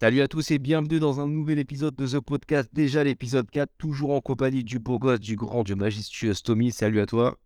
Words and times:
Salut 0.00 0.20
à 0.20 0.28
tous 0.28 0.50
et 0.50 0.58
bienvenue 0.58 0.98
dans 0.98 1.20
un 1.20 1.28
nouvel 1.28 1.60
épisode 1.60 1.94
de 1.94 2.06
The 2.06 2.20
Podcast. 2.20 2.68
Déjà 2.72 3.04
l'épisode 3.04 3.48
4, 3.48 3.70
toujours 3.78 4.10
en 4.12 4.20
compagnie 4.20 4.64
du 4.64 4.78
beau 4.78 4.98
gosse, 4.98 5.20
du 5.20 5.36
grand, 5.36 5.62
du 5.62 5.76
majestueux 5.76 6.34
Stomy. 6.34 6.72
Salut 6.72 7.00
à 7.00 7.06
toi. 7.06 7.38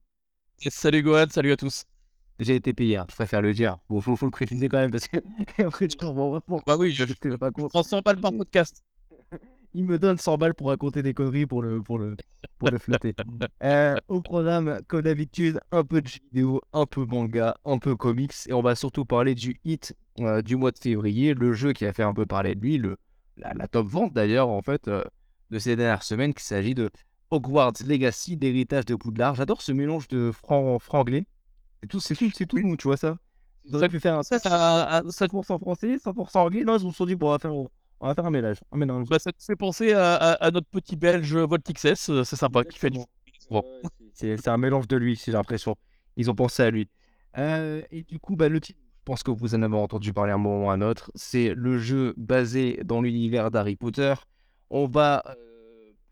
salut 0.59 1.03
Gohan, 1.03 1.27
salut 1.31 1.53
à 1.53 1.57
tous. 1.57 1.85
J'ai 2.39 2.55
été 2.55 2.73
payé, 2.73 2.97
hein, 2.97 3.07
je 3.11 3.15
préfère 3.15 3.43
le 3.43 3.55
dire. 3.55 3.79
Bon, 3.89 4.01
faut, 4.01 4.17
faut 4.17 4.27
le 4.27 4.31
préciser 4.31 4.69
quand 4.69 4.79
même 4.79 4.91
parce 4.91 5.09
que 5.09 5.19
après 5.63 5.89
je 5.91 5.97
comprends 5.97 6.41
Bah 6.67 6.77
oui, 6.79 6.93
je 6.93 7.05
ne 7.05 7.37
pas 7.37 7.51
prends 7.51 7.83
100 7.83 8.01
balles 8.01 8.21
par 8.21 8.33
podcast. 8.33 8.83
Il 9.79 9.85
me 9.85 9.99
donne 9.99 10.17
100 10.17 10.39
balles 10.39 10.55
pour 10.55 10.69
raconter 10.69 11.03
des 11.03 11.13
conneries 11.13 11.45
pour 11.45 11.61
le, 11.61 11.83
pour 11.83 11.99
le, 11.99 12.17
pour 12.59 12.71
le 12.71 12.79
flatter. 12.79 13.15
Euh, 13.63 13.95
au 14.09 14.23
programme, 14.23 14.81
comme 14.89 15.03
d'habitude, 15.03 15.61
un 15.71 15.85
peu 15.85 16.01
de 16.01 16.09
vidéo, 16.09 16.63
un 16.73 16.87
peu 16.87 17.05
manga, 17.05 17.59
un 17.67 17.77
peu 17.77 17.95
comics. 17.95 18.33
Et 18.47 18.55
on 18.55 18.63
va 18.63 18.75
surtout 18.75 19.05
parler 19.05 19.35
du 19.35 19.61
hit 19.67 19.95
euh, 20.21 20.41
du 20.41 20.57
mois 20.57 20.71
de 20.71 20.79
février, 20.79 21.35
le 21.35 21.53
jeu 21.53 21.75
qui 21.75 21.85
a 21.85 21.93
fait 21.93 22.03
un 22.03 22.15
peu 22.15 22.25
parler 22.25 22.55
de 22.55 22.61
lui, 22.63 22.79
le, 22.79 22.97
la, 23.37 23.69
top 23.69 23.87
vente 23.87 24.15
d'ailleurs, 24.15 24.49
en 24.49 24.63
fait, 24.63 24.89
euh, 24.89 25.05
de 25.51 25.59
ces 25.59 25.77
dernières 25.77 26.03
semaines, 26.03 26.33
qu'il 26.33 26.45
s'agit 26.45 26.75
de 26.75 26.89
Hogwarts 27.31 27.75
Legacy 27.87 28.39
d'héritage 28.39 28.87
de 28.87 28.95
Poudlard. 28.95 29.35
J'adore 29.35 29.61
ce 29.61 29.73
mélange 29.73 30.09
de 30.09 30.33
franglais 30.33 31.27
c'est 31.83 31.89
tout, 31.89 32.01
c'est 32.01 32.17
tout, 32.17 32.31
c'est 32.35 32.47
tout 32.47 32.77
tu 32.77 32.89
vois 32.89 32.97
ça. 32.97 33.19
Ils 33.67 33.77
auraient 33.77 33.89
pu 33.89 34.01
faire 34.01 34.17
un 34.17 34.23
ça, 34.23 34.39
à, 34.45 35.03
7% 35.03 35.59
français, 35.61 35.97
100% 35.97 36.39
anglais. 36.39 36.65
Non, 36.65 36.79
ils 36.79 36.81
se 36.81 36.91
sont 36.91 37.05
dit, 37.05 37.15
bon, 37.15 37.29
on 37.29 37.31
va 37.33 37.39
faire, 37.39 37.53
on 38.01 38.09
va 38.09 38.15
faire 38.15 38.27
un 38.27 38.31
mélange. 38.31 38.59
Un 38.73 38.77
mélange. 38.77 39.09
Bah, 39.09 39.19
ça 39.19 39.33
te 39.33 39.43
fait 39.43 39.57
penser 39.57 39.93
à, 39.93 40.15
à, 40.15 40.51
notre 40.51 40.69
petit 40.69 40.97
belge 40.97 41.35
Volt 41.35 41.63
XS, 41.63 42.11
euh, 42.11 42.25
c'est 42.25 42.37
sympa, 42.37 42.65
qui 42.65 42.79
fait 42.79 42.91
du. 42.91 43.01
Bon. 43.51 43.65
C'est 44.13 44.49
un 44.49 44.57
mélange 44.57 44.89
de 44.89 44.97
lui, 44.97 45.21
j'ai 45.23 45.33
l'impression. 45.33 45.77
Ils 46.17 46.31
ont 46.31 46.35
pensé 46.35 46.63
à 46.63 46.71
lui. 46.71 46.89
Euh, 47.39 47.83
et 47.91 48.03
du 48.03 48.19
coup, 48.19 48.37
bah, 48.37 48.49
le 48.49 48.61
titre, 48.61 48.79
je 48.99 49.03
pense 49.05 49.23
que 49.23 49.31
vous 49.31 49.55
en 49.55 49.63
avez 49.63 49.77
entendu 49.77 50.13
parler 50.13 50.33
un 50.33 50.39
moment 50.39 50.67
ou 50.67 50.71
un 50.71 50.81
autre, 50.81 51.11
c'est 51.15 51.55
le 51.55 51.79
jeu 51.79 52.15
basé 52.17 52.81
dans 52.85 53.03
l'univers 53.03 53.51
d'Harry 53.51 53.77
Potter. 53.77 54.15
On 54.71 54.87
va 54.87 55.23
euh, 55.29 55.35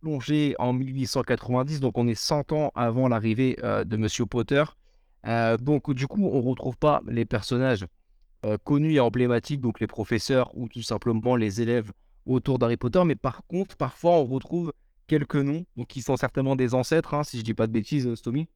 plonger 0.00 0.54
en 0.58 0.72
1890, 0.72 1.80
donc 1.80 1.96
on 1.98 2.06
est 2.06 2.14
100 2.14 2.52
ans 2.52 2.70
avant 2.74 3.08
l'arrivée 3.08 3.56
de 3.62 3.96
Monsieur 3.96 4.26
Potter. 4.26 4.64
Euh, 5.26 5.56
donc, 5.56 5.92
du 5.92 6.06
coup, 6.06 6.28
on 6.28 6.42
ne 6.42 6.48
retrouve 6.48 6.76
pas 6.76 7.02
les 7.06 7.24
personnages 7.24 7.86
euh, 8.44 8.58
connus 8.62 8.94
et 8.94 9.00
emblématiques, 9.00 9.60
donc 9.60 9.80
les 9.80 9.86
professeurs 9.86 10.50
ou 10.54 10.68
tout 10.68 10.82
simplement 10.82 11.36
les 11.36 11.62
élèves 11.62 11.92
autour 12.26 12.58
d'Harry 12.58 12.76
Potter. 12.76 13.02
Mais 13.04 13.14
par 13.14 13.42
contre, 13.46 13.76
parfois, 13.76 14.12
on 14.12 14.24
retrouve 14.24 14.72
quelques 15.06 15.36
noms, 15.36 15.64
donc 15.76 15.86
qui 15.88 16.02
sont 16.02 16.16
certainement 16.16 16.56
des 16.56 16.74
ancêtres, 16.74 17.14
hein, 17.14 17.24
si 17.24 17.38
je 17.38 17.42
ne 17.42 17.46
dis 17.46 17.54
pas 17.54 17.66
de 17.66 17.72
bêtises, 17.72 18.06
euh, 18.06 18.16
Stomy. 18.16 18.48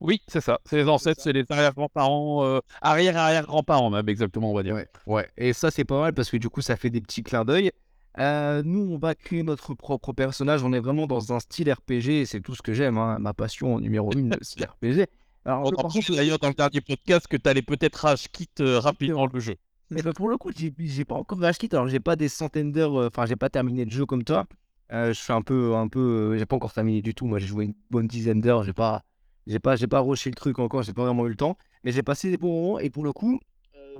Oui, 0.00 0.20
c'est 0.28 0.40
ça. 0.40 0.60
C'est 0.64 0.76
les 0.76 0.88
ancêtres, 0.88 1.20
c'est 1.22 1.32
les 1.32 1.44
arrière-grands-parents, 1.48 2.60
arrière-arrière-grands-parents 2.82 3.90
même, 3.90 4.08
exactement, 4.08 4.50
on 4.50 4.54
va 4.54 4.62
dire. 4.62 4.76
Ouais, 5.06 5.28
Et 5.36 5.52
ça, 5.52 5.70
c'est 5.70 5.84
pas 5.84 6.00
mal 6.00 6.12
parce 6.12 6.30
que 6.30 6.36
du 6.36 6.48
coup, 6.48 6.60
ça 6.60 6.76
fait 6.76 6.90
des 6.90 7.00
petits 7.00 7.22
clins 7.22 7.44
d'œil. 7.44 7.70
nous, 8.18 8.88
on 8.90 8.98
va 8.98 9.14
créer 9.14 9.42
notre 9.44 9.72
propre 9.74 10.12
personnage. 10.12 10.62
On 10.62 10.72
est 10.72 10.80
vraiment 10.80 11.06
dans 11.06 11.32
un 11.32 11.38
style 11.38 11.72
RPG 11.72 12.08
et 12.08 12.26
c'est 12.26 12.40
tout 12.40 12.54
ce 12.54 12.60
que 12.60 12.74
j'aime. 12.74 12.98
Hein. 12.98 13.18
Ma 13.18 13.32
passion 13.34 13.78
numéro 13.78 14.12
une, 14.12 14.34
le 14.34 14.44
style 14.44 14.66
RPG. 14.66 15.06
Alors, 15.46 15.90
je 15.90 16.14
d'ailleurs 16.14 16.38
dans 16.38 16.48
le 16.48 16.54
dernier 16.54 16.80
podcast 16.80 17.26
que 17.26 17.36
tu 17.36 17.48
allais 17.48 17.62
peut-être 17.62 17.96
rage 17.96 18.28
kit 18.32 18.48
euh, 18.60 18.78
rapidement 18.80 19.26
le 19.26 19.40
jeu. 19.40 19.56
Mais 19.90 20.00
bah, 20.00 20.14
pour 20.14 20.30
le 20.30 20.38
coup, 20.38 20.50
j'ai 20.56 21.04
pas 21.04 21.16
encore 21.16 21.38
rage 21.38 21.58
kit. 21.58 21.68
Alors, 21.72 21.86
j'ai 21.86 22.00
pas 22.00 22.16
des 22.16 22.28
centaines 22.28 22.72
d'heures. 22.72 22.96
Euh, 22.98 23.08
enfin, 23.08 23.26
j'ai 23.26 23.36
pas 23.36 23.50
terminé 23.50 23.84
le 23.84 23.90
jeu 23.90 24.06
comme 24.06 24.24
toi. 24.24 24.46
Euh, 24.92 25.12
je 25.12 25.20
fais 25.20 25.34
un 25.34 25.42
peu, 25.42 25.74
un 25.74 25.88
peu. 25.88 26.38
j'ai 26.38 26.46
pas 26.46 26.56
encore 26.56 26.72
terminé 26.72 27.02
du 27.02 27.14
tout. 27.14 27.26
Moi, 27.26 27.40
j'ai 27.40 27.46
joué 27.46 27.66
une 27.66 27.74
bonne 27.90 28.06
dizaine 28.06 28.40
d'heures. 28.40 28.64
J'ai 28.64 28.72
pas, 28.72 29.02
j'ai 29.46 29.58
pas, 29.58 29.76
j'ai 29.76 29.86
pas 29.86 30.00
rushé 30.00 30.30
le 30.30 30.34
truc 30.34 30.58
encore. 30.58 30.82
J'ai 30.82 30.94
pas 30.94 31.04
vraiment 31.04 31.26
eu 31.26 31.30
le 31.30 31.36
temps. 31.36 31.58
Mais 31.82 31.92
j'ai 31.92 32.02
passé 32.02 32.30
des 32.30 32.38
bons 32.38 32.62
moments. 32.62 32.78
Et 32.78 32.88
pour 32.88 33.04
le 33.04 33.12
coup, 33.12 33.38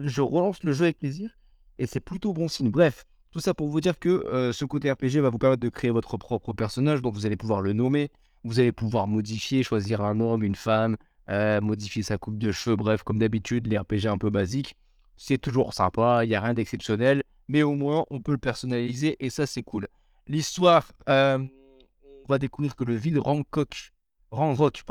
je 0.00 0.22
relance 0.22 0.62
le 0.62 0.72
jeu 0.72 0.84
avec 0.84 0.98
plaisir. 0.98 1.30
Et 1.78 1.84
c'est 1.84 2.00
plutôt 2.00 2.32
bon 2.32 2.48
signe. 2.48 2.70
Bref, 2.70 3.04
tout 3.30 3.40
ça 3.40 3.52
pour 3.52 3.69
vous 3.69 3.82
dire 3.82 3.98
que 3.98 4.50
ce 4.54 4.64
côté 4.64 4.90
RPG 4.90 5.19
va 5.19 5.28
vous 5.28 5.38
permettre 5.38 5.60
de 5.60 5.69
créer 5.69 5.90
votre 5.90 6.16
propre 6.16 6.54
personnage. 6.54 7.02
Donc, 7.02 7.12
vous 7.12 7.26
allez 7.26 7.36
pouvoir 7.36 7.60
le 7.60 7.74
nommer. 7.74 8.10
Vous 8.44 8.60
allez 8.60 8.72
pouvoir 8.72 9.06
modifier, 9.06 9.62
choisir 9.62 10.02
un 10.02 10.20
homme, 10.20 10.42
une 10.42 10.54
femme, 10.54 10.96
euh, 11.30 11.60
modifier 11.60 12.02
sa 12.02 12.18
coupe 12.18 12.38
de 12.38 12.52
cheveux, 12.52 12.76
bref, 12.76 13.02
comme 13.02 13.18
d'habitude, 13.18 13.66
les 13.66 13.78
RPG 13.78 14.06
un 14.06 14.18
peu 14.18 14.30
basiques. 14.30 14.76
C'est 15.16 15.38
toujours 15.38 15.72
sympa, 15.72 16.24
il 16.24 16.28
n'y 16.28 16.34
a 16.34 16.40
rien 16.40 16.54
d'exceptionnel, 16.54 17.22
mais 17.48 17.62
au 17.62 17.74
moins 17.74 18.04
on 18.10 18.20
peut 18.20 18.32
le 18.32 18.38
personnaliser 18.38 19.16
et 19.24 19.30
ça 19.30 19.46
c'est 19.46 19.62
cool. 19.62 19.88
L'histoire, 20.26 20.90
euh, 21.08 21.38
on 21.38 22.28
va 22.28 22.38
découvrir 22.38 22.74
que 22.74 22.84
le 22.84 22.94
vide 22.94 23.18
Rancock, 23.18 23.92
Ranrock, 24.30 24.82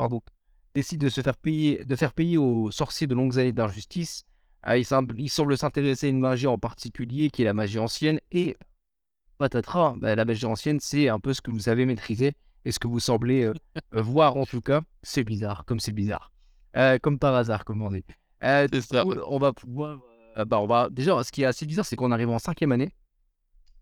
décide 0.74 1.00
de 1.00 1.08
se 1.08 1.20
faire 1.20 1.36
payer, 1.36 1.84
de 1.84 1.96
faire 1.96 2.12
payer 2.12 2.38
aux 2.38 2.70
sorciers 2.70 3.06
de 3.06 3.14
longues 3.14 3.38
années 3.38 3.52
d'injustice. 3.52 4.24
Euh, 4.66 4.78
il, 4.78 4.84
semble, 5.28 5.58
s'intéresser 5.58 6.06
à 6.06 6.10
une 6.10 6.20
magie 6.20 6.46
en 6.46 6.58
particulier 6.58 7.30
qui 7.30 7.42
est 7.42 7.44
la 7.44 7.52
magie 7.52 7.78
ancienne 7.78 8.18
et 8.32 8.56
patatras, 9.36 9.94
bah, 9.98 10.14
la 10.14 10.24
magie 10.24 10.46
ancienne 10.46 10.80
c'est 10.80 11.08
un 11.08 11.20
peu 11.20 11.34
ce 11.34 11.42
que 11.42 11.50
vous 11.50 11.68
avez 11.68 11.84
maîtrisé 11.84 12.34
et 12.64 12.72
ce 12.72 12.78
que 12.78 12.88
vous 12.88 13.00
semblez 13.00 13.44
euh, 13.44 13.54
euh, 13.94 14.02
voir 14.02 14.36
en 14.36 14.46
tout 14.46 14.60
cas. 14.60 14.82
C'est 15.02 15.24
bizarre, 15.24 15.64
comme 15.64 15.80
c'est 15.80 15.92
bizarre. 15.92 16.32
Euh, 16.76 16.98
comme 16.98 17.18
par 17.18 17.34
hasard, 17.34 17.64
comme 17.64 17.82
on 17.82 17.90
dit. 17.90 18.04
on 19.28 19.38
va 19.38 19.52
pouvoir. 19.52 20.00
bah, 20.46 20.60
on 20.60 20.66
va... 20.66 20.88
Déjà, 20.90 21.22
ce 21.22 21.30
qui 21.30 21.42
est 21.42 21.46
assez 21.46 21.66
bizarre, 21.66 21.86
c'est 21.86 21.96
qu'on 21.96 22.10
arrive 22.10 22.30
en 22.30 22.38
cinquième 22.38 22.72
année. 22.72 22.90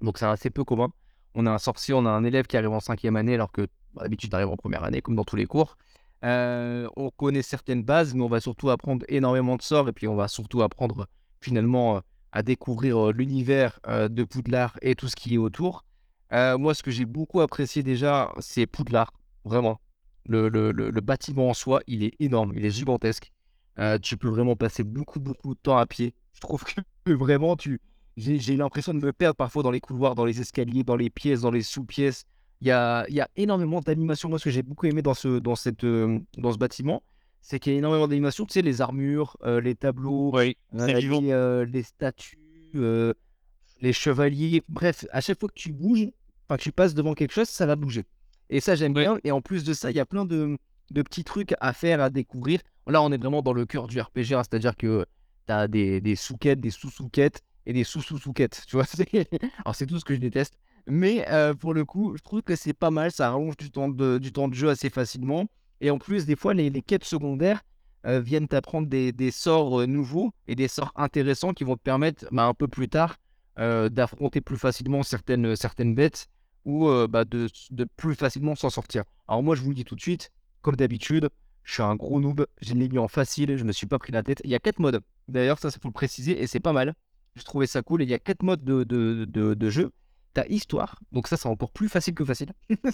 Donc, 0.00 0.19
c'est 0.19 0.26
assez 0.26 0.50
peu 0.50 0.65
commun. 0.65 0.91
On 1.34 1.47
a 1.47 1.50
un 1.50 1.59
sorcier, 1.59 1.94
on 1.94 2.04
a 2.04 2.10
un 2.10 2.25
élève 2.25 2.47
qui 2.47 2.56
arrive 2.56 2.72
en 2.72 2.81
cinquième 2.81 3.16
année, 3.16 3.34
alors 3.34 3.53
que 3.53 3.62
bah, 3.94 4.03
d'habitude, 4.03 4.34
arrive 4.34 4.48
en 4.48 4.56
première 4.56 4.84
année, 4.84 5.00
comme 5.00 5.16
dans 5.16 5.25
tous 5.25 5.37
les 5.37 5.47
cours. 5.47 5.76
on 6.22 7.10
connaît 7.16 7.42
certaines 7.42 7.82
bases, 7.82 8.15
mais 8.15 8.22
on 8.22 8.28
va 8.28 8.41
surtout 8.41 8.69
apprendre 8.69 9.06
énormément 9.09 9.56
de 9.56 9.62
sorts, 9.62 9.88
et 9.88 9.92
puis 9.92 10.09
on 10.09 10.16
va 10.16 10.28
surtout 10.28 10.62
apprendre 10.62 11.06
finalement 11.41 12.03
à 12.32 12.42
découvrir 12.42 13.12
l'univers 13.12 13.81
de 13.88 14.25
Poudlard 14.25 14.78
et 14.82 14.94
tout 14.94 15.09
ce 15.09 15.16
qui 15.16 15.34
est 15.34 15.38
autour. 15.38 15.84
Euh, 16.32 16.56
moi, 16.56 16.75
ce 16.75 16.82
que 16.82 16.91
j'ai 16.91 17.04
beaucoup 17.04 17.41
apprécié 17.41 17.82
déjà, 17.82 18.32
c'est 18.41 18.66
Poudlard, 18.66 19.12
vraiment. 19.44 19.81
Le, 20.26 20.48
le, 20.48 20.70
le, 20.70 21.00
bâtiment 21.00 21.48
en 21.48 21.54
soi, 21.54 21.82
il 21.87 22.04
est 22.04 22.15
énorme, 22.20 22.53
il 22.54 22.65
est 22.65 22.70
gigantesque. 22.70 23.32
Euh, 23.78 23.98
tu 23.98 24.16
peux 24.16 24.28
vraiment 24.28 24.54
passer 24.54 24.84
beaucoup, 24.84 25.19
beaucoup 25.21 25.54
de 25.54 25.60
temps 25.60 25.76
à 25.76 25.87
pied. 25.87 26.15
Je 26.34 26.41
trouve 26.41 26.62
que 26.65 26.81
vraiment, 27.12 27.56
tu... 27.56 27.81
j'ai 28.16 28.56
l'impression 28.56 28.94
de 28.94 29.04
me 29.04 29.12
perdre 29.12 29.37
parfois 29.37 29.62
dans 29.62 29.71
les 29.71 29.81
couloirs, 29.81 30.15
dans 30.15 30.25
les 30.25 30.41
escaliers, 30.41 30.84
dans 30.84 30.97
les 30.97 31.10
pièces, 31.10 31.41
dans 31.41 31.50
les 31.50 31.62
sous-pièces. 31.62 32.25
Il 32.60 32.69
y 32.69 32.71
a, 32.71 33.04
y 33.10 33.21
a 33.21 33.28
énormément 33.34 33.81
d'animation. 33.81 34.28
Moi, 34.28 34.38
ce 34.38 34.44
que 34.44 34.50
j'ai 34.50 34.62
beaucoup 34.62 34.87
aimé 34.87 35.03
dans 35.03 35.15
ce, 35.15 35.41
dans 35.41 35.56
cette, 35.56 35.82
euh, 35.84 36.21
dans 36.38 36.53
ce 36.53 36.59
bâtiment, 36.59 37.03
c'est 37.41 37.59
qu'il 37.59 37.72
y 37.72 37.75
a 37.75 37.78
énormément 37.78 38.06
d'animation. 38.06 38.47
Tu 38.47 38.53
sais, 38.53 38.62
les 38.62 38.81
armures, 38.81 39.37
les 39.44 39.75
tableaux, 39.75 40.32
les, 40.38 40.56
les, 40.72 41.82
statues, 41.82 42.38
les 42.72 43.92
chevaliers. 43.92 44.62
Bref, 44.69 45.04
à 45.10 45.21
chaque 45.21 45.41
fois 45.41 45.48
que 45.48 45.54
tu 45.60 45.72
bouges, 45.72 46.06
enfin 46.48 46.56
que 46.56 46.62
tu 46.62 46.72
passes 46.72 46.94
devant 46.94 47.14
quelque 47.14 47.32
chose, 47.32 47.48
ça 47.48 47.66
va 47.66 47.76
bouger. 47.76 48.04
Et 48.50 48.60
ça, 48.60 48.75
j'aime 48.75 48.92
bien. 48.92 49.19
Et 49.25 49.32
en 49.32 49.41
plus 49.41 49.64
de 49.64 49.72
ça, 49.72 49.91
il 49.91 49.97
y 49.97 50.00
a 50.00 50.06
plein 50.06 50.25
de, 50.25 50.58
de, 50.91 51.03
petits 51.03 51.25
trucs 51.25 51.54
à 51.60 51.72
faire, 51.72 52.00
à 52.00 52.10
découvrir. 52.10 52.60
Là, 52.86 53.03
on 53.03 53.10
est 53.12 53.19
vraiment 53.19 53.42
dans 53.42 53.53
le 53.53 53.64
cœur 53.64 53.86
du 53.86 54.00
RPG, 54.00 54.34
hein, 54.34 54.42
c'est-à-dire 54.42 54.76
que 54.76 55.06
tu 55.47 55.53
as 55.53 55.69
des, 55.69 56.00
des 56.00 56.16
sous-quêtes, 56.16 56.60
des 56.60 56.70
sous-sous-quêtes 56.70 57.42
et 57.66 57.72
des 57.72 57.84
sous-sous-sous-quêtes. 57.84 58.64
Tu 58.66 58.76
vois, 58.76 58.84
alors 59.64 59.75
c'est 59.75 59.86
tout 59.86 59.98
ce 59.98 60.04
que 60.04 60.14
je 60.14 60.20
déteste. 60.20 60.58
Mais 60.86 61.26
euh, 61.30 61.54
pour 61.54 61.75
le 61.75 61.84
coup, 61.84 62.16
je 62.16 62.22
trouve 62.22 62.42
que 62.42 62.56
c'est 62.56 62.72
pas 62.72 62.91
mal, 62.91 63.12
ça 63.12 63.30
rallonge 63.30 63.56
du 63.56 63.70
temps 63.70 63.88
de, 63.88 64.19
du 64.19 64.32
temps 64.32 64.48
de 64.48 64.54
jeu 64.54 64.69
assez 64.69 64.91
facilement. 64.91 65.47
Et 65.80 65.91
en 65.91 65.98
plus, 65.98 66.26
des 66.26 66.36
fois, 66.36 66.54
les, 66.54 66.70
les 66.70 66.82
quêtes 66.82 67.04
secondaires 67.04 67.62
euh, 68.04 68.20
viennent 68.20 68.48
t'apprendre 68.48 68.88
des, 68.88 69.12
des, 69.12 69.30
sorts 69.30 69.80
euh, 69.80 69.86
nouveaux 69.86 70.32
et 70.48 70.56
des 70.56 70.69
sorts 70.69 70.92
intéressants 70.97 71.53
qui 71.53 71.64
vont 71.64 71.76
te 71.76 71.82
permettre 71.82 72.26
bah, 72.32 72.44
un 72.44 72.54
peu 72.54 72.66
plus 72.66 72.88
tard 72.88 73.16
d'affronter 73.56 74.40
plus 74.40 74.56
facilement 74.56 75.02
certaines, 75.02 75.56
certaines 75.56 75.94
bêtes 75.94 76.28
ou 76.64 76.88
bah, 77.08 77.24
de, 77.24 77.48
plus 77.97 78.15
facilement 78.15 78.54
s'en 78.54 78.71
sortir. 78.71 79.04
Alors 79.28 79.42
moi, 79.42 79.54
je 79.54 79.62
vous 79.62 79.71
le 79.71 79.74
dis 79.74 79.84
tout 79.84 79.97
de 79.97 80.00
suite, 80.00 80.30
comme 80.62 80.77
d'habitude, 80.77 81.28
je 81.65 81.74
suis 81.74 81.82
un 81.82 81.94
gros 81.94 82.21
noob, 82.21 82.47
j'ai 82.60 82.74
l'ai 82.74 82.88
mis 82.88 82.98
en 82.98 83.09
facile, 83.09 83.56
je 83.56 83.65
me 83.65 83.72
suis 83.72 83.86
pas 83.86 83.98
pris 83.98 84.12
la 84.12 84.22
tête. 84.22 84.41
Il 84.44 84.50
y 84.50 84.54
a 84.54 84.59
quatre 84.59 84.78
modes. 84.78 85.00
D'ailleurs, 85.28 85.59
ça, 85.59 85.71
c'est 85.71 85.80
pour 85.80 85.91
le 85.91 85.94
préciser, 85.94 86.41
et 86.41 86.47
c'est 86.47 86.60
pas 86.60 86.72
mal. 86.72 86.94
J'ai 87.36 87.44
trouvé 87.44 87.66
ça 87.66 87.82
cool. 87.82 88.03
Et 88.03 88.04
il 88.04 88.10
y 88.10 88.15
a 88.15 88.18
quatre 88.18 88.42
modes 88.42 88.65
de, 88.65 88.84
de, 88.84 89.24
de, 89.24 89.54
de 89.54 89.71
jeu. 89.71 89.92
T'as 90.34 90.47
histoire, 90.47 90.98
donc 91.12 91.28
ça, 91.28 91.36
c'est 91.36 91.48
encore 91.48 91.71
plus 91.72 91.91
facile 91.91 92.15
que 92.15 92.24
facile. 92.24 92.53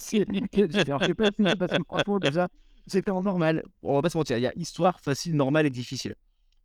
c'était 2.88 3.10
en 3.12 3.22
normal. 3.22 3.62
On 3.82 3.94
va 3.94 4.02
pas 4.02 4.10
se 4.10 4.18
mentir, 4.18 4.38
il 4.38 4.42
y 4.42 4.46
a 4.46 4.52
histoire, 4.56 4.98
facile, 5.00 5.36
normal 5.36 5.64
et 5.66 5.70
difficile. 5.70 6.16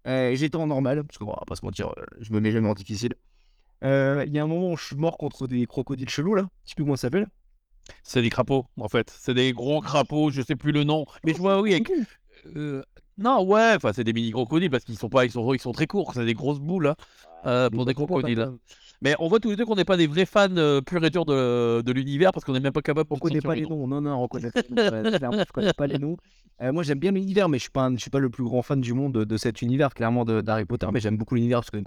J'étais 0.06 0.56
en 0.56 0.68
normal, 0.68 1.04
parce 1.04 1.20
qu'on 1.20 1.26
va 1.28 1.44
pas 1.46 1.56
se 1.56 1.64
mentir, 1.64 1.94
je 2.20 2.34
me 2.34 2.40
mets 2.40 2.52
jamais 2.52 2.68
en 2.68 2.74
difficile. 2.74 3.14
Euh, 3.84 4.24
il 4.28 4.34
y 4.34 4.40
a 4.40 4.44
un 4.44 4.48
moment 4.48 4.72
où 4.72 4.78
je 4.78 4.86
suis 4.86 4.96
mort 4.96 5.18
contre 5.18 5.48
des 5.48 5.66
crocodiles 5.66 6.10
chelous, 6.10 6.36
là. 6.36 6.44
Tu 6.64 6.70
sais 6.72 6.76
plus 6.76 6.84
comment 6.84 6.96
ça 6.96 7.04
s'appelle 7.08 7.28
C'est 8.04 8.22
des 8.22 8.30
crapauds, 8.30 8.66
en 8.80 8.88
fait. 8.88 9.14
C'est 9.20 9.34
des 9.34 9.52
gros 9.54 9.82
crapauds, 9.82 10.32
je 10.32 10.42
sais 10.42 10.56
plus 10.56 10.72
le 10.72 10.84
nom. 10.84 11.06
Mais 11.26 11.34
je 11.34 11.40
vois, 11.40 11.62
oui, 11.62 11.84
euh, 12.56 12.82
non, 13.18 13.44
ouais, 13.44 13.74
enfin, 13.76 13.92
c'est 13.94 14.04
des 14.04 14.14
mini 14.14 14.32
crocodiles 14.32 14.70
parce 14.70 14.84
qu'ils 14.86 14.98
sont 14.98 15.10
pas, 15.10 15.26
ils 15.26 15.32
sont, 15.32 15.54
ils 15.54 15.60
sont 15.60 15.72
très 15.72 15.88
courts. 15.88 16.14
C'est 16.14 16.26
des 16.26 16.34
grosses 16.34 16.60
boules, 16.60 16.88
hein, 16.88 16.96
euh, 17.46 17.70
pour 17.70 17.86
des 17.86 17.94
crocodiles. 17.94 18.50
Mais 19.02 19.16
on 19.20 19.28
voit 19.28 19.40
tous 19.42 19.50
les 19.50 19.58
deux 19.58 19.66
qu'on 19.66 19.76
n'est 19.76 19.84
pas 19.84 19.98
des 19.98 20.08
vrais 20.08 20.26
fans 20.26 20.48
euh, 20.56 20.80
purs 20.80 21.04
et 21.04 21.10
durs 21.10 21.26
de, 21.26 21.82
de 21.82 21.92
l'univers 21.92 22.32
parce 22.32 22.46
qu'on 22.46 22.54
n'est 22.54 22.62
même 22.62 22.72
pas 22.72 22.82
capable 22.82 23.08
On 23.12 23.18
connaît 23.18 23.42
pas 23.42 23.54
le 23.54 23.62
les 23.62 23.68
nom. 23.68 23.86
noms. 23.86 23.88
Non, 23.88 24.02
non, 24.02 24.24
on 24.24 24.28
connaît 24.30 24.50
pas 24.50 24.62
les 24.62 24.70
noms. 24.70 25.04
ouais, 25.04 25.18
clairement, 25.18 25.44
je 25.46 25.52
connais 25.52 25.74
pas 25.74 25.88
les 25.88 26.00
noms. 26.00 26.16
Euh, 26.62 26.72
moi, 26.72 26.84
j'aime 26.84 27.00
bien 27.00 27.12
l'univers, 27.12 27.50
mais 27.50 27.58
je 27.58 27.64
suis 27.64 27.72
pas, 27.72 27.84
un- 27.84 27.96
je 27.96 28.02
suis 28.02 28.10
pas 28.10 28.20
le 28.20 28.30
plus 28.30 28.46
grand 28.46 28.62
fan 28.62 28.80
du 28.80 28.94
monde 28.94 29.14
de, 29.14 29.24
de 29.26 29.38
cet 29.38 29.62
univers, 29.62 29.94
clairement, 29.94 30.24
d'Harry 30.24 30.64
Potter. 30.66 30.88
Mais 30.94 31.02
j'aime 31.02 31.18
beaucoup 31.18 31.36
l'univers 31.36 31.60
parce 31.60 31.72
que, 31.72 31.78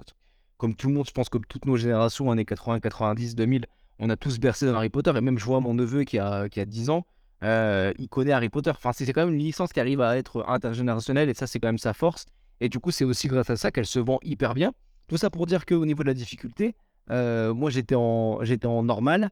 comme 0.57 0.75
tout 0.75 0.87
le 0.87 0.93
monde, 0.93 1.05
je 1.07 1.11
pense, 1.11 1.29
comme 1.29 1.45
toutes 1.45 1.65
nos 1.65 1.77
générations, 1.77 2.31
années 2.31 2.45
80, 2.45 2.79
90, 2.79 3.35
2000, 3.35 3.65
on 3.99 4.09
a 4.09 4.15
tous 4.15 4.39
bercé 4.39 4.65
dans 4.65 4.75
Harry 4.75 4.89
Potter. 4.89 5.11
Et 5.15 5.21
même, 5.21 5.37
je 5.37 5.45
vois 5.45 5.59
mon 5.59 5.73
neveu 5.73 6.03
qui 6.03 6.19
a, 6.19 6.49
qui 6.49 6.59
a 6.59 6.65
10 6.65 6.89
ans, 6.89 7.05
euh, 7.43 7.93
il 7.97 8.09
connaît 8.09 8.31
Harry 8.31 8.49
Potter. 8.49 8.71
Enfin, 8.71 8.91
c'est 8.93 9.11
quand 9.13 9.25
même 9.25 9.33
une 9.33 9.43
licence 9.43 9.71
qui 9.73 9.79
arrive 9.79 10.01
à 10.01 10.17
être 10.17 10.45
intergénérationnelle 10.47 11.29
et 11.29 11.33
ça, 11.33 11.47
c'est 11.47 11.59
quand 11.59 11.67
même 11.67 11.77
sa 11.77 11.93
force. 11.93 12.25
Et 12.59 12.69
du 12.69 12.79
coup, 12.79 12.91
c'est 12.91 13.05
aussi 13.05 13.27
grâce 13.27 13.49
à 13.49 13.55
ça 13.55 13.71
qu'elle 13.71 13.85
se 13.85 13.99
vend 13.99 14.19
hyper 14.23 14.53
bien. 14.53 14.73
Tout 15.07 15.17
ça 15.17 15.29
pour 15.29 15.45
dire 15.45 15.65
qu'au 15.65 15.85
niveau 15.85 16.03
de 16.03 16.07
la 16.07 16.13
difficulté, 16.13 16.75
euh, 17.11 17.53
moi, 17.53 17.69
j'étais 17.69 17.95
en, 17.95 18.43
j'étais 18.43 18.67
en 18.67 18.83
normal. 18.83 19.29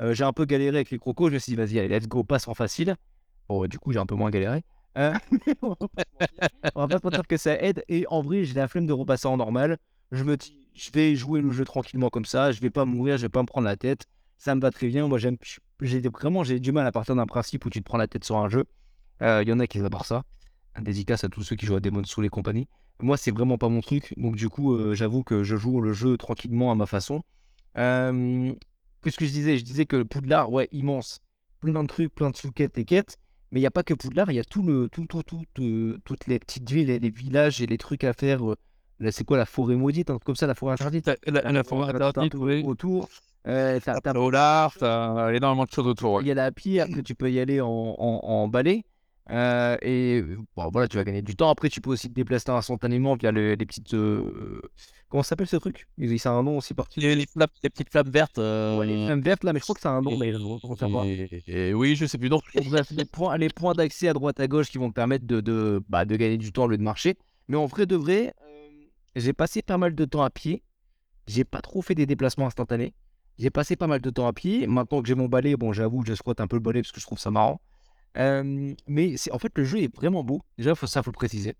Euh, 0.00 0.14
j'ai 0.14 0.24
un 0.24 0.32
peu 0.32 0.44
galéré 0.44 0.76
avec 0.76 0.90
les 0.90 0.98
crocos. 0.98 1.28
Je 1.28 1.34
me 1.34 1.38
suis 1.38 1.52
dit, 1.52 1.56
vas-y, 1.56 1.78
allez, 1.78 1.88
let's 1.88 2.06
go, 2.06 2.22
passe 2.22 2.46
en 2.48 2.54
facile. 2.54 2.94
Bon, 3.48 3.66
du 3.66 3.78
coup, 3.78 3.92
j'ai 3.92 3.98
un 3.98 4.06
peu 4.06 4.14
moins 4.14 4.30
galéré. 4.30 4.62
On 4.96 5.10
va 5.10 5.18
pas 5.18 5.18
se 5.28 5.54
mentir. 5.62 5.88
on 6.74 6.80
va 6.80 6.88
pas 6.88 6.98
se 6.98 7.04
mentir 7.04 7.26
que 7.26 7.36
ça 7.36 7.54
aide. 7.62 7.84
Et 7.88 8.04
en 8.08 8.20
vrai, 8.20 8.44
j'ai 8.44 8.54
la 8.54 8.66
flemme 8.66 8.86
de 8.86 8.92
repasser 8.92 9.28
en 9.28 9.36
normal. 9.36 9.78
Je 10.10 10.24
me 10.24 10.36
dis, 10.36 10.58
je 10.78 10.90
vais 10.92 11.16
jouer 11.16 11.40
le 11.40 11.50
jeu 11.50 11.64
tranquillement 11.64 12.08
comme 12.08 12.24
ça. 12.24 12.52
Je 12.52 12.60
vais 12.60 12.70
pas 12.70 12.84
mourir, 12.84 13.16
je 13.16 13.22
vais 13.22 13.28
pas 13.28 13.42
me 13.42 13.46
prendre 13.46 13.66
la 13.66 13.76
tête. 13.76 14.06
Ça 14.38 14.54
me 14.54 14.60
va 14.60 14.70
très 14.70 14.86
bien. 14.86 15.08
Moi, 15.08 15.18
j'aime, 15.18 15.36
j'ai 15.80 16.00
vraiment, 16.00 16.44
j'ai 16.44 16.60
du 16.60 16.70
mal 16.72 16.86
à 16.86 16.92
partir 16.92 17.16
d'un 17.16 17.26
principe 17.26 17.66
où 17.66 17.70
tu 17.70 17.80
te 17.80 17.84
prends 17.84 17.98
la 17.98 18.06
tête 18.06 18.24
sur 18.24 18.36
un 18.36 18.48
jeu. 18.48 18.64
Euh, 19.22 19.42
Il 19.42 19.48
y 19.48 19.52
en 19.52 19.58
a 19.58 19.66
qui 19.66 19.80
adorent 19.80 20.06
ça. 20.06 20.22
Un 20.76 20.82
dédicace 20.82 21.24
à 21.24 21.28
tous 21.28 21.42
ceux 21.42 21.56
qui 21.56 21.66
jouent 21.66 21.74
à 21.74 21.80
Demon's 21.80 22.08
Souls 22.08 22.24
et 22.24 22.28
compagnie. 22.28 22.68
Moi, 23.00 23.16
c'est 23.16 23.32
vraiment 23.32 23.58
pas 23.58 23.68
mon 23.68 23.80
truc. 23.80 24.14
Donc, 24.16 24.36
du 24.36 24.48
coup, 24.48 24.74
euh, 24.74 24.94
j'avoue 24.94 25.24
que 25.24 25.42
je 25.42 25.56
joue 25.56 25.80
le 25.80 25.92
jeu 25.92 26.16
tranquillement 26.16 26.70
à 26.70 26.74
ma 26.76 26.86
façon. 26.86 27.22
Euh, 27.76 28.52
Qu'est-ce 29.02 29.16
que 29.16 29.26
je 29.26 29.32
disais? 29.32 29.58
Je 29.58 29.64
disais 29.64 29.86
que 29.86 30.02
Poudlard, 30.02 30.50
ouais, 30.50 30.68
immense. 30.72 31.20
Plein 31.60 31.82
de 31.82 31.88
trucs, 31.88 32.14
plein 32.14 32.30
de 32.30 32.36
sous-quêtes 32.36 32.78
et 32.78 32.84
quêtes. 32.84 33.16
Mais 33.50 33.60
il 33.60 33.62
n'y 33.62 33.66
a 33.66 33.70
pas 33.72 33.82
que 33.82 33.94
Poudlard, 33.94 34.30
il 34.30 34.34
y 34.34 34.40
a 34.40 34.44
tout 34.44 34.62
le, 34.62 34.88
tout, 34.88 35.06
tout, 35.06 35.22
tout, 35.22 35.44
euh, 35.60 35.98
toutes 36.04 36.26
les 36.26 36.38
petites 36.38 36.70
villes 36.70 36.90
et 36.90 36.98
les 36.98 37.10
villages 37.10 37.62
et 37.62 37.66
les 37.66 37.78
trucs 37.78 38.04
à 38.04 38.12
faire. 38.12 38.40
Euh, 39.00 39.04
là, 39.04 39.12
c'est 39.12 39.24
quoi 39.24 39.36
la 39.36 39.46
forêt 39.46 39.76
maudite 39.76 40.10
Un 40.10 40.14
truc 40.14 40.24
comme 40.24 40.36
ça, 40.36 40.46
la 40.46 40.54
forêt 40.54 40.72
interdite? 40.74 41.06
La, 41.26 41.42
la, 41.42 41.52
la 41.52 41.64
forêt 41.64 41.90
interdite, 41.94 42.34
oui. 42.34 42.62
Autour. 42.64 43.08
Euh, 43.46 43.78
t'as- 43.82 44.00
t'as- 44.00 44.12
large, 44.30 44.74
t'as 44.78 45.32
énormément 45.32 45.64
de 45.64 45.70
choses 45.70 45.86
autour. 45.86 46.14
ouais. 46.14 46.22
il 46.22 46.26
y 46.28 46.30
a 46.30 46.34
la 46.34 46.52
pierre 46.52 46.88
que 46.88 47.00
tu 47.00 47.14
peux 47.14 47.30
y 47.30 47.40
aller 47.40 47.60
en, 47.60 47.68
en, 47.68 48.20
en 48.24 48.48
balai. 48.48 48.84
Euh, 49.30 49.76
et 49.82 50.22
bon, 50.56 50.70
voilà, 50.72 50.88
tu 50.88 50.96
vas 50.96 51.04
gagner 51.04 51.22
du 51.22 51.36
temps. 51.36 51.50
Après, 51.50 51.68
tu 51.68 51.80
peux 51.82 51.90
aussi 51.90 52.08
te 52.08 52.14
déplacer 52.14 52.50
instantanément 52.50 53.14
via 53.14 53.30
le- 53.30 53.54
les 53.54 53.66
petites. 53.66 53.92
euh, 53.94 54.60
Comment 55.10 55.22
ça 55.22 55.30
s'appelle 55.30 55.46
ce 55.46 55.56
truc? 55.56 55.86
Il 55.96 56.14
a 56.24 56.30
un 56.30 56.42
nom 56.42 56.58
aussi 56.58 56.74
particulier. 56.74 57.08
Les, 57.14 57.22
les 57.22 57.26
flammes- 57.26 57.48
les 57.62 57.70
petites 57.70 57.90
flammes 57.90 58.10
vertes. 58.10 58.38
euh, 58.38 58.78
Ouais, 58.78 58.86
les 58.86 59.06
flammes 59.06 59.20
vertes 59.22 59.44
là, 59.44 59.52
mais 59.52 59.58
je 59.58 59.64
crois 59.64 59.74
que 59.74 59.80
ça 59.80 59.90
a 59.90 59.92
un 59.92 60.02
nom. 60.02 60.16
Mais 60.18 60.32
je 60.32 60.38
ne 60.38 60.44
retiens 60.62 60.90
pas. 60.90 61.04
et- 61.06 61.42
et 61.46 61.74
oui, 61.74 61.94
je 61.96 62.04
sais 62.06 62.18
plus. 62.18 62.28
Donc, 62.28 62.42
les 62.54 63.04
points, 63.04 63.36
les 63.38 63.48
points 63.48 63.72
d'accès 63.74 64.08
à 64.08 64.12
droite 64.14 64.40
à 64.40 64.46
gauche 64.48 64.70
qui 64.70 64.78
vont 64.78 64.88
te 64.90 64.94
permettre 64.94 65.26
de, 65.26 65.40
de, 65.40 65.82
bah, 65.88 66.04
de 66.04 66.16
gagner 66.16 66.36
du 66.38 66.52
temps 66.52 66.64
au 66.64 66.68
lieu 66.68 66.76
de 66.78 66.82
marcher. 66.82 67.16
Mais 67.48 67.56
en 67.56 67.64
vrai 67.66 67.86
de 67.86 67.96
vrai, 67.96 68.34
euh, 68.42 68.47
j'ai 69.20 69.32
passé 69.32 69.62
pas 69.62 69.78
mal 69.78 69.94
de 69.94 70.04
temps 70.04 70.22
à 70.22 70.30
pied. 70.30 70.62
J'ai 71.26 71.44
pas 71.44 71.60
trop 71.60 71.82
fait 71.82 71.94
des 71.94 72.06
déplacements 72.06 72.46
instantanés. 72.46 72.94
J'ai 73.38 73.50
passé 73.50 73.76
pas 73.76 73.86
mal 73.86 74.00
de 74.00 74.10
temps 74.10 74.26
à 74.26 74.32
pied. 74.32 74.66
Maintenant 74.66 75.00
que 75.02 75.08
j'ai 75.08 75.14
mon 75.14 75.28
balai, 75.28 75.56
bon, 75.56 75.72
j'avoue 75.72 76.02
que 76.02 76.08
je 76.08 76.14
squatte 76.14 76.40
un 76.40 76.46
peu 76.46 76.56
le 76.56 76.60
balai 76.60 76.82
parce 76.82 76.92
que 76.92 77.00
je 77.00 77.06
trouve 77.06 77.18
ça 77.18 77.30
marrant. 77.30 77.60
Euh, 78.16 78.74
mais 78.86 79.16
c'est 79.16 79.30
en 79.32 79.38
fait, 79.38 79.52
le 79.56 79.64
jeu 79.64 79.78
est 79.82 79.94
vraiment 79.94 80.24
beau. 80.24 80.42
Déjà, 80.56 80.74
faut, 80.74 80.86
ça, 80.86 81.02
faut 81.02 81.10
le 81.10 81.16
préciser. 81.16 81.54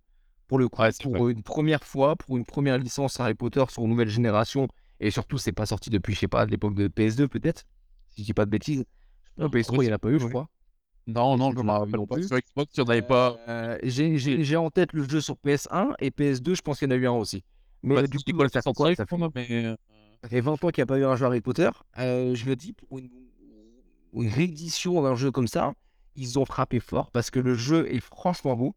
Pour 0.48 0.58
le 0.58 0.68
coup, 0.68 0.80
Ouais, 0.82 0.90
pour 1.02 1.16
vrai. 1.16 1.32
une 1.32 1.42
première 1.42 1.84
fois, 1.84 2.16
pour 2.16 2.36
une 2.38 2.44
première 2.46 2.78
licence 2.78 3.20
Harry 3.20 3.34
Potter 3.34 3.62
sur 3.68 3.82
une 3.82 3.90
nouvelle 3.90 4.08
génération, 4.08 4.66
et 4.98 5.10
surtout, 5.10 5.36
c'est 5.38 5.52
pas 5.52 5.66
sorti 5.66 5.90
depuis, 5.90 6.14
je 6.14 6.20
sais 6.20 6.28
pas, 6.28 6.46
l'époque 6.46 6.74
de 6.74 6.88
PS2 6.88 7.28
peut-être, 7.28 7.64
si 8.08 8.22
je 8.22 8.26
dis 8.26 8.32
pas 8.32 8.46
de 8.46 8.50
bêtises. 8.50 8.84
Non, 9.36 9.48
PS3, 9.48 9.74
il 9.74 9.80
n'y 9.86 9.90
en 9.92 9.94
a 9.96 9.98
pas 9.98 10.08
eu, 10.10 10.18
je 10.18 10.26
crois. 10.26 10.48
Non, 11.08 11.36
non, 11.36 11.50
Je 11.50 11.56
je 11.56 11.60
me 11.60 11.66
m'en 11.66 11.78
rappelle 11.80 12.06
pas. 12.06 12.22
Sur 12.22 12.38
Xbox, 12.38 12.72
il 12.76 12.80
n'y 12.82 12.86
en 12.86 12.90
avait 12.90 13.02
pas. 13.02 13.36
Euh, 13.48 13.78
j'ai- 13.82 14.18
j'ai 14.18 14.44
j'ai 14.44 14.56
en 14.56 14.70
tête 14.70 14.92
le 14.92 15.08
jeu 15.08 15.20
sur 15.20 15.36
PS1 15.36 15.94
et 16.00 16.10
PS2, 16.10 16.54
je 16.54 16.62
pense 16.62 16.78
qu'il 16.78 16.88
y 16.88 16.92
en 16.92 16.94
a 16.94 16.98
eu 16.98 17.06
un 17.06 17.12
aussi. 17.12 17.42
Mais 17.82 17.94
Bah, 17.96 18.06
du 18.06 18.18
coup, 18.18 18.32
quoi, 18.32 18.48
ça 18.48 18.60
quoi 18.62 18.94
ça 18.94 19.06
fait 19.06 19.16
mais. 19.34 19.46
euh, 19.66 19.76
ça 20.22 20.28
fait 20.28 20.40
20 20.40 20.52
ans 20.64 20.68
qu'il 20.68 20.80
n'y 20.80 20.82
a 20.82 20.86
pas 20.86 20.98
eu 20.98 21.04
un 21.04 21.16
jeu 21.16 21.26
Harry 21.26 21.40
Potter. 21.40 21.70
Euh, 21.98 22.34
je 22.34 22.44
me 22.48 22.54
dis, 22.56 22.72
pour 22.72 22.98
une, 22.98 23.08
une 24.14 24.28
réédition 24.28 25.00
d'un 25.02 25.14
jeu 25.14 25.30
comme 25.30 25.46
ça, 25.48 25.72
ils 26.16 26.38
ont 26.38 26.44
frappé 26.44 26.80
fort 26.80 27.10
parce 27.10 27.30
que 27.30 27.38
le 27.40 27.54
jeu 27.54 27.86
est 27.92 28.00
franchement 28.00 28.54
beau. 28.56 28.74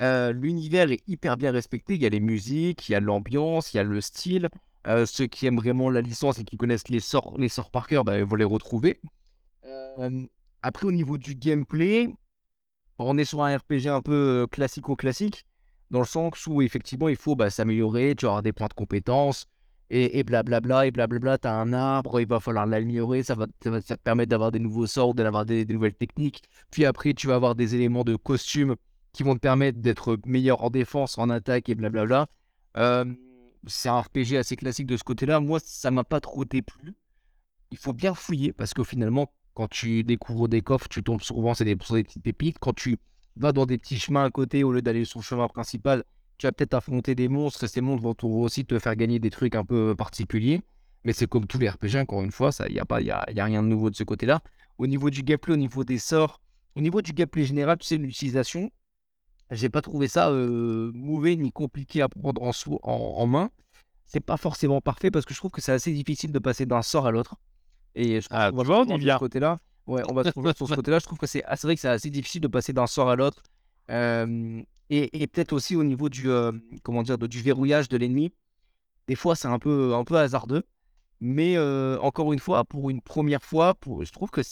Euh, 0.00 0.32
L'univers 0.32 0.90
est 0.90 1.02
hyper 1.06 1.36
bien 1.36 1.52
respecté. 1.52 1.94
Il 1.94 2.02
y 2.02 2.06
a 2.06 2.08
les 2.08 2.20
musiques, 2.20 2.88
il 2.88 2.92
y 2.92 2.94
a 2.94 3.00
l'ambiance, 3.00 3.74
il 3.74 3.76
y 3.76 3.80
a 3.80 3.84
le 3.84 4.00
style. 4.00 4.48
Euh, 4.88 5.04
ceux 5.06 5.26
qui 5.26 5.46
aiment 5.46 5.58
vraiment 5.58 5.90
la 5.90 6.00
licence 6.00 6.38
et 6.38 6.44
qui 6.44 6.56
connaissent 6.56 6.88
les 6.88 6.98
sorts, 7.00 7.34
les 7.38 7.48
sorts 7.50 7.70
par 7.70 7.86
cœur, 7.86 8.02
bah, 8.02 8.18
ils 8.18 8.24
vont 8.24 8.34
les 8.36 8.44
retrouver. 8.44 8.98
Euh, 9.66 10.24
après, 10.62 10.86
au 10.86 10.92
niveau 10.92 11.18
du 11.18 11.34
gameplay, 11.34 12.08
on 12.98 13.18
est 13.18 13.24
sur 13.24 13.42
un 13.42 13.56
RPG 13.56 13.86
un 13.88 14.02
peu 14.02 14.42
euh, 14.42 14.46
classico-classique, 14.46 15.44
dans 15.90 16.00
le 16.00 16.06
sens 16.06 16.46
où 16.46 16.62
effectivement 16.62 17.08
il 17.08 17.16
faut 17.16 17.36
bah, 17.36 17.50
s'améliorer, 17.50 18.14
tu 18.16 18.26
auras 18.26 18.42
des 18.42 18.52
points 18.52 18.68
de 18.68 18.74
compétences, 18.74 19.46
et, 19.94 20.24
blablabla, 20.24 20.86
et 20.86 20.90
blablabla, 20.90 21.36
tu 21.36 21.48
as 21.48 21.54
un 21.54 21.74
arbre, 21.74 22.18
il 22.18 22.26
va 22.26 22.40
falloir 22.40 22.64
l'améliorer, 22.64 23.22
ça 23.22 23.34
va, 23.34 23.46
ça 23.62 23.70
va 23.70 23.82
te 23.82 23.92
permettre 23.92 24.30
d'avoir 24.30 24.50
des 24.50 24.58
nouveaux 24.58 24.86
sorts, 24.86 25.12
d'avoir 25.12 25.44
des, 25.44 25.66
des 25.66 25.74
nouvelles 25.74 25.94
techniques. 25.94 26.42
Puis 26.70 26.86
après, 26.86 27.12
tu 27.12 27.26
vas 27.26 27.34
avoir 27.34 27.54
des 27.54 27.74
éléments 27.74 28.02
de 28.02 28.16
costume 28.16 28.76
qui 29.12 29.22
vont 29.22 29.34
te 29.34 29.40
permettre 29.40 29.80
d'être 29.80 30.18
meilleur 30.24 30.64
en 30.64 30.70
défense, 30.70 31.18
en 31.18 31.28
attaque, 31.28 31.68
et 31.68 31.74
blablabla. 31.74 32.26
Euh, 32.78 33.04
c'est 33.66 33.90
un 33.90 34.00
RPG 34.00 34.36
assez 34.38 34.56
classique 34.56 34.86
de 34.86 34.96
ce 34.96 35.04
côté-là. 35.04 35.40
Moi, 35.40 35.60
ça 35.62 35.90
m'a 35.90 36.04
pas 36.04 36.20
trop 36.20 36.46
déplu. 36.46 36.94
Il 37.70 37.76
faut 37.76 37.92
bien 37.92 38.14
fouiller 38.14 38.54
parce 38.54 38.72
que 38.72 38.84
finalement, 38.84 39.30
quand 39.54 39.68
tu 39.68 40.04
découvres 40.04 40.48
des 40.48 40.62
coffres, 40.62 40.88
tu 40.88 41.02
tombes 41.02 41.20
souvent 41.22 41.54
sur 41.54 41.64
des 41.64 41.76
petites 41.76 42.22
pépites. 42.22 42.58
Quand 42.58 42.72
tu 42.74 42.98
vas 43.36 43.52
dans 43.52 43.66
des 43.66 43.78
petits 43.78 43.98
chemins 43.98 44.24
à 44.24 44.30
côté 44.30 44.64
au 44.64 44.72
lieu 44.72 44.82
d'aller 44.82 45.04
sur 45.04 45.20
le 45.20 45.24
chemin 45.24 45.48
principal, 45.48 46.04
tu 46.38 46.46
vas 46.46 46.52
peut-être 46.52 46.74
affronter 46.74 47.14
des 47.14 47.28
monstres 47.28 47.64
et 47.64 47.68
ces 47.68 47.80
monstres 47.80 48.02
vont 48.02 48.42
aussi 48.42 48.64
te 48.64 48.78
faire 48.78 48.96
gagner 48.96 49.18
des 49.18 49.30
trucs 49.30 49.54
un 49.54 49.64
peu 49.64 49.94
particuliers. 49.96 50.62
Mais 51.04 51.12
c'est 51.12 51.26
comme 51.26 51.46
tous 51.46 51.58
les 51.58 51.68
RPG, 51.68 51.96
encore 51.96 52.22
une 52.22 52.30
fois, 52.30 52.50
il 52.68 52.74
n'y 52.74 52.80
a, 52.80 53.00
y 53.00 53.10
a, 53.10 53.30
y 53.32 53.40
a 53.40 53.44
rien 53.44 53.62
de 53.62 53.68
nouveau 53.68 53.90
de 53.90 53.96
ce 53.96 54.04
côté-là. 54.04 54.40
Au 54.78 54.86
niveau 54.86 55.10
du 55.10 55.22
gameplay, 55.22 55.54
au 55.54 55.56
niveau 55.56 55.84
des 55.84 55.98
sorts, 55.98 56.40
au 56.76 56.80
niveau 56.80 57.02
du 57.02 57.12
gameplay 57.12 57.44
général, 57.44 57.78
tu 57.78 57.86
sais, 57.86 57.96
l'utilisation, 57.96 58.70
j'ai 59.50 59.68
pas 59.68 59.82
trouvé 59.82 60.08
ça 60.08 60.30
euh, 60.30 60.90
mauvais 60.94 61.36
ni 61.36 61.52
compliqué 61.52 62.02
à 62.02 62.08
prendre 62.08 62.42
en, 62.42 62.52
en, 62.82 62.92
en 62.92 63.26
main. 63.26 63.50
C'est 64.06 64.20
pas 64.20 64.36
forcément 64.36 64.80
parfait 64.80 65.10
parce 65.10 65.24
que 65.24 65.34
je 65.34 65.38
trouve 65.38 65.50
que 65.50 65.60
c'est 65.60 65.72
assez 65.72 65.92
difficile 65.92 66.32
de 66.32 66.38
passer 66.38 66.66
d'un 66.66 66.82
sort 66.82 67.06
à 67.06 67.10
l'autre. 67.10 67.36
Et 67.94 68.20
je 68.20 68.28
Ah, 68.30 68.50
on 68.52 68.62
va 68.62 68.62
on 68.80 68.98
de 68.98 69.10
ce 69.14 69.18
côté-là. 69.18 69.58
Ouais, 69.86 70.02
on 70.08 70.14
va 70.14 70.22
se 70.22 70.28
retrouver 70.30 70.52
sur 70.54 70.68
ce 70.68 70.74
côté-là. 70.74 70.98
Je 70.98 71.04
trouve 71.06 71.18
que 71.18 71.26
c'est 71.26 71.42
vrai 71.62 71.74
que 71.74 71.80
c'est 71.80 71.88
assez 71.88 72.10
difficile 72.10 72.40
de 72.40 72.48
passer 72.48 72.72
d'un 72.72 72.86
sort 72.86 73.10
à 73.10 73.16
l'autre. 73.16 73.42
Euh, 73.90 74.62
et 74.90 75.22
et 75.22 75.26
peut-être 75.26 75.52
aussi 75.52 75.76
au 75.76 75.84
niveau 75.84 76.08
du, 76.08 76.30
euh, 76.30 76.52
comment 76.82 77.02
dire, 77.02 77.18
de- 77.18 77.26
du 77.26 77.40
verrouillage 77.42 77.88
de 77.88 77.96
l'ennemi. 77.96 78.32
Des 79.08 79.14
fois, 79.16 79.36
c'est 79.36 79.48
un 79.48 79.58
peu, 79.58 79.94
un 79.94 80.04
peu 80.04 80.16
hasardeux. 80.16 80.64
Mais 81.20 81.56
euh, 81.56 81.98
encore 82.00 82.32
une 82.32 82.38
fois, 82.40 82.64
pour 82.64 82.90
une 82.90 83.00
première 83.00 83.42
fois, 83.42 83.74
pour, 83.74 84.04
je 84.04 84.12
trouve 84.12 84.30
que 84.30 84.42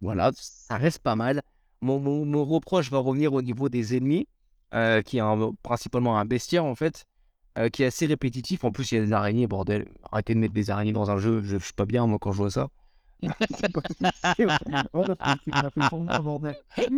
voilà, 0.00 0.30
ça 0.34 0.76
reste 0.76 1.00
pas 1.00 1.16
mal. 1.16 1.42
Mon, 1.82 2.00
mon, 2.00 2.24
mon 2.26 2.44
reproche 2.44 2.90
va 2.90 2.98
revenir 2.98 3.32
au 3.34 3.42
niveau 3.42 3.68
des 3.68 3.96
ennemis, 3.96 4.28
qui 5.04 5.18
est 5.18 5.20
un- 5.20 5.52
principalement 5.62 6.18
un 6.18 6.24
bestiaire 6.24 6.64
en 6.64 6.74
fait, 6.74 7.06
qui 7.72 7.82
est 7.82 7.86
assez 7.86 8.06
répétitif. 8.06 8.64
En 8.64 8.72
plus, 8.72 8.92
il 8.92 8.96
y 8.96 8.98
a 9.00 9.04
des 9.04 9.12
araignées, 9.12 9.46
bordel. 9.46 9.88
Arrêtez 10.12 10.34
de 10.34 10.40
mettre 10.40 10.54
des 10.54 10.70
araignées 10.70 10.92
dans 10.92 11.10
un 11.10 11.18
jeu, 11.18 11.42
je, 11.42 11.58
je 11.58 11.64
suis 11.64 11.72
pas 11.74 11.86
bien 11.86 12.06
moi 12.06 12.18
quand 12.20 12.32
je 12.32 12.38
vois 12.38 12.50
ça. 12.50 12.68
C'est 13.58 13.72
pas. 13.72 13.82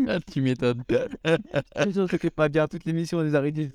Ah, 0.08 0.18
tu 0.30 0.40
m'étonnes. 0.40 0.84
Je 1.76 2.06
fais 2.06 2.30
pas 2.30 2.48
bien 2.48 2.66
toutes 2.66 2.84
les 2.84 2.92
missions 2.92 3.22
des 3.22 3.34
araignées. 3.34 3.70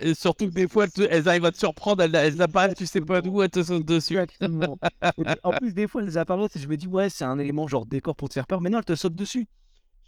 Et 0.00 0.14
surtout 0.14 0.46
que 0.46 0.52
des 0.52 0.68
fois, 0.68 0.86
elles, 1.10 1.28
arrivent 1.28 1.44
à 1.46 1.50
te 1.50 1.58
surprendre, 1.58 2.02
elles, 2.02 2.14
elles 2.14 2.40
apparaissent, 2.40 2.76
tu 2.76 2.86
sais 2.86 3.00
pas 3.00 3.20
d'où, 3.20 3.42
elles 3.42 3.50
te 3.50 3.62
sautent 3.62 3.84
dessus. 3.84 4.18
En 5.42 5.52
plus, 5.52 5.72
des 5.74 5.88
fois, 5.88 6.02
elles 6.02 6.18
apparaissent 6.18 6.54
et 6.54 6.60
je 6.60 6.68
me 6.68 6.76
dis, 6.76 6.86
ouais, 6.86 7.10
c'est 7.10 7.24
un 7.24 7.38
élément 7.38 7.66
genre 7.66 7.86
décor 7.86 8.14
pour 8.14 8.28
te 8.28 8.34
faire 8.34 8.46
peur, 8.46 8.60
mais 8.60 8.70
non, 8.70 8.78
elles 8.78 8.84
te 8.84 8.94
sautent 8.94 9.16
dessus. 9.16 9.48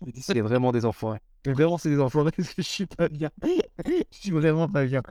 Me 0.07 0.13
dis, 0.13 0.23
c'est 0.23 0.41
vraiment 0.41 0.73
des 0.73 0.85
enfoirés. 0.85 1.21
Mais 1.47 1.53
Vraiment, 1.53 1.79
c'est 1.79 1.91
des 1.91 2.01
enfoirés 2.01 2.31
parce 2.37 2.49
que 2.55 2.63
je 2.63 2.69
suis 2.69 2.87
pas 2.87 3.09
bien. 3.09 3.31
je 3.45 4.03
suis 4.11 4.31
vraiment 4.31 4.69
pas 4.69 4.85
bien. 4.85 5.03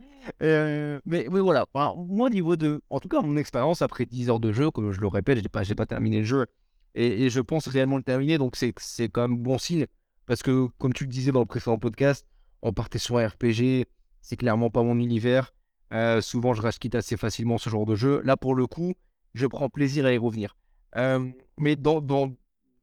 Euh, 0.42 1.00
mais, 1.06 1.28
mais 1.32 1.40
voilà, 1.40 1.66
moi, 1.74 1.94
au 1.96 2.30
niveau 2.30 2.56
de. 2.56 2.82
En 2.90 3.00
tout 3.00 3.08
cas, 3.08 3.22
mon 3.22 3.38
expérience 3.38 3.82
après 3.82 4.06
10 4.06 4.30
heures 4.30 4.40
de 4.40 4.52
jeu, 4.52 4.72
comme 4.72 4.92
je 4.92 5.02
le 5.02 5.08
répète, 5.08 5.42
j'ai 5.42 5.50
pas, 5.50 5.64
pas 5.64 5.86
terminé 5.86 6.20
le 6.20 6.26
jeu 6.26 6.48
et, 6.96 7.26
et 7.26 7.30
je 7.30 7.40
pense 7.40 7.68
réellement 7.68 7.98
le 7.98 8.04
terminer, 8.04 8.38
donc 8.38 8.56
c'est, 8.56 8.74
c'est 8.78 9.10
quand 9.10 9.28
même 9.28 9.38
bon 9.38 9.58
signe 9.58 9.86
parce 10.26 10.44
que, 10.44 10.68
comme 10.78 10.94
tu 10.94 11.06
le 11.06 11.10
disais 11.10 11.32
dans 11.32 11.40
le 11.40 11.46
précédent 11.46 11.80
podcast, 11.80 12.28
on 12.62 12.72
partait 12.72 13.00
sur 13.00 13.18
un 13.18 13.28
RPG, 13.28 13.86
c'est 14.22 14.38
clairement 14.38 14.70
pas 14.70 14.84
mon 14.84 15.00
univers. 15.00 15.54
Euh, 15.92 16.22
souvent, 16.22 16.54
je 16.54 16.62
rage 16.62 16.78
quitte 16.78 16.94
assez 16.94 17.18
facilement 17.18 17.58
ce 17.58 17.70
genre 17.70 17.86
de 17.86 17.96
jeu. 17.96 18.22
Là, 18.24 18.38
pour 18.38 18.54
le 18.54 18.68
coup, 18.68 18.94
je 19.34 19.48
prends 19.48 19.70
plaisir 19.70 20.06
à 20.06 20.14
y 20.14 20.18
revenir. 20.20 20.56
Euh, 20.98 21.28
mais 21.58 21.76
dans, 21.76 22.00
dans, 22.00 22.32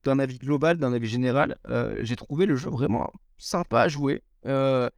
d'un 0.07 0.19
avis 0.19 0.39
global, 0.39 0.79
d'un 0.79 0.93
avis 0.93 1.09
général, 1.09 1.57
euh, 1.69 1.97
j'ai 2.03 2.17
trouvé 2.17 2.47
le 2.47 2.57
jeu 2.57 2.71
vraiment 2.71 3.13
sympa 3.39 3.83
à 3.83 3.89
jouer. 3.89 4.23
Euh, 4.47 4.89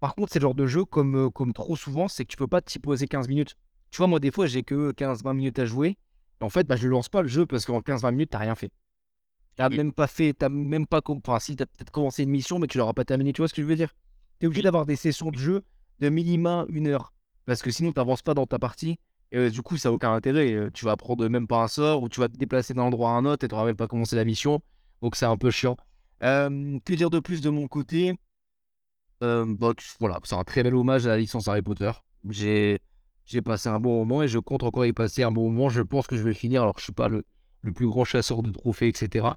par 0.00 0.14
contre, 0.14 0.32
c'est 0.32 0.38
le 0.38 0.44
genre 0.44 0.54
de 0.54 0.66
jeu, 0.66 0.84
comme, 0.84 1.26
euh, 1.26 1.30
comme 1.30 1.52
trop 1.52 1.76
souvent, 1.76 2.08
c'est 2.08 2.24
que 2.24 2.30
tu 2.30 2.36
peux 2.36 2.46
pas 2.46 2.60
t'y 2.60 2.78
poser 2.78 3.06
15 3.06 3.28
minutes. 3.28 3.56
Tu 3.90 3.98
vois, 3.98 4.06
moi, 4.06 4.20
des 4.20 4.30
fois, 4.30 4.46
j'ai 4.46 4.62
que 4.62 4.92
15-20 4.92 5.34
minutes 5.34 5.58
à 5.58 5.66
jouer. 5.66 5.98
En 6.40 6.48
fait, 6.48 6.66
bah, 6.66 6.76
je 6.76 6.88
lance 6.88 7.08
pas 7.08 7.22
le 7.22 7.28
jeu 7.28 7.44
parce 7.44 7.66
qu'en 7.66 7.80
15-20 7.80 8.12
minutes, 8.12 8.30
t'as 8.30 8.38
rien 8.38 8.54
fait. 8.54 8.70
T'as 9.56 9.68
même 9.68 9.92
pas 9.92 10.06
fait, 10.06 10.32
t'as 10.32 10.48
même 10.48 10.86
pas. 10.86 11.00
Enfin, 11.06 11.38
si, 11.38 11.56
t'as 11.56 11.66
peut-être 11.66 11.90
commencé 11.90 12.22
une 12.22 12.30
mission, 12.30 12.58
mais 12.58 12.66
tu 12.68 12.78
l'auras 12.78 12.94
pas 12.94 13.04
terminé. 13.04 13.32
Tu 13.32 13.42
vois 13.42 13.48
ce 13.48 13.54
que 13.54 13.62
je 13.62 13.66
veux 13.66 13.76
dire? 13.76 13.94
T'es 14.38 14.46
obligé 14.46 14.62
d'avoir 14.62 14.86
des 14.86 14.96
sessions 14.96 15.30
de 15.30 15.38
jeu 15.38 15.62
de 16.00 16.08
minima 16.08 16.64
une 16.68 16.86
heure. 16.86 17.12
Parce 17.44 17.62
que 17.62 17.70
sinon, 17.70 17.92
t'avances 17.92 18.22
pas 18.22 18.34
dans 18.34 18.46
ta 18.46 18.58
partie. 18.58 18.98
Et 19.32 19.50
du 19.50 19.62
coup, 19.62 19.76
ça 19.78 19.88
n'a 19.88 19.94
aucun 19.94 20.12
intérêt. 20.12 20.70
Tu 20.72 20.84
vas 20.84 20.96
prendre 20.96 21.26
même 21.26 21.46
pas 21.46 21.62
un 21.62 21.68
sort 21.68 22.02
ou 22.02 22.08
tu 22.08 22.20
vas 22.20 22.28
te 22.28 22.36
déplacer 22.36 22.74
d'un 22.74 22.82
endroit 22.82 23.10
à 23.10 23.14
un 23.14 23.24
autre 23.24 23.44
et 23.44 23.48
tu 23.48 23.54
n'auras 23.54 23.66
même 23.66 23.76
pas 23.76 23.88
commencé 23.88 24.14
la 24.14 24.24
mission. 24.24 24.60
Donc, 25.00 25.16
c'est 25.16 25.24
un 25.26 25.36
peu 25.36 25.50
chiant. 25.50 25.76
que 26.20 26.94
dire 26.94 27.10
de 27.10 27.18
plus 27.18 27.40
de 27.40 27.50
mon 27.50 27.66
côté? 27.66 28.14
Bah, 29.20 29.72
Voilà, 30.00 30.20
c'est 30.24 30.34
un 30.34 30.44
très 30.44 30.62
bel 30.62 30.74
hommage 30.74 31.06
à 31.06 31.10
la 31.10 31.18
licence 31.18 31.48
Harry 31.48 31.62
Potter. 31.62 31.90
J'ai 32.28 32.78
passé 33.44 33.68
un 33.68 33.80
bon 33.80 33.98
moment 34.04 34.22
et 34.22 34.28
je 34.28 34.38
compte 34.38 34.62
encore 34.64 34.84
y 34.84 34.92
passer 34.92 35.22
un 35.22 35.32
bon 35.32 35.50
moment. 35.50 35.68
Je 35.70 35.80
pense 35.80 36.06
que 36.06 36.16
je 36.16 36.22
vais 36.22 36.34
finir 36.34 36.62
alors 36.62 36.78
je 36.78 36.84
suis 36.84 36.92
pas 36.92 37.08
le, 37.08 37.24
le 37.62 37.72
plus 37.72 37.86
grand 37.86 38.04
chasseur 38.04 38.42
de 38.42 38.50
trophées, 38.50 38.88
etc. 38.88 39.36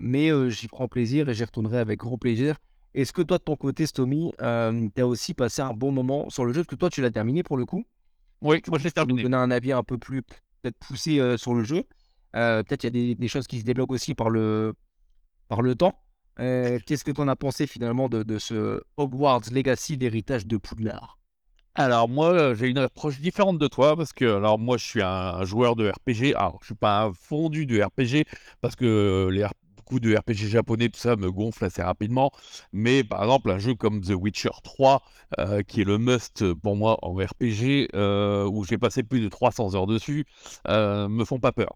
mais 0.00 0.50
j'y 0.50 0.66
prends 0.66 0.88
plaisir 0.88 1.28
et 1.28 1.34
j'y 1.34 1.44
retournerai 1.44 1.78
avec 1.78 2.00
grand 2.00 2.18
plaisir. 2.18 2.56
Est-ce 2.94 3.12
que 3.12 3.22
toi, 3.22 3.38
de 3.38 3.44
ton 3.44 3.54
côté, 3.54 3.86
Stomy, 3.86 4.32
tu 4.38 5.00
as 5.00 5.06
aussi 5.06 5.34
passé 5.34 5.62
un 5.62 5.74
bon 5.74 5.92
moment 5.92 6.28
sur 6.30 6.44
le 6.44 6.52
jeu? 6.52 6.62
Parce 6.62 6.68
que 6.74 6.74
toi, 6.74 6.90
tu 6.90 7.02
l'as 7.02 7.10
terminé 7.10 7.42
pour 7.42 7.56
le 7.56 7.66
coup. 7.66 7.84
Oui, 8.40 8.62
moi 8.68 8.78
je 8.78 8.84
l'ai 8.84 8.90
terminé. 8.90 9.22
donner 9.22 9.36
un 9.36 9.50
avis 9.50 9.72
un 9.72 9.82
peu 9.82 9.98
plus 9.98 10.22
peut-être 10.22 10.78
poussé 10.78 11.36
sur 11.36 11.54
le 11.54 11.64
jeu. 11.64 11.84
peut-être 12.32 12.84
il 12.84 12.96
y 12.96 13.12
a 13.12 13.14
des, 13.14 13.28
choses 13.28 13.46
qui 13.46 13.60
se 13.60 13.64
débloquent 13.64 13.94
aussi 13.94 14.14
par 14.14 14.30
le, 14.30 14.74
par 15.48 15.62
le 15.62 15.74
temps. 15.74 16.00
Qu'est-ce 16.36 17.04
que 17.04 17.10
tu 17.10 17.20
en 17.20 17.28
as 17.28 17.36
pensé 17.36 17.66
finalement 17.66 18.08
de, 18.08 18.22
de 18.22 18.38
ce 18.38 18.80
Hogwarts 18.96 19.50
Legacy 19.52 19.96
d'héritage 19.96 20.46
de 20.46 20.56
Poudlard? 20.56 21.18
Alors 21.78 22.08
moi, 22.08 22.54
j'ai 22.54 22.66
une 22.66 22.78
approche 22.78 23.20
différente 23.20 23.56
de 23.56 23.68
toi 23.68 23.96
parce 23.96 24.12
que 24.12 24.24
alors 24.24 24.58
moi 24.58 24.76
je 24.78 24.84
suis 24.84 25.00
un, 25.00 25.44
joueur 25.44 25.76
de 25.76 25.88
RPG. 25.88 26.34
Alors 26.34 26.58
je 26.60 26.66
suis 26.66 26.74
pas 26.74 27.04
un 27.04 27.12
fondu 27.12 27.66
de 27.66 27.80
RPG 27.80 28.26
parce 28.60 28.74
que 28.74 29.28
les 29.30 29.46
de 29.98 30.14
RPG 30.14 30.48
japonais, 30.48 30.88
tout 30.88 31.00
ça 31.00 31.16
me 31.16 31.30
gonfle 31.30 31.64
assez 31.64 31.82
rapidement. 31.82 32.30
Mais 32.72 33.02
par 33.04 33.22
exemple, 33.22 33.50
un 33.50 33.58
jeu 33.58 33.74
comme 33.74 34.02
The 34.02 34.10
Witcher 34.10 34.50
3, 34.62 35.02
euh, 35.38 35.62
qui 35.62 35.80
est 35.80 35.84
le 35.84 35.98
must 35.98 36.52
pour 36.54 36.76
moi 36.76 36.98
en 37.02 37.14
RPG, 37.14 37.88
euh, 37.94 38.44
où 38.44 38.64
j'ai 38.64 38.78
passé 38.78 39.02
plus 39.02 39.20
de 39.20 39.28
300 39.28 39.74
heures 39.74 39.86
dessus, 39.86 40.26
euh, 40.68 41.08
me 41.08 41.24
font 41.24 41.40
pas 41.40 41.52
peur. 41.52 41.74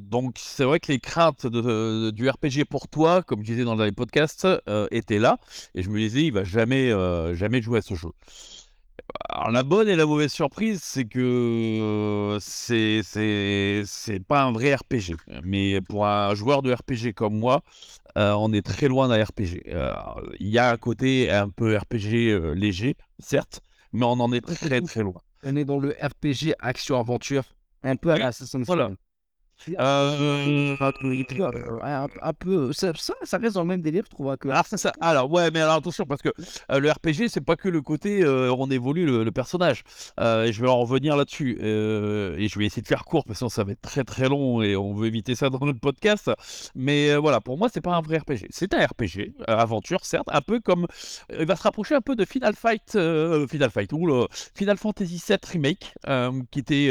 donc 0.00 0.36
c'est 0.38 0.64
vrai 0.64 0.80
que 0.80 0.92
les 0.92 1.00
craintes 1.00 1.46
du 1.46 2.28
RPG 2.28 2.64
pour 2.68 2.88
toi, 2.88 3.22
comme 3.22 3.40
je 3.40 3.52
disais 3.52 3.64
dans 3.64 3.76
les 3.76 3.92
podcasts, 3.92 4.46
étaient 4.90 5.18
là. 5.18 5.38
Et 5.74 5.82
je 5.82 5.90
me 5.90 5.98
disais, 5.98 6.24
il 6.24 6.32
va 6.32 6.44
jamais, 6.44 6.90
jamais 7.34 7.62
jouer 7.62 7.78
à 7.78 7.82
ce 7.82 7.94
jeu. 7.94 8.10
Alors, 9.28 9.50
la 9.50 9.62
bonne 9.62 9.88
et 9.88 9.96
la 9.96 10.06
mauvaise 10.06 10.32
surprise, 10.32 10.80
c'est 10.82 11.04
que 11.04 12.38
c'est 12.40 13.02
c'est 13.02 14.24
pas 14.26 14.42
un 14.42 14.52
vrai 14.52 14.74
RPG. 14.74 15.16
Mais 15.44 15.80
pour 15.80 16.06
un 16.06 16.34
joueur 16.34 16.62
de 16.62 16.72
RPG 16.72 17.14
comme 17.14 17.38
moi, 17.38 17.62
on 18.16 18.52
est 18.52 18.64
très 18.64 18.88
loin 18.88 19.08
d'un 19.08 19.22
RPG. 19.22 19.62
Il 20.38 20.48
y 20.48 20.58
a 20.58 20.70
un 20.70 20.76
côté 20.76 21.30
un 21.30 21.48
peu 21.48 21.76
RPG 21.76 22.54
léger, 22.54 22.96
certes, 23.18 23.60
mais 23.92 24.04
on 24.04 24.20
en 24.20 24.32
est 24.32 24.40
très 24.40 24.80
très 24.80 25.02
loin. 25.02 25.20
On 25.42 25.56
est 25.56 25.64
dans 25.64 25.78
le 25.78 25.96
RPG 26.00 26.54
action-aventure, 26.58 27.44
un 27.82 27.96
peu 27.96 28.10
à 28.10 28.18
l'Assassin's 28.18 28.66
Creed. 28.68 28.96
Euh, 29.68 30.76
un, 30.80 32.32
peu, 32.32 32.72
ça, 32.72 32.92
ça, 32.94 33.38
reste 33.38 33.54
dans 33.54 33.62
le 33.62 33.66
même 33.66 33.82
délire, 33.82 34.04
je 34.06 34.10
trouve. 34.10 34.36
Que... 34.36 34.48
Alors, 34.48 34.66
ça, 34.66 34.92
alors, 35.00 35.30
ouais, 35.30 35.50
mais 35.50 35.60
alors 35.60 35.76
attention, 35.76 36.06
parce 36.06 36.22
que 36.22 36.30
euh, 36.70 36.78
le 36.78 36.90
RPG, 36.90 37.28
c'est 37.28 37.44
pas 37.44 37.56
que 37.56 37.68
le 37.68 37.82
côté 37.82 38.22
euh, 38.22 38.52
on 38.56 38.70
évolue 38.70 39.06
le, 39.06 39.30
personnage. 39.30 39.84
et 40.18 40.52
je 40.52 40.60
vais 40.60 40.68
en 40.68 40.80
revenir 40.80 41.16
là-dessus. 41.16 41.58
et 41.60 42.48
je 42.48 42.58
vais 42.58 42.66
essayer 42.66 42.82
de 42.82 42.86
faire 42.86 43.04
court, 43.04 43.24
parce 43.24 43.36
que 43.36 43.38
sinon 43.38 43.48
ça 43.48 43.64
va 43.64 43.72
être 43.72 43.80
très 43.80 44.04
très 44.04 44.28
long 44.28 44.62
et 44.62 44.76
on 44.76 44.94
veut 44.94 45.06
éviter 45.06 45.34
ça 45.34 45.50
dans 45.50 45.64
notre 45.64 45.80
podcast. 45.80 46.30
Mais 46.74 47.14
voilà, 47.16 47.40
pour 47.40 47.58
moi, 47.58 47.68
c'est 47.72 47.80
pas 47.80 47.94
un 47.94 48.00
vrai 48.00 48.18
RPG. 48.18 48.46
C'est 48.50 48.74
un 48.74 48.84
RPG, 48.84 49.32
aventure, 49.46 50.04
certes, 50.04 50.28
un 50.30 50.40
peu 50.40 50.60
comme. 50.60 50.86
il 51.38 51.46
va 51.46 51.56
se 51.56 51.62
rapprocher 51.62 51.94
un 51.94 52.00
peu 52.00 52.16
de 52.16 52.24
Final 52.24 52.54
Fight, 52.54 52.98
Final 53.48 53.70
Fight, 53.70 53.92
ou 53.92 54.06
le 54.06 54.26
Final 54.54 54.76
Fantasy 54.76 55.22
VII 55.26 55.38
Remake, 55.52 55.94
qui 56.50 56.58
était 56.58 56.90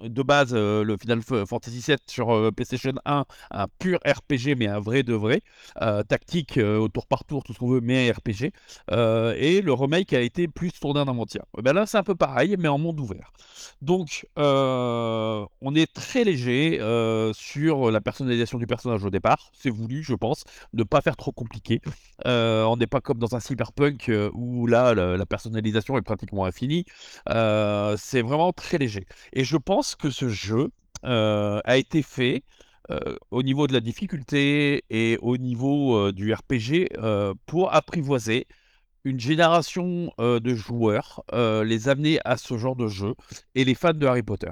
de 0.00 0.22
base 0.22 0.50
euh, 0.52 0.84
le 0.84 0.96
Final 0.96 1.22
Fantasy 1.22 1.82
VII 1.86 1.96
sur 2.06 2.30
euh, 2.30 2.50
PlayStation 2.50 2.92
1, 3.04 3.24
un 3.50 3.66
pur 3.78 3.98
RPG, 4.06 4.56
mais 4.56 4.66
un 4.66 4.80
vrai 4.80 5.02
de 5.02 5.14
vrai, 5.14 5.42
euh, 5.82 6.02
tactique 6.02 6.58
au 6.58 6.88
tour 6.88 7.06
par 7.06 7.24
tour, 7.24 7.42
tout 7.42 7.52
ce 7.52 7.58
qu'on 7.58 7.68
veut, 7.68 7.80
mais 7.80 8.08
un 8.10 8.12
RPG. 8.12 8.52
et 9.38 9.60
le 9.62 9.72
remake 9.72 10.12
a 10.12 10.20
été 10.20 10.48
plus 10.48 10.72
tourné 10.72 11.00
en 11.00 11.08
inventaire. 11.08 11.44
Ben 11.62 11.72
là, 11.72 11.86
c'est 11.86 11.98
un 11.98 12.02
peu 12.02 12.14
pareil, 12.14 12.56
mais 12.58 12.68
en 12.68 12.78
monde 12.78 13.00
ouvert. 13.00 13.32
Donc, 13.82 14.26
on 14.36 15.74
est 15.74 15.92
très 15.92 16.24
léger 16.24 16.78
sur 17.34 17.90
la 17.90 18.00
personnalisation 18.00 18.58
du 18.58 18.66
personnage 18.66 19.04
au 19.04 19.10
départ. 19.10 19.50
C'est 19.52 19.70
voulu, 19.70 20.02
je 20.02 20.14
pense, 20.14 20.44
de 20.72 20.82
pas 20.82 21.00
faire 21.00 21.16
trop 21.16 21.32
compliqué. 21.32 21.80
on 22.24 22.76
n'est 22.78 22.86
pas 22.86 23.00
comme 23.00 23.18
dans 23.18 23.34
un 23.34 23.40
cyberpunk 23.40 24.10
où 24.32 24.66
là, 24.66 24.94
la, 24.94 25.16
la 25.16 25.26
personnalisation 25.26 25.96
est 25.98 26.02
pratiquement 26.02 26.44
infinie. 26.44 26.84
c'est 27.26 28.22
vraiment 28.22 28.52
très 28.52 28.78
léger. 28.78 29.06
Et 29.32 29.44
je 29.44 29.56
pense 29.56 29.85
que 29.94 30.10
ce 30.10 30.28
jeu 30.28 30.70
euh, 31.04 31.60
a 31.64 31.76
été 31.76 32.02
fait 32.02 32.42
euh, 32.90 33.16
au 33.30 33.42
niveau 33.42 33.66
de 33.66 33.72
la 33.72 33.80
difficulté 33.80 34.84
et 34.90 35.18
au 35.20 35.36
niveau 35.36 35.96
euh, 35.96 36.12
du 36.12 36.32
RPG 36.32 36.88
pour 37.46 37.74
apprivoiser 37.74 38.46
une 39.04 39.20
génération 39.20 40.10
de 40.18 40.54
joueurs, 40.56 41.22
les 41.32 41.88
amener 41.88 42.18
à 42.24 42.36
ce 42.36 42.58
genre 42.58 42.74
de 42.74 42.88
jeu 42.88 43.14
et 43.54 43.64
les 43.64 43.76
fans 43.76 43.92
de 43.92 44.04
Harry 44.04 44.24
Potter. 44.24 44.50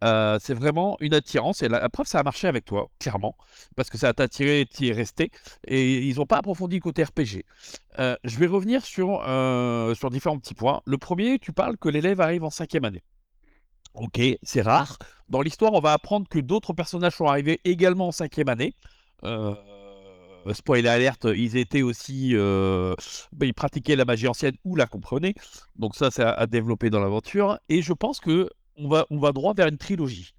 c'est 0.00 0.54
vraiment 0.54 0.96
une 1.00 1.12
attirance 1.12 1.62
et 1.62 1.68
la, 1.68 1.86
preuve 1.90 2.06
ça 2.06 2.20
a 2.20 2.22
marché 2.22 2.48
avec 2.48 2.64
toi, 2.64 2.88
clairement, 2.98 3.36
parce 3.76 3.90
que 3.90 3.98
ça 3.98 4.14
t'a 4.14 4.22
attiré 4.22 4.62
et 4.62 4.66
tu 4.66 4.88
es 4.88 4.92
resté 4.92 5.30
et 5.66 5.98
ils 6.08 6.16
n'ont 6.16 6.24
pas 6.24 6.38
approfondi 6.38 6.76
le 6.76 6.80
côté 6.80 7.04
RPG. 7.04 7.44
je 7.98 8.38
vais 8.38 8.46
revenir 8.46 8.86
sur, 8.86 9.20
sur 9.94 10.08
différents 10.08 10.38
petits 10.38 10.54
points. 10.54 10.80
Le 10.86 10.96
premier, 10.96 11.38
tu 11.38 11.52
parles 11.52 11.76
que 11.76 11.90
l'élève 11.90 12.22
arrive 12.22 12.44
en 12.44 12.50
cinquième 12.50 12.86
année. 12.86 13.02
Ok, 13.94 14.20
c'est 14.42 14.62
rare. 14.62 14.98
Dans 15.28 15.42
l'histoire, 15.42 15.72
on 15.72 15.80
va 15.80 15.92
apprendre 15.92 16.28
que 16.28 16.38
d'autres 16.38 16.72
personnages 16.72 17.14
sont 17.14 17.26
arrivés 17.26 17.60
également 17.64 18.08
en 18.08 18.12
cinquième 18.12 18.48
année. 18.48 18.74
Euh, 19.24 19.54
spoiler 20.52 20.88
alerte, 20.88 21.26
ils 21.34 21.56
étaient 21.56 21.82
aussi, 21.82 22.30
euh, 22.34 22.94
ils 23.40 23.54
pratiquaient 23.54 23.96
la 23.96 24.04
magie 24.04 24.28
ancienne 24.28 24.56
ou 24.64 24.76
la 24.76 24.86
comprenaient. 24.86 25.34
Donc 25.76 25.94
ça, 25.96 26.10
c'est 26.10 26.22
à, 26.22 26.46
développer 26.46 26.90
dans 26.90 27.00
l'aventure. 27.00 27.58
Et 27.68 27.82
je 27.82 27.92
pense 27.92 28.20
que 28.20 28.48
on 28.76 28.88
va, 28.88 29.06
on 29.10 29.18
va 29.18 29.32
droit 29.32 29.54
vers 29.54 29.68
une 29.68 29.78
trilogie. 29.78 30.34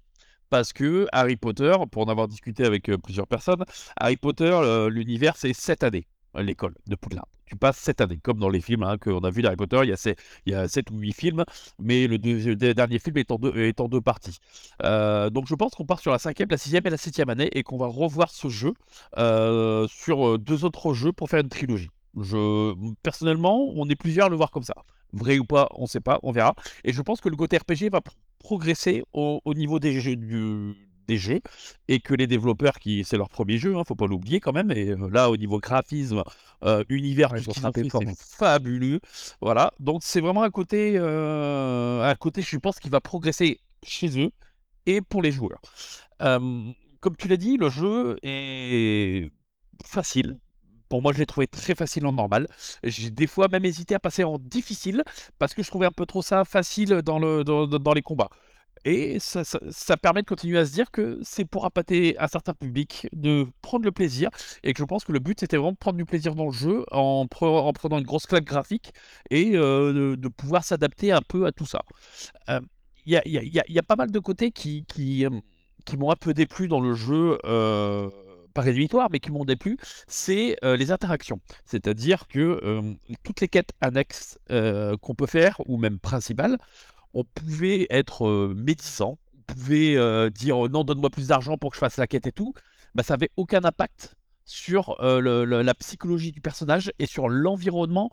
Parce 0.50 0.72
que 0.72 1.06
Harry 1.12 1.36
Potter, 1.36 1.74
pour 1.90 2.02
en 2.02 2.10
avoir 2.10 2.28
discuté 2.28 2.64
avec 2.64 2.88
euh, 2.90 2.98
plusieurs 2.98 3.26
personnes, 3.26 3.64
Harry 3.96 4.16
Potter, 4.16 4.88
l'univers, 4.90 5.36
c'est 5.36 5.52
sept 5.54 5.82
années 5.82 6.06
l'école 6.34 6.74
de 6.86 6.94
Poudlard. 6.94 7.26
Tu 7.46 7.56
passes 7.56 7.76
cette 7.76 8.00
année, 8.00 8.18
comme 8.22 8.38
dans 8.38 8.48
les 8.48 8.62
films 8.62 8.82
hein, 8.82 8.96
qu'on 8.96 9.20
a 9.20 9.30
vu 9.30 9.42
d'Harry 9.42 9.56
Potter, 9.56 9.80
il 9.82 9.90
y, 9.90 9.92
a 9.92 10.14
y 10.46 10.54
a 10.54 10.66
ou 10.90 10.98
huit 10.98 11.12
films, 11.12 11.44
mais 11.78 12.06
le, 12.06 12.16
dernier 12.18 12.98
film 12.98 13.18
est 13.18 13.30
en 13.30 13.36
deux, 13.36 14.00
parties. 14.00 14.38
Euh, 14.82 15.28
donc 15.28 15.46
je 15.46 15.54
pense 15.54 15.72
qu'on 15.74 15.84
part 15.84 16.00
sur 16.00 16.12
la 16.12 16.18
cinquième, 16.18 16.48
la 16.50 16.56
sixième 16.56 16.86
et 16.86 16.90
la 16.90 16.96
septième 16.96 17.28
année 17.28 17.50
et 17.52 17.62
qu'on 17.62 17.76
va 17.76 17.88
revoir 17.88 18.30
ce 18.30 18.48
jeu 18.48 18.72
euh, 19.18 19.86
sur 19.88 20.26
euh, 20.26 20.38
deux 20.38 20.64
autres 20.64 20.94
jeux 20.94 21.12
pour 21.12 21.28
faire 21.28 21.40
une 21.40 21.50
trilogie. 21.50 21.90
Personnellement, 23.02 23.70
on 23.74 23.86
est 23.90 23.96
plusieurs 23.96 24.26
à 24.26 24.30
le 24.30 24.36
voir 24.36 24.50
comme 24.50 24.62
ça. 24.62 24.74
Vrai 25.12 25.38
ou 25.38 25.44
pas, 25.44 25.68
on 25.74 25.82
ne 25.82 25.86
sait 25.86 26.00
pas, 26.00 26.20
on 26.22 26.32
verra. 26.32 26.54
Et 26.84 26.94
je 26.94 27.02
pense 27.02 27.20
que 27.20 27.28
le 27.28 27.36
côté 27.36 27.58
RPG 27.58 27.90
va 27.90 28.00
progresser 28.38 29.02
au 29.12 29.40
niveau 29.54 29.78
des 29.78 30.00
jeux 30.00 30.16
du, 30.16 30.74
des 31.12 31.18
jeux 31.18 31.40
et 31.88 32.00
que 32.00 32.14
les 32.14 32.26
développeurs 32.26 32.78
qui 32.78 33.04
c'est 33.04 33.18
leur 33.22 33.28
premier 33.28 33.58
jeu 33.58 33.76
hein, 33.76 33.82
faut 33.86 33.94
pas 33.94 34.06
l'oublier 34.06 34.40
quand 34.40 34.52
même 34.52 34.70
et 34.70 34.88
euh, 34.90 35.08
là 35.10 35.30
au 35.30 35.36
niveau 35.36 35.58
graphisme 35.58 36.22
euh, 36.64 36.84
univers 36.88 37.30
tout 37.44 37.52
c'est 37.52 38.18
fabuleux. 38.38 39.00
Voilà. 39.40 39.72
Donc 39.78 40.02
c'est 40.02 40.20
vraiment 40.20 40.42
un 40.42 40.50
côté 40.50 40.94
euh, 40.96 42.10
un 42.12 42.14
côté 42.14 42.40
je 42.42 42.56
pense 42.56 42.78
qui 42.78 42.88
va 42.88 43.00
progresser 43.00 43.60
chez 43.82 44.18
eux 44.18 44.30
et 44.86 45.00
pour 45.00 45.22
les 45.22 45.32
joueurs. 45.32 45.60
Comme 46.18 47.16
tu 47.18 47.28
l'as 47.28 47.36
dit 47.36 47.56
le 47.56 47.68
jeu 47.68 48.16
est 48.22 49.30
facile. 49.84 50.38
Pour 50.88 51.00
moi, 51.00 51.14
je 51.14 51.20
l'ai 51.20 51.26
trouvé 51.26 51.46
très 51.46 51.74
facile 51.74 52.04
en 52.06 52.12
normal. 52.12 52.46
J'ai 52.84 53.10
des 53.10 53.26
fois 53.26 53.48
même 53.48 53.64
hésité 53.64 53.94
à 53.94 53.98
passer 53.98 54.24
en 54.24 54.38
difficile 54.38 55.02
parce 55.38 55.54
que 55.54 55.62
je 55.62 55.68
trouvais 55.68 55.86
un 55.86 55.90
peu 55.90 56.04
trop 56.04 56.20
ça 56.20 56.44
facile 56.44 57.00
dans, 57.00 57.18
le, 57.18 57.44
dans 57.44 57.94
les 57.94 58.02
combats. 58.02 58.28
Et 58.84 59.18
ça, 59.20 59.96
permet 59.96 60.22
de 60.22 60.26
continuer 60.26 60.58
à 60.58 60.66
se 60.66 60.72
dire 60.72 60.90
que 60.90 61.20
c'est 61.22 61.44
pour 61.44 61.64
appâter 61.64 62.16
un 62.18 62.26
certain 62.26 62.52
public, 62.52 63.08
de 63.12 63.46
prendre 63.60 63.84
le 63.84 63.92
plaisir, 63.92 64.28
et 64.64 64.72
que 64.72 64.78
je 64.78 64.84
pense 64.84 65.04
que 65.04 65.12
le 65.12 65.20
but 65.20 65.38
c'était 65.38 65.56
vraiment 65.56 65.72
de 65.72 65.76
prendre 65.76 65.96
du 65.96 66.04
plaisir 66.04 66.34
dans 66.34 66.46
le 66.46 66.52
jeu 66.52 66.84
en, 66.90 67.26
en 67.40 67.72
prenant 67.72 67.98
une 67.98 68.04
grosse 68.04 68.26
claque 68.26 68.44
graphique 68.44 68.92
et 69.30 69.52
euh, 69.54 70.16
de, 70.16 70.28
pouvoir 70.28 70.64
s'adapter 70.64 71.12
un 71.12 71.22
peu 71.22 71.46
à 71.46 71.52
tout 71.52 71.66
ça. 71.66 71.82
Il 73.06 73.12
y, 73.12 73.78
a, 73.78 73.82
pas 73.82 73.96
mal 73.96 74.10
de 74.10 74.18
côtés 74.18 74.50
qui, 74.50 74.84
m'ont 75.96 76.10
un 76.10 76.16
peu 76.16 76.34
déplu 76.34 76.66
dans 76.68 76.80
le 76.80 76.94
jeu. 76.94 77.38
Euh, 77.44 78.10
pas 78.54 78.60
rédhibitoire, 78.60 79.08
mais 79.10 79.18
qui 79.18 79.30
m'ont 79.30 79.46
déplu, 79.46 79.78
c'est 80.06 80.58
euh, 80.62 80.76
les 80.76 80.90
interactions. 80.90 81.40
C'est-à-dire 81.64 82.28
que 82.28 82.94
toutes 83.22 83.40
les 83.40 83.48
quêtes 83.48 83.72
annexes 83.80 84.38
qu'on 84.48 85.14
peut 85.14 85.26
faire, 85.26 85.60
ou 85.66 85.78
même 85.78 85.98
principales, 85.98 86.58
on 87.14 87.24
pouvait 87.24 87.86
être 87.90 88.52
médisant, 88.54 89.18
on 89.38 89.52
pouvait 89.52 90.30
dire 90.30 90.56
non, 90.68 90.84
donne-moi 90.84 91.10
plus 91.10 91.28
d'argent 91.28 91.58
pour 91.58 91.70
que 91.70 91.76
je 91.76 91.80
fasse 91.80 91.96
la 91.96 92.06
quête 92.06 92.26
et 92.26 92.32
tout, 92.32 92.54
bah, 92.94 93.02
ça 93.02 93.14
avait 93.14 93.30
aucun 93.36 93.64
impact 93.64 94.16
sur 94.44 94.96
la 95.00 95.74
psychologie 95.74 96.32
du 96.32 96.40
personnage 96.40 96.92
et 96.98 97.06
sur 97.06 97.28
l'environnement 97.28 98.10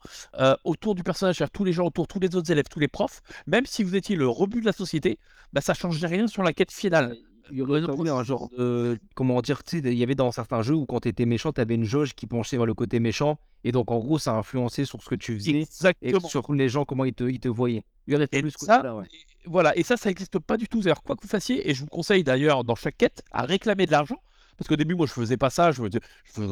autour 0.63 0.95
du 0.95 1.03
personnage, 1.03 1.43
tous 1.53 1.63
les 1.63 1.73
gens 1.73 1.85
autour, 1.85 2.07
tous 2.07 2.19
les 2.19 2.35
autres 2.35 2.51
élèves, 2.51 2.67
tous 2.69 2.79
les 2.79 2.87
profs, 2.87 3.21
même 3.47 3.65
si 3.65 3.83
vous 3.83 3.95
étiez 3.95 4.15
le 4.15 4.27
rebut 4.27 4.61
de 4.61 4.65
la 4.65 4.73
société, 4.73 5.19
bah, 5.53 5.61
ça 5.61 5.73
changeait 5.73 6.07
rien 6.07 6.27
sur 6.27 6.43
la 6.43 6.53
quête 6.53 6.71
finale. 6.71 7.15
Il 7.51 7.57
y 7.57 7.61
aurait 7.61 8.09
un 8.09 8.23
genre 8.23 8.49
de. 8.57 8.97
Comment 9.15 9.41
dire 9.41 9.63
Tu 9.63 9.81
sais, 9.81 9.91
il 9.91 9.97
y 9.97 10.03
avait 10.03 10.15
dans 10.15 10.31
certains 10.31 10.61
jeux 10.61 10.75
où 10.75 10.85
quand 10.85 11.01
tu 11.01 11.09
étais 11.09 11.25
méchant, 11.25 11.51
tu 11.51 11.61
avais 11.61 11.75
une 11.75 11.83
jauge 11.83 12.13
qui 12.13 12.27
penchait 12.27 12.57
vers 12.57 12.65
le 12.65 12.73
côté 12.73 12.99
méchant. 12.99 13.39
Et 13.63 13.71
donc, 13.71 13.91
en 13.91 13.99
gros, 13.99 14.19
ça 14.19 14.33
influençait 14.33 14.85
sur 14.85 15.01
ce 15.01 15.09
que 15.09 15.15
tu 15.15 15.35
faisais. 15.35 15.51
Exactement. 15.51 16.17
Et 16.17 16.29
sur 16.29 16.53
les 16.53 16.69
gens, 16.69 16.85
comment 16.85 17.05
ils 17.05 17.13
te, 17.13 17.23
ils 17.23 17.39
te 17.39 17.49
voyaient. 17.49 17.83
Il 18.07 18.13
y 18.13 18.15
aurait 18.15 18.27
plus 18.27 18.51
ça, 18.57 18.83
Voilà, 19.45 19.77
et 19.77 19.83
ça, 19.83 19.95
ça 19.95 20.09
n'existe 20.09 20.39
pas 20.39 20.57
du 20.57 20.67
tout. 20.67 20.81
Alors, 20.85 21.03
quoi 21.03 21.15
que 21.15 21.21
vous 21.21 21.27
fassiez, 21.27 21.69
et 21.69 21.73
je 21.73 21.81
vous 21.81 21.87
conseille 21.87 22.23
d'ailleurs 22.23 22.63
dans 22.63 22.75
chaque 22.75 22.97
quête 22.97 23.23
à 23.31 23.43
réclamer 23.43 23.85
de 23.85 23.91
l'argent 23.91 24.17
parce 24.59 24.67
qu'au 24.67 24.75
début, 24.75 24.93
moi, 24.93 25.07
je 25.07 25.13
faisais 25.13 25.37
pas 25.37 25.49
ça. 25.49 25.71
Je, 25.71 25.81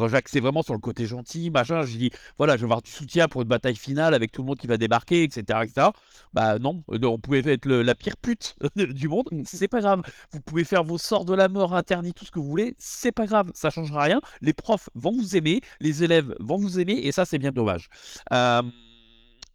j'axais 0.07 0.39
vraiment 0.39 0.63
sur 0.63 0.73
le 0.73 0.79
côté 0.79 1.05
gentil, 1.05 1.51
machin. 1.51 1.81
Je 1.81 1.97
dis, 1.97 2.09
voilà, 2.37 2.55
je 2.55 2.61
vais 2.61 2.65
avoir 2.65 2.81
du 2.81 2.89
soutien 2.89 3.27
pour 3.27 3.41
une 3.41 3.49
bataille 3.49 3.75
finale 3.75 4.13
avec 4.13 4.31
tout 4.31 4.43
le 4.43 4.47
monde 4.47 4.57
qui 4.57 4.67
va 4.67 4.77
débarquer, 4.77 5.23
etc. 5.23 5.59
etc. 5.63 5.89
Bah 6.33 6.57
non, 6.57 6.83
euh, 6.93 6.99
on 7.03 7.19
pouvait 7.19 7.39
être 7.45 7.67
la 7.67 7.95
pire 7.95 8.15
pute 8.15 8.55
du 8.77 9.09
monde. 9.09 9.27
Mmh. 9.31 9.43
C'est 9.45 9.67
pas 9.67 9.81
grave. 9.81 10.03
Vous 10.31 10.39
pouvez 10.39 10.63
faire 10.63 10.85
vos 10.85 10.97
sorts 10.97 11.25
de 11.25 11.35
la 11.35 11.49
mort 11.49 11.75
interdits, 11.75 12.13
tout 12.13 12.23
ce 12.23 12.31
que 12.31 12.39
vous 12.39 12.47
voulez. 12.47 12.75
C'est 12.77 13.11
pas 13.11 13.25
grave. 13.25 13.51
Ça 13.53 13.69
changera 13.69 14.03
rien. 14.03 14.21
Les 14.39 14.53
profs 14.53 14.89
vont 14.95 15.11
vous 15.11 15.35
aimer, 15.35 15.59
les 15.81 16.05
élèves 16.05 16.33
vont 16.39 16.57
vous 16.57 16.79
aimer, 16.79 16.93
et 16.93 17.11
ça, 17.11 17.25
c'est 17.25 17.39
bien 17.39 17.51
dommage. 17.51 17.89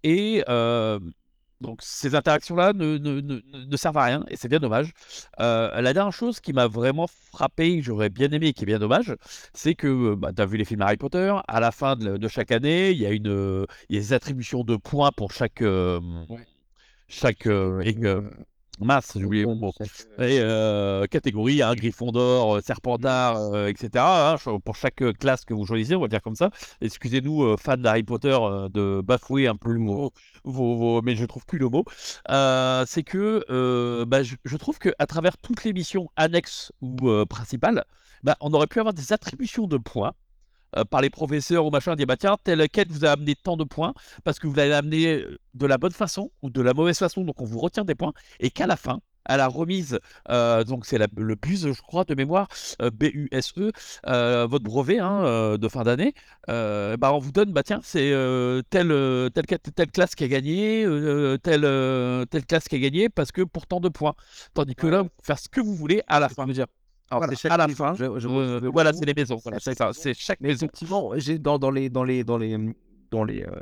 et 0.04 0.44
donc 1.62 1.80
ces 1.82 2.14
interactions-là 2.14 2.72
ne, 2.74 2.98
ne, 2.98 3.20
ne, 3.20 3.76
servent 3.76 3.98
à 3.98 4.04
rien 4.04 4.24
et 4.28 4.36
c'est 4.36 4.48
bien 4.48 4.58
dommage. 4.58 4.92
Euh, 5.40 5.80
la 5.80 5.92
dernière 5.94 6.12
chose 6.12 6.40
qui 6.40 6.52
m'a 6.52 6.66
vraiment 6.66 7.06
frappé, 7.06 7.78
que 7.78 7.84
j'aurais 7.84 8.10
bien 8.10 8.30
aimé 8.32 8.48
et 8.48 8.52
qui 8.52 8.64
est 8.64 8.66
bien 8.66 8.78
dommage, 8.78 9.16
c'est 9.54 9.74
que 9.74 10.14
bah, 10.14 10.32
tu 10.34 10.42
as 10.42 10.46
vu 10.46 10.58
les 10.58 10.64
films 10.64 10.82
Harry 10.82 10.96
Potter, 10.96 11.34
à 11.48 11.60
la 11.60 11.72
fin 11.72 11.96
de, 11.96 12.28
chaque 12.28 12.52
année, 12.52 12.90
il 12.90 12.98
y, 12.98 13.06
a 13.06 13.10
une, 13.10 13.66
il 13.88 13.96
y 13.96 13.98
a 13.98 14.02
des 14.02 14.12
attributions 14.12 14.64
de 14.64 14.76
points 14.76 15.12
pour 15.16 15.32
chaque, 15.32 15.62
euh, 15.62 16.00
chaque 17.08 17.46
euh, 18.80 18.84
Masse, 18.84 19.12
j'ai 19.16 19.24
oublié 19.24 19.46
mon 19.46 19.56
mot. 19.56 19.72
Et 20.18 20.38
euh, 20.40 21.06
catégorie, 21.06 21.62
hein, 21.62 21.74
Gryffondor, 21.74 22.56
euh, 22.56 22.60
Serpentard, 22.60 23.36
euh, 23.36 23.68
etc. 23.68 23.90
Hein, 23.96 24.36
pour 24.64 24.76
chaque 24.76 25.02
classe 25.18 25.44
que 25.44 25.54
vous 25.54 25.66
choisissez, 25.66 25.94
on 25.94 26.00
va 26.00 26.08
dire 26.08 26.22
comme 26.22 26.36
ça. 26.36 26.50
Excusez-nous, 26.80 27.56
fans 27.56 27.76
d'Harry 27.76 28.02
Potter, 28.02 28.36
de 28.70 29.00
bafouer 29.02 29.46
un 29.46 29.56
peu 29.56 29.72
le 29.72 29.78
mot, 29.78 30.12
mais 31.02 31.16
je 31.16 31.24
trouve 31.24 31.44
plus 31.46 31.58
le 31.58 31.68
mot. 31.68 31.84
c'est 32.86 33.02
que 33.02 34.04
bah, 34.04 34.22
je, 34.22 34.56
trouve 34.56 34.78
qu'à 34.78 35.06
travers 35.06 35.36
toutes 35.38 35.64
les 35.64 35.72
missions 35.72 36.08
annexes 36.16 36.72
ou 36.80 36.96
principales, 37.26 37.84
bah, 38.22 38.36
on 38.40 38.52
aurait 38.52 38.66
pu 38.66 38.78
avoir 38.78 38.94
des 38.94 39.12
attributions 39.12 39.66
de 39.66 39.76
points 39.76 40.14
euh, 40.76 40.84
par 40.84 41.00
les 41.02 41.10
professeurs 41.10 41.66
ou 41.66 41.70
machin, 41.70 41.96
dire 41.96 42.06
bah 42.06 42.16
tiens, 42.16 42.36
telle 42.42 42.66
quête 42.68 42.90
vous 42.90 43.04
a 43.04 43.10
amené 43.10 43.34
tant 43.34 43.56
de 43.56 43.64
points 43.64 43.92
parce 44.24 44.38
que 44.38 44.46
vous 44.46 44.54
l'avez 44.54 44.72
amené 44.72 45.06
euh, 45.06 45.38
de 45.54 45.66
la 45.66 45.76
bonne 45.76 45.92
façon 45.92 46.30
ou 46.40 46.50
de 46.50 46.62
la 46.62 46.72
mauvaise 46.72 46.98
façon, 46.98 47.24
donc 47.24 47.40
on 47.42 47.44
vous 47.44 47.58
retient 47.58 47.84
des 47.84 47.94
points, 47.94 48.12
et 48.40 48.50
qu'à 48.50 48.66
la 48.66 48.76
fin, 48.76 49.00
à 49.24 49.36
la 49.36 49.46
remise, 49.48 50.00
euh, 50.30 50.64
donc 50.64 50.86
c'est 50.86 50.98
le 50.98 51.34
BUSE, 51.36 51.72
je 51.72 51.82
crois, 51.82 52.04
de 52.04 52.14
mémoire, 52.14 52.48
B-U-S-E, 52.80 53.70
votre 54.46 54.64
brevet 54.64 54.98
hein, 54.98 55.56
de 55.58 55.68
fin 55.68 55.84
d'année, 55.84 56.14
bah, 56.48 57.12
on 57.12 57.18
vous 57.18 57.32
donne, 57.32 57.52
bah 57.52 57.62
tiens, 57.62 57.80
c'est 57.84 58.10
telle, 58.70 59.30
telle, 59.32 59.46
telle, 59.46 59.90
classe 59.92 60.14
qui 60.16 60.24
a 60.24 60.28
gagné, 60.28 60.84
telle, 61.42 62.26
telle 62.30 62.46
classe 62.46 62.66
qui 62.66 62.76
a 62.76 62.78
gagné, 62.78 63.08
parce 63.10 63.30
que 63.30 63.42
pour 63.42 63.66
tant 63.66 63.80
de 63.80 63.88
points. 63.88 64.14
Tandis 64.54 64.74
que 64.74 64.88
là, 64.88 65.02
vous 65.02 65.10
faire 65.22 65.38
ce 65.38 65.48
que 65.48 65.60
vous 65.60 65.74
voulez 65.74 66.02
à 66.08 66.18
la 66.18 66.28
fin. 66.28 66.46
dire 66.46 66.66
alors, 67.12 67.24
à 67.50 67.56
la 67.56 67.68
fin, 67.68 67.92
voilà, 68.72 68.92
c'est 68.92 69.04
les 69.04 69.14
maisons. 69.14 69.38
c'est 69.92 70.14
chaque 70.14 70.40
maison. 70.40 70.66
Effectivement, 70.66 71.12
j'ai 71.16 71.38
dans, 71.38 71.58
dans, 71.58 71.70
les 71.70 71.90
dans 71.90 72.04
les 72.04 72.24
dans 72.24 72.38
les 72.38 72.56
dans 73.10 73.24
les 73.24 73.42
euh, 73.42 73.60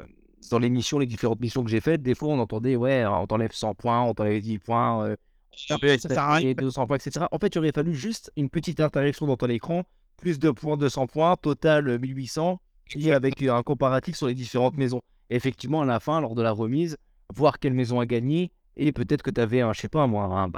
dans 0.51 0.59
les 0.59 0.71
missions, 0.71 0.99
les 0.99 1.07
différentes 1.07 1.41
missions 1.41 1.65
que 1.65 1.71
j'ai 1.71 1.81
faites, 1.81 2.03
des 2.03 2.15
fois 2.15 2.29
on 2.29 2.39
entendait 2.39 2.77
ouais, 2.77 3.05
on 3.07 3.27
t'enlève 3.27 3.53
100 3.53 3.75
points, 3.75 4.03
on 4.03 4.15
t'enlève 4.15 4.41
10 4.41 4.59
points, 4.59 5.07
euh, 5.07 5.17
ça 5.57 5.77
sert 5.79 6.19
à 6.19 6.35
rien. 6.37 6.53
200 6.53 6.87
points, 6.87 6.97
etc. 6.97 7.27
En 7.31 7.39
fait, 7.39 7.55
il 7.55 7.59
aurait 7.59 7.73
fallu 7.73 7.95
juste 7.95 8.33
une 8.37 8.49
petite 8.49 8.81
interaction 8.81 9.27
dans 9.27 9.37
ton 9.37 9.49
écran, 9.49 9.85
plus 10.17 10.39
de 10.39 10.51
points, 10.51 10.77
200 10.77 11.07
points, 11.09 11.37
total 11.37 11.99
1800, 11.99 12.61
et 12.97 13.13
avec 13.13 13.43
un 13.43 13.63
comparatif 13.63 14.17
sur 14.17 14.27
les 14.27 14.35
différentes 14.35 14.77
maisons. 14.77 15.03
effectivement, 15.29 15.83
à 15.83 15.85
la 15.85 16.01
fin, 16.01 16.21
lors 16.21 16.35
de 16.35 16.43
la 16.43 16.53
remise, 16.53 16.97
voir 17.35 17.59
quelle 17.59 17.75
maison 17.75 18.01
a 18.01 18.07
gagné, 18.07 18.53
et 18.77 18.93
peut-être 18.93 19.23
que 19.23 19.31
tu 19.31 19.41
avais 19.41 19.61
un, 19.61 19.73
je 19.73 19.81
sais 19.81 19.89
pas 19.89 20.07
moi, 20.07 20.25
un, 20.25 20.51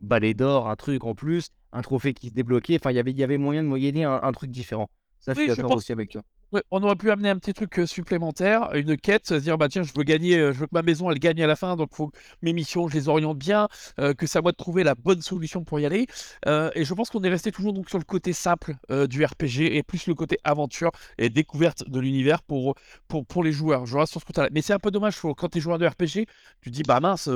balai 0.00 0.34
d'or, 0.34 0.68
un 0.68 0.76
truc 0.76 1.04
en 1.04 1.14
plus, 1.14 1.48
un 1.72 1.82
trophée 1.82 2.14
qui 2.14 2.28
se 2.28 2.34
débloquait. 2.34 2.76
Enfin, 2.76 2.92
y 2.92 2.98
il 2.98 3.16
y 3.16 3.22
avait 3.22 3.38
moyen 3.38 3.62
de 3.62 3.68
moyenner 3.68 4.04
un, 4.04 4.32
truc 4.32 4.50
différent. 4.50 4.88
Ça, 5.18 5.34
je 5.34 5.40
suis 5.40 5.62
aussi 5.62 5.92
avec 5.92 6.10
toi 6.10 6.22
on 6.70 6.82
aurait 6.82 6.96
pu 6.96 7.10
amener 7.10 7.30
un 7.30 7.36
petit 7.36 7.54
truc 7.54 7.80
supplémentaire, 7.86 8.70
une 8.74 8.96
quête, 8.96 9.26
se 9.28 9.34
dire 9.34 9.58
bah 9.58 9.68
tiens, 9.68 9.82
je 9.82 9.92
veux 9.96 10.02
gagner, 10.02 10.36
je 10.36 10.58
veux 10.58 10.66
que 10.66 10.72
ma 10.74 10.82
maison 10.82 11.10
elle 11.10 11.18
gagne 11.18 11.42
à 11.42 11.46
la 11.46 11.56
fin, 11.56 11.76
donc 11.76 11.94
faut 11.94 12.08
que 12.08 12.18
mes 12.42 12.52
missions 12.52 12.88
je 12.88 12.94
les 12.94 13.08
oriente 13.08 13.38
bien, 13.38 13.68
que 13.96 14.26
ça 14.26 14.40
moi 14.40 14.52
de 14.52 14.56
trouver 14.56 14.84
la 14.84 14.94
bonne 14.94 15.22
solution 15.22 15.64
pour 15.64 15.80
y 15.80 15.86
aller. 15.86 16.06
et 16.46 16.84
je 16.84 16.94
pense 16.94 17.10
qu'on 17.10 17.22
est 17.22 17.28
resté 17.28 17.52
toujours 17.52 17.72
donc 17.72 17.88
sur 17.88 17.98
le 17.98 18.04
côté 18.04 18.32
simple 18.32 18.74
du 19.08 19.24
RPG 19.24 19.76
et 19.76 19.82
plus 19.82 20.06
le 20.06 20.14
côté 20.14 20.38
aventure 20.44 20.90
et 21.18 21.30
découverte 21.30 21.88
de 21.88 22.00
l'univers 22.00 22.42
pour, 22.42 22.74
pour, 23.08 23.26
pour 23.26 23.44
les 23.44 23.52
joueurs. 23.52 23.86
Je 23.86 23.92
sur 24.04 24.20
ce 24.20 24.26
côté-là. 24.26 24.48
Mais 24.52 24.62
c'est 24.62 24.72
un 24.72 24.78
peu 24.78 24.90
dommage 24.90 25.20
quand 25.20 25.48
tu 25.48 25.58
es 25.58 25.60
joueur 25.60 25.78
de 25.78 25.86
RPG, 25.86 26.26
tu 26.60 26.70
te 26.70 26.70
dis 26.70 26.82
bah 26.82 27.00
mince, 27.00 27.28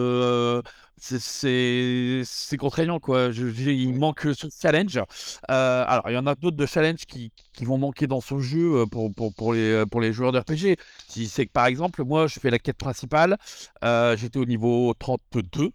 c'est 0.98 2.56
contraignant 2.58 2.98
quoi. 2.98 3.28
il 3.32 3.94
manque 3.94 4.28
ce 4.34 4.46
challenge. 4.60 5.00
alors 5.48 6.10
il 6.10 6.14
y 6.14 6.18
en 6.18 6.26
a 6.26 6.34
d'autres 6.34 6.56
de 6.56 6.66
challenge 6.66 7.06
qui, 7.06 7.32
qui 7.52 7.64
vont 7.64 7.78
manquer 7.78 8.06
dans 8.06 8.20
ce 8.20 8.38
jeu 8.38 8.84
pour 8.90 9.05
pour, 9.10 9.54
les, 9.54 9.84
pour 9.90 10.00
les 10.00 10.12
joueurs 10.12 10.32
de 10.32 10.38
RPG. 10.38 10.78
Si 11.08 11.28
c'est 11.28 11.46
que 11.46 11.52
par 11.52 11.66
exemple, 11.66 12.04
moi, 12.04 12.26
je 12.26 12.38
fais 12.40 12.50
la 12.50 12.58
quête 12.58 12.76
principale, 12.76 13.36
euh, 13.84 14.16
j'étais 14.16 14.38
au 14.38 14.44
niveau 14.44 14.94
32, 14.98 15.70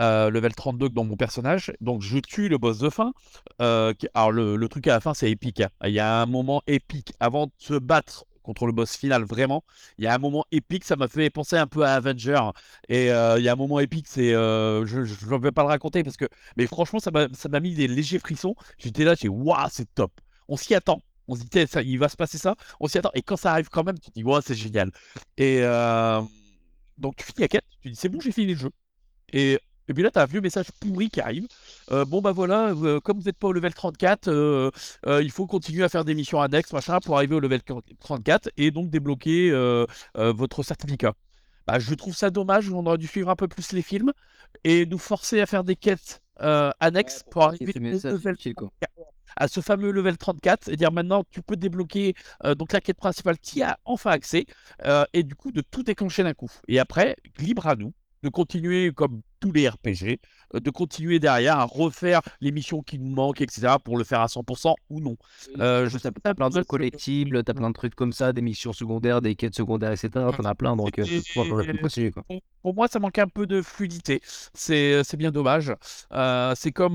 euh, 0.00 0.30
level 0.30 0.54
32 0.54 0.88
dans 0.90 1.04
mon 1.04 1.16
personnage, 1.16 1.72
donc 1.80 2.02
je 2.02 2.18
tue 2.18 2.48
le 2.48 2.58
boss 2.58 2.78
de 2.78 2.90
fin. 2.90 3.12
Euh, 3.60 3.92
alors, 4.14 4.32
le, 4.32 4.68
truc 4.68 4.86
à 4.88 4.92
la 4.92 5.00
fin, 5.00 5.14
c'est 5.14 5.30
épique. 5.30 5.60
Hein. 5.60 5.68
Il 5.84 5.92
y 5.92 6.00
a 6.00 6.20
un 6.20 6.26
moment 6.26 6.62
épique 6.66 7.12
avant 7.20 7.46
de 7.46 7.52
se 7.58 7.74
battre 7.74 8.24
contre 8.42 8.66
le 8.66 8.72
boss 8.72 8.96
final, 8.96 9.24
vraiment. 9.24 9.64
Il 9.98 10.04
y 10.04 10.06
a 10.06 10.14
un 10.14 10.18
moment 10.18 10.44
épique, 10.52 10.84
ça 10.84 10.96
m'a 10.96 11.08
fait 11.08 11.30
penser 11.30 11.56
un 11.56 11.66
peu 11.66 11.82
à 11.82 11.94
Avenger. 11.94 12.40
Et 12.88 13.06
il 13.06 13.42
y 13.42 13.48
a 13.48 13.52
un 13.52 13.56
moment 13.56 13.80
épique, 13.80 14.06
c'est. 14.06 14.32
je 14.32 14.98
ne 14.98 15.38
vais 15.38 15.52
pas 15.52 15.62
le 15.62 15.68
raconter 15.68 16.02
parce 16.02 16.16
que. 16.16 16.26
Mais 16.56 16.66
franchement, 16.66 16.98
ça 16.98 17.10
m'a 17.10 17.60
mis 17.60 17.74
des 17.74 17.88
légers 17.88 18.18
frissons. 18.18 18.54
J'étais 18.78 19.04
là, 19.04 19.14
j'ai 19.18 19.28
waouh, 19.28 19.68
c'est 19.70 19.92
top. 19.94 20.12
On 20.48 20.56
s'y 20.58 20.74
attend. 20.74 21.00
On 21.28 21.34
se 21.34 21.42
dit, 21.42 21.66
ça, 21.66 21.82
il 21.82 21.98
va 21.98 22.08
se 22.08 22.16
passer 22.16 22.38
ça, 22.38 22.54
on 22.80 22.88
s'y 22.88 22.98
attend. 22.98 23.10
Et 23.14 23.22
quand 23.22 23.36
ça 23.36 23.52
arrive 23.52 23.68
quand 23.68 23.84
même, 23.84 23.98
tu 23.98 24.10
te 24.10 24.14
dis, 24.14 24.24
ouais, 24.24 24.40
c'est 24.44 24.54
génial. 24.54 24.90
Et 25.36 25.60
euh, 25.62 26.20
donc, 26.98 27.16
tu 27.16 27.24
finis 27.24 27.40
la 27.40 27.48
quête, 27.48 27.64
tu 27.80 27.90
dis, 27.90 27.96
c'est 27.96 28.08
bon, 28.08 28.20
j'ai 28.20 28.32
fini 28.32 28.52
le 28.52 28.58
jeu. 28.58 28.70
Et, 29.32 29.58
et 29.88 29.94
puis 29.94 30.02
là, 30.02 30.10
tu 30.10 30.18
as 30.18 30.22
un 30.22 30.26
vieux 30.26 30.40
message 30.40 30.66
pourri 30.80 31.08
qui 31.10 31.20
arrive. 31.20 31.46
Euh, 31.92 32.04
bon, 32.04 32.20
bah 32.20 32.32
voilà, 32.32 32.70
euh, 32.70 33.00
comme 33.00 33.18
vous 33.18 33.24
n'êtes 33.24 33.38
pas 33.38 33.48
au 33.48 33.52
level 33.52 33.72
34, 33.72 34.72
il 35.22 35.30
faut 35.30 35.46
continuer 35.46 35.84
à 35.84 35.88
faire 35.88 36.04
des 36.04 36.14
missions 36.14 36.40
annexes, 36.40 36.72
machin, 36.72 37.00
pour 37.00 37.16
arriver 37.16 37.34
au 37.34 37.40
level 37.40 37.60
34 38.00 38.50
et 38.56 38.70
donc 38.70 38.90
débloquer 38.90 39.50
votre 40.14 40.62
certificat. 40.62 41.14
Bah, 41.66 41.78
je 41.78 41.94
trouve 41.94 42.14
ça 42.14 42.28
dommage, 42.30 42.68
on 42.70 42.84
aurait 42.84 42.98
dû 42.98 43.06
suivre 43.06 43.30
un 43.30 43.36
peu 43.36 43.48
plus 43.48 43.72
les 43.72 43.80
films 43.80 44.12
et 44.64 44.84
nous 44.84 44.98
forcer 44.98 45.40
à 45.40 45.46
faire 45.46 45.64
des 45.64 45.76
quêtes 45.76 46.22
annexes 46.36 47.24
pour 47.30 47.44
arriver 47.44 47.72
au 47.74 47.80
level 47.80 48.36
34 48.36 49.13
à 49.36 49.48
ce 49.48 49.60
fameux 49.60 49.90
level 49.90 50.16
34 50.16 50.68
et 50.68 50.76
dire 50.76 50.92
maintenant 50.92 51.24
tu 51.30 51.42
peux 51.42 51.56
débloquer 51.56 52.14
euh, 52.44 52.54
donc 52.54 52.72
la 52.72 52.80
quête 52.80 52.96
principale 52.96 53.38
qui 53.38 53.62
a 53.62 53.78
enfin 53.84 54.10
accès 54.10 54.46
euh, 54.84 55.04
et 55.12 55.22
du 55.22 55.34
coup 55.34 55.52
de 55.52 55.60
tout 55.60 55.82
déclencher 55.82 56.22
d'un 56.22 56.34
coup. 56.34 56.50
Et 56.68 56.78
après, 56.78 57.16
libre 57.38 57.66
à 57.66 57.76
nous 57.76 57.92
de 58.22 58.28
continuer 58.30 58.90
comme 58.92 59.20
tous 59.44 59.52
les 59.52 59.68
RPG, 59.68 60.20
euh, 60.54 60.60
de 60.60 60.70
continuer 60.70 61.18
derrière 61.18 61.58
à 61.58 61.64
refaire 61.64 62.22
les 62.40 62.50
missions 62.50 62.80
qui 62.80 62.98
nous 62.98 63.14
manquent, 63.14 63.42
etc., 63.42 63.74
pour 63.84 63.98
le 63.98 64.04
faire 64.04 64.22
à 64.22 64.26
100% 64.26 64.74
ou 64.88 65.00
non. 65.00 65.16
Euh, 65.58 65.86
je 65.88 65.98
sais 65.98 66.10
pas, 66.10 66.20
t'as 66.22 66.34
plein 66.34 66.48
de 66.48 66.62
collectibles, 66.62 67.44
t'as 67.44 67.52
plein 67.52 67.68
de 67.68 67.74
trucs 67.74 67.94
comme 67.94 68.12
ça, 68.12 68.32
des 68.32 68.40
missions 68.40 68.72
secondaires, 68.72 69.20
des 69.20 69.34
quêtes 69.34 69.54
secondaires, 69.54 69.92
etc. 69.92 70.08
T'en 70.34 70.44
as 70.44 70.54
plein, 70.54 70.76
donc 70.76 70.98
euh, 70.98 71.04
Pour 72.62 72.74
moi, 72.74 72.88
ça 72.88 72.98
manque 72.98 73.18
un 73.18 73.28
peu 73.28 73.46
de 73.46 73.60
fluidité. 73.60 74.22
C'est 74.54 75.16
bien 75.16 75.30
dommage. 75.30 75.74
c'est 76.56 76.72
comme, 76.72 76.94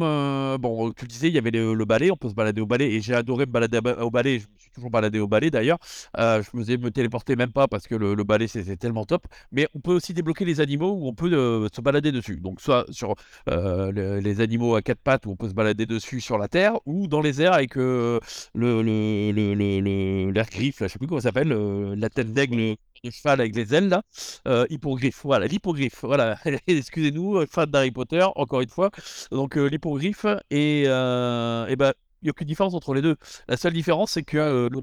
bon, 0.60 0.92
tu 0.92 1.06
le 1.06 1.10
disais, 1.10 1.28
il 1.28 1.36
y 1.36 1.38
avait 1.38 1.52
le, 1.52 1.86
balai, 1.86 2.10
on 2.10 2.18
peut 2.18 2.30
se 2.30 2.34
balader 2.34 2.62
au 2.62 2.66
balai, 2.66 2.96
et 2.96 3.02
j'ai 3.02 3.14
adoré 3.14 3.46
me 3.46 3.52
balader 3.52 3.80
au 4.00 4.10
balai. 4.10 4.40
Je 4.40 4.48
me 4.48 4.59
suis 4.70 4.76
toujours 4.76 4.92
baladé 4.92 5.20
au 5.20 5.28
balai 5.28 5.52
d'ailleurs. 5.52 5.78
je 6.18 6.58
me 6.58 6.62
faisais 6.64 6.78
me 6.78 6.92
téléporter 6.92 7.36
même 7.36 7.52
pas 7.52 7.68
parce 7.68 7.88
que 7.88 7.96
le, 7.96 8.14
le 8.16 8.24
balai 8.24 8.48
c'était 8.48 8.78
tellement 8.78 9.06
top. 9.06 9.26
Mais 9.52 9.68
on 9.76 9.80
peut 9.80 9.94
aussi 9.94 10.14
débloquer 10.14 10.46
les 10.46 10.60
animaux 10.62 10.92
où 10.92 11.08
on 11.08 11.14
peut 11.14 11.30
se 11.74 11.82
balader 11.82 12.12
dessus. 12.12 12.38
Donc 12.38 12.62
soit 12.62 12.86
sur 12.92 13.16
euh, 13.50 13.92
les 14.22 14.42
animaux 14.42 14.76
à 14.76 14.82
quatre 14.82 15.00
pattes 15.02 15.26
où 15.26 15.32
on 15.32 15.36
peut 15.36 15.50
se 15.50 15.54
balader 15.54 15.86
dessus 15.86 16.22
sur 16.22 16.38
la 16.38 16.48
terre, 16.48 16.74
ou 16.86 17.08
dans 17.08 17.22
les 17.22 17.42
airs 17.42 17.54
avec 17.54 17.78
euh, 17.78 18.20
le, 18.54 18.82
le, 18.82 19.32
le, 19.32 20.32
l'air 20.32 20.46
griffe, 20.50 20.80
là, 20.82 20.88
je 20.88 20.94
sais 20.94 21.00
plus 21.00 21.08
comment 21.08 21.22
ça 21.22 21.30
s'appelle, 21.30 21.50
la 21.50 22.10
tête 22.10 22.34
d'aigle 22.34 22.76
de 23.04 23.12
cheval 23.12 23.40
avec 23.40 23.56
les 23.56 23.74
ailes 23.74 23.88
là, 23.90 24.02
euh, 24.48 24.66
hippogriffe, 24.70 25.22
voilà, 25.24 25.48
l'hippogriffe, 25.48 26.04
voilà, 26.04 26.38
excusez-nous, 26.68 27.46
fan 27.48 27.70
d'Harry 27.70 27.92
Potter, 27.92 28.26
encore 28.36 28.62
une 28.62 28.70
fois, 28.70 28.90
donc 29.32 29.58
euh, 29.58 29.68
l'hippogriffe, 29.68 30.26
et, 30.50 30.84
euh, 30.88 31.68
et 31.68 31.76
ben, 31.76 31.94
il 32.22 32.26
n'y 32.26 32.30
a 32.30 32.32
aucune 32.32 32.48
différence 32.48 32.74
entre 32.74 32.94
les 32.94 33.02
deux. 33.02 33.16
La 33.48 33.58
seule 33.58 33.74
différence, 33.74 34.12
c'est 34.12 34.24
que 34.24 34.38
euh, 34.38 34.70
le, 34.70 34.82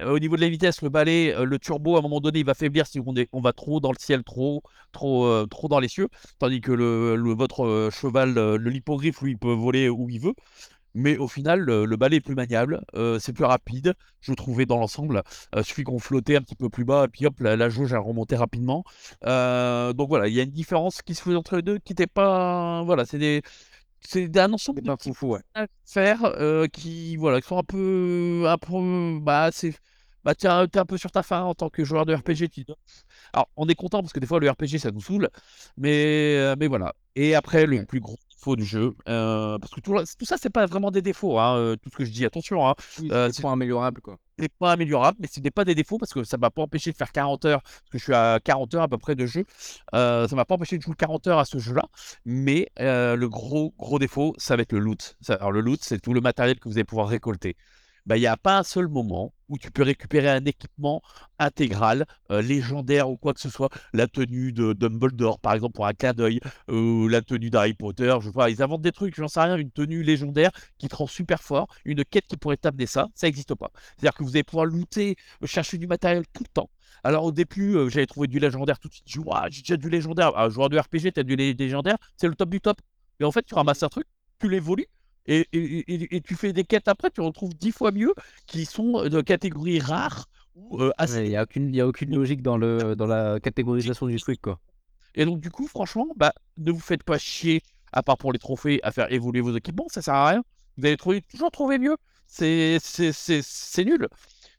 euh, 0.00 0.10
au 0.14 0.18
niveau 0.18 0.36
de 0.36 0.40
la 0.42 0.48
vitesse, 0.48 0.82
le 0.82 0.88
balai, 0.88 1.34
euh, 1.34 1.44
le 1.44 1.58
turbo, 1.58 1.96
à 1.96 1.98
un 2.00 2.02
moment 2.02 2.20
donné, 2.20 2.40
il 2.40 2.44
va 2.46 2.54
faiblir 2.54 2.86
si 2.86 3.00
on, 3.04 3.14
est- 3.16 3.28
on 3.32 3.40
va 3.40 3.52
trop 3.52 3.80
dans 3.80 3.90
le 3.92 3.96
ciel, 3.98 4.22
trop, 4.24 4.62
trop, 4.92 5.46
trop 5.46 5.68
dans 5.68 5.80
les 5.80 5.88
cieux. 5.88 6.08
Tandis 6.38 6.60
que 6.60 6.72
le, 6.72 7.16
le- 7.16 7.34
votre 7.34 7.90
cheval, 7.92 8.34
le 8.34 8.74
hippogriffe, 8.74 9.20
lui, 9.22 9.32
il 9.32 9.38
peut 9.38 9.52
voler 9.52 9.88
où 9.88 10.08
il 10.10 10.20
veut. 10.20 10.34
Mais 10.94 11.16
au 11.18 11.28
final, 11.28 11.60
le, 11.60 11.84
le 11.84 11.96
balai 11.96 12.16
est 12.16 12.20
plus 12.20 12.34
maniable, 12.34 12.80
c'est 13.20 13.32
plus 13.32 13.44
rapide, 13.44 13.94
je 14.20 14.32
trouvais 14.32 14.66
dans 14.66 14.78
l'ensemble. 14.78 15.22
Euh, 15.54 15.62
suffit 15.62 15.84
qu'on 15.84 15.98
flottait 15.98 16.36
un 16.36 16.40
petit 16.42 16.56
peu 16.56 16.70
plus 16.70 16.84
bas, 16.84 17.04
et 17.04 17.08
puis 17.08 17.26
hop, 17.26 17.38
la, 17.40 17.56
la 17.56 17.68
jauge 17.68 17.92
a 17.94 17.98
remonté 18.00 18.36
rapidement. 18.36 18.84
Donc 19.22 20.08
voilà, 20.08 20.28
il 20.28 20.34
y 20.34 20.40
a 20.40 20.42
une 20.44 20.50
différence 20.50 21.02
qui 21.02 21.14
se 21.14 21.22
fait 21.22 21.34
entre 21.34 21.56
les 21.56 21.62
deux 21.62 21.78
qui 21.78 21.92
n'était 21.92 22.06
pas. 22.06 22.82
Voilà, 22.84 23.04
c'est 23.06 23.18
des. 23.18 23.42
C'est 24.00 24.36
un 24.38 24.52
ensemble 24.52 24.82
de 24.82 24.94
petits 24.94 25.12
ouais. 25.22 25.40
faire 25.84 26.24
euh, 26.24 26.66
qui 26.66 27.16
voilà 27.16 27.40
qui 27.40 27.48
sont 27.48 27.58
un 27.58 27.62
peu 27.62 28.44
un 28.46 28.58
peu 28.58 29.18
bah 29.20 29.50
c'est 29.52 29.74
bah 30.24 30.34
t'es 30.34 30.48
un, 30.48 30.66
t'es 30.66 30.78
un 30.78 30.84
peu 30.84 30.98
sur 30.98 31.10
ta 31.10 31.22
faim 31.22 31.42
en 31.42 31.54
tant 31.54 31.68
que 31.68 31.84
joueur 31.84 32.06
de 32.06 32.14
RPG 32.14 32.48
tu 32.50 32.64
alors 33.32 33.48
on 33.56 33.66
est 33.68 33.74
content 33.74 34.00
parce 34.00 34.12
que 34.12 34.20
des 34.20 34.26
fois 34.26 34.40
le 34.40 34.50
RPG 34.50 34.78
ça 34.78 34.90
nous 34.90 35.00
saoule 35.00 35.28
mais 35.76 36.36
euh, 36.36 36.54
mais 36.58 36.66
voilà 36.66 36.94
et 37.16 37.34
après 37.34 37.66
le 37.66 37.84
plus 37.84 38.00
gros 38.00 38.16
défaut 38.30 38.56
du 38.56 38.64
jeu 38.64 38.94
euh, 39.08 39.58
parce 39.58 39.72
que 39.72 39.80
tout, 39.80 39.94
tout 40.18 40.24
ça 40.24 40.36
c'est 40.40 40.50
pas 40.50 40.66
vraiment 40.66 40.90
des 40.90 41.02
défauts 41.02 41.38
hein, 41.38 41.74
tout 41.82 41.90
ce 41.90 41.96
que 41.96 42.04
je 42.04 42.10
dis 42.10 42.24
attention 42.24 42.66
hein, 42.68 42.74
Oui, 43.00 43.10
c'est 43.32 43.44
améliorables, 43.46 44.00
quoi. 44.00 44.18
C'est 44.38 44.52
pas 44.52 44.72
améliorable, 44.72 45.18
mais 45.20 45.28
ce 45.28 45.40
n'est 45.40 45.50
pas 45.50 45.64
des 45.64 45.74
défauts 45.74 45.98
parce 45.98 46.12
que 46.12 46.24
ça 46.24 46.36
m'a 46.36 46.50
pas 46.50 46.62
empêché 46.62 46.92
de 46.92 46.96
faire 46.96 47.12
40 47.12 47.44
heures, 47.44 47.62
parce 47.62 47.90
que 47.90 47.98
je 47.98 48.04
suis 48.04 48.14
à 48.14 48.40
40 48.42 48.74
heures 48.74 48.82
à 48.82 48.88
peu 48.88 48.98
près 48.98 49.14
de 49.14 49.26
jeu. 49.26 49.44
Euh, 49.94 50.28
ça 50.28 50.36
m'a 50.36 50.44
pas 50.44 50.54
empêché 50.54 50.78
de 50.78 50.82
jouer 50.82 50.94
40 50.96 51.26
heures 51.28 51.38
à 51.38 51.44
ce 51.44 51.58
jeu-là, 51.58 51.84
mais 52.24 52.68
euh, 52.80 53.16
le 53.16 53.28
gros 53.28 53.74
gros 53.78 53.98
défaut, 53.98 54.34
ça 54.38 54.56
va 54.56 54.62
être 54.62 54.72
le 54.72 54.80
loot. 54.80 55.16
Alors 55.28 55.52
le 55.52 55.60
loot, 55.60 55.80
c'est 55.82 56.00
tout 56.00 56.14
le 56.14 56.20
matériel 56.20 56.58
que 56.58 56.68
vous 56.68 56.76
allez 56.76 56.84
pouvoir 56.84 57.08
récolter. 57.08 57.56
Bah, 58.08 58.16
il 58.16 58.20
n'y 58.20 58.26
a 58.26 58.38
pas 58.38 58.58
un 58.58 58.62
seul 58.62 58.88
moment 58.88 59.34
où 59.50 59.58
tu 59.58 59.70
peux 59.70 59.82
récupérer 59.82 60.30
un 60.30 60.44
équipement 60.46 61.02
intégral, 61.38 62.06
euh, 62.30 62.40
légendaire 62.40 63.10
ou 63.10 63.18
quoi 63.18 63.34
que 63.34 63.40
ce 63.40 63.50
soit, 63.50 63.68
la 63.92 64.06
tenue 64.08 64.50
de 64.52 64.72
Dumbledore 64.72 65.38
par 65.38 65.52
exemple 65.52 65.74
pour 65.74 65.86
un 65.86 65.92
clin 65.92 66.14
d'œil, 66.14 66.40
ou 66.68 67.06
la 67.08 67.20
tenue 67.20 67.50
d'Harry 67.50 67.74
Potter, 67.74 68.16
je 68.22 68.30
vois, 68.30 68.48
ils 68.50 68.62
inventent 68.62 68.80
des 68.82 68.92
trucs, 68.92 69.14
j'en 69.14 69.28
sais 69.28 69.40
rien, 69.40 69.56
une 69.56 69.70
tenue 69.70 70.02
légendaire 70.02 70.50
qui 70.78 70.88
te 70.88 70.96
rend 70.96 71.06
super 71.06 71.42
fort, 71.42 71.68
une 71.84 72.02
quête 72.04 72.26
qui 72.26 72.38
pourrait 72.38 72.56
t'amener 72.56 72.86
ça, 72.86 73.08
ça 73.14 73.26
n'existe 73.26 73.54
pas. 73.54 73.70
C'est-à-dire 73.96 74.14
que 74.16 74.24
vous 74.24 74.30
allez 74.30 74.42
pouvoir 74.44 74.64
looter, 74.66 75.16
euh, 75.42 75.46
chercher 75.46 75.76
du 75.78 75.86
matériel 75.86 76.24
tout 76.32 76.42
le 76.44 76.48
temps. 76.52 76.70
Alors 77.04 77.24
au 77.24 77.32
début, 77.32 77.76
euh, 77.76 77.90
j'avais 77.90 78.06
trouvé 78.06 78.26
du 78.26 78.38
légendaire 78.38 78.78
tout 78.78 78.88
de 78.88 78.94
suite. 78.94 79.16
Ouah, 79.18 79.48
j'ai 79.50 79.60
déjà 79.62 79.76
du 79.76 79.90
légendaire. 79.90 80.36
Un 80.36 80.48
joueur 80.48 80.70
de 80.70 80.78
RPG, 80.78 81.12
tu 81.12 81.20
as 81.20 81.22
du 81.22 81.36
lé- 81.36 81.54
légendaire, 81.54 81.96
c'est 82.16 82.26
le 82.28 82.34
top 82.34 82.48
du 82.50 82.60
top. 82.60 82.78
Et 83.20 83.24
en 83.24 83.32
fait, 83.32 83.42
tu 83.44 83.54
ramasses 83.54 83.82
un 83.82 83.88
truc, 83.88 84.06
tu 84.40 84.48
l'évolues, 84.48 84.86
et, 85.28 85.46
et- 85.52 85.94
et- 85.94 86.16
et 86.16 86.20
tu 86.20 86.34
fais 86.34 86.52
des 86.52 86.64
quêtes 86.64 86.88
après, 86.88 87.10
tu 87.10 87.20
retrouves 87.20 87.54
dix 87.54 87.72
fois 87.72 87.92
mieux, 87.92 88.14
qui 88.46 88.64
sont 88.64 89.08
de 89.08 89.20
catégorie 89.20 89.78
rare 89.80 90.26
ou 90.54 90.82
euh, 90.82 90.90
assez. 90.98 91.24
Il 91.24 91.30
n'y 91.30 91.36
a 91.36 91.42
a 91.84 91.86
aucune 91.86 92.14
logique 92.14 92.42
dans, 92.42 92.56
le, 92.56 92.94
dans 92.96 93.06
la 93.06 93.38
catégorisation 93.40 94.06
du 94.06 94.18
truc, 94.18 94.40
quoi. 94.40 94.58
Et 95.14 95.24
donc 95.24 95.40
du 95.40 95.50
coup, 95.50 95.66
franchement, 95.66 96.08
bah, 96.16 96.32
ne 96.56 96.70
vous 96.72 96.80
faites 96.80 97.02
pas 97.02 97.18
chier, 97.18 97.62
à 97.92 98.02
part 98.02 98.18
pour 98.18 98.32
les 98.32 98.38
trophées, 98.38 98.80
à 98.82 98.92
faire 98.92 99.12
évoluer 99.12 99.40
vos 99.40 99.56
équipements, 99.56 99.86
ça 99.88 100.02
sert 100.02 100.14
à 100.14 100.28
rien. 100.30 100.42
Vous 100.76 100.86
allez 100.86 100.96
trouver, 100.96 101.22
toujours 101.22 101.50
trouver 101.50 101.78
mieux. 101.78 101.96
C'est 102.26 102.78
nul. 103.84 104.08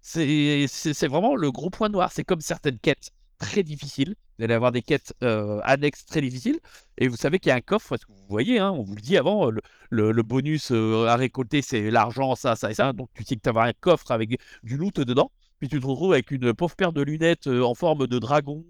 C'est 0.01 1.07
vraiment 1.07 1.35
le 1.35 1.51
gros 1.51 1.69
point 1.69 1.89
noir. 1.89 2.11
C'est 2.11 2.23
comme 2.23 2.41
certaines 2.41 2.79
quêtes 2.79 3.11
très 3.39 3.63
difficiles. 3.63 4.15
Vous 4.37 4.45
allez 4.45 4.53
avoir 4.53 4.71
des 4.71 4.81
quêtes 4.81 5.13
euh, 5.23 5.59
annexes 5.63 6.05
très 6.05 6.21
difficiles. 6.21 6.59
Et 6.97 7.07
vous 7.07 7.15
savez 7.17 7.39
qu'il 7.39 7.49
y 7.49 7.53
a 7.53 7.55
un 7.55 7.61
coffre, 7.61 7.89
parce 7.89 8.05
que 8.05 8.11
vous 8.11 8.27
voyez, 8.29 8.59
hein, 8.59 8.71
on 8.71 8.83
vous 8.83 8.95
le 8.95 9.01
dit 9.01 9.17
avant, 9.17 9.49
le, 9.89 10.23
bonus 10.23 10.71
euh, 10.71 11.07
à 11.07 11.15
récolter, 11.15 11.61
c'est 11.61 11.89
l'argent, 11.89 12.35
ça, 12.35 12.55
ça 12.55 12.71
et 12.71 12.73
ça. 12.75 12.93
Donc 12.93 13.09
tu 13.15 13.23
sais 13.23 13.35
que 13.35 13.41
tu 13.41 13.51
vas 13.51 13.63
un 13.63 13.73
coffre 13.73 14.11
avec 14.11 14.39
du 14.63 14.77
loot 14.77 14.99
dedans. 14.99 15.31
Puis 15.59 15.67
tu 15.67 15.79
te 15.79 15.85
retrouves 15.85 16.13
avec 16.13 16.31
une 16.31 16.53
pauvre 16.53 16.75
paire 16.75 16.93
de 16.93 17.01
lunettes 17.01 17.47
euh, 17.47 17.63
en 17.63 17.73
forme 17.75 18.07
de 18.07 18.19
dragon 18.19 18.63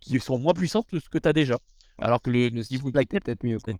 qui 0.00 0.20
sont 0.20 0.38
moins 0.38 0.52
puissantes 0.54 0.86
que 0.88 1.00
ce 1.00 1.08
que 1.08 1.18
tu 1.18 1.28
as 1.28 1.32
déjà. 1.32 1.58
Alors 1.98 2.20
que 2.22 2.30
le, 2.30 2.62
si 2.62 2.76
vous- 2.76 2.92
peut-être 2.92 3.44
mieux, 3.44 3.58
quoi. 3.58 3.74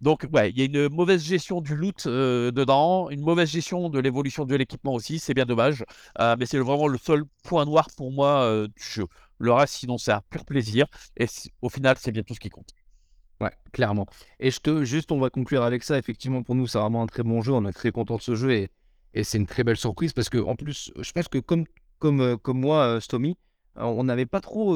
Donc, 0.00 0.26
ouais, 0.32 0.50
il 0.50 0.58
y 0.58 0.62
a 0.62 0.64
une 0.64 0.88
mauvaise 0.94 1.24
gestion 1.24 1.60
du 1.60 1.76
loot 1.76 2.06
euh, 2.06 2.50
dedans, 2.50 3.10
une 3.10 3.20
mauvaise 3.20 3.50
gestion 3.50 3.88
de 3.88 3.98
l'évolution 3.98 4.44
de 4.44 4.54
l'équipement 4.54 4.94
aussi, 4.94 5.18
c'est 5.18 5.34
bien 5.34 5.46
dommage. 5.46 5.84
Euh, 6.20 6.36
mais 6.38 6.46
c'est 6.46 6.58
vraiment 6.58 6.88
le 6.88 6.98
seul 6.98 7.24
point 7.42 7.64
noir 7.64 7.88
pour 7.96 8.12
moi 8.12 8.42
euh, 8.42 8.66
du 8.68 8.82
jeu. 8.82 9.06
Le 9.38 9.52
reste, 9.52 9.74
sinon, 9.74 9.98
c'est 9.98 10.12
un 10.12 10.22
pur 10.30 10.44
plaisir. 10.44 10.86
Et 11.16 11.26
au 11.62 11.68
final, 11.68 11.96
c'est 11.98 12.12
bien 12.12 12.22
tout 12.22 12.34
ce 12.34 12.40
qui 12.40 12.50
compte. 12.50 12.70
Ouais, 13.40 13.52
clairement. 13.72 14.06
Et 14.40 14.50
je 14.50 14.58
te, 14.60 14.84
juste, 14.84 15.12
on 15.12 15.20
va 15.20 15.30
conclure 15.30 15.62
avec 15.62 15.84
ça. 15.84 15.96
Effectivement, 15.96 16.42
pour 16.42 16.54
nous, 16.54 16.66
c'est 16.66 16.78
vraiment 16.78 17.02
un 17.02 17.06
très 17.06 17.22
bon 17.22 17.40
jeu. 17.40 17.52
On 17.52 17.64
est 17.66 17.72
très 17.72 17.92
content 17.92 18.16
de 18.16 18.22
ce 18.22 18.34
jeu 18.34 18.52
et, 18.52 18.70
et 19.14 19.22
c'est 19.22 19.38
une 19.38 19.46
très 19.46 19.62
belle 19.62 19.76
surprise 19.76 20.12
parce 20.12 20.28
que, 20.28 20.38
en 20.38 20.56
plus, 20.56 20.92
je 20.98 21.12
pense 21.12 21.28
que 21.28 21.38
comme, 21.38 21.64
comme, 22.00 22.36
comme 22.38 22.58
moi, 22.60 23.00
Stomy, 23.00 23.36
on 23.76 24.02
n'avait 24.02 24.26
pas 24.26 24.40
trop 24.40 24.74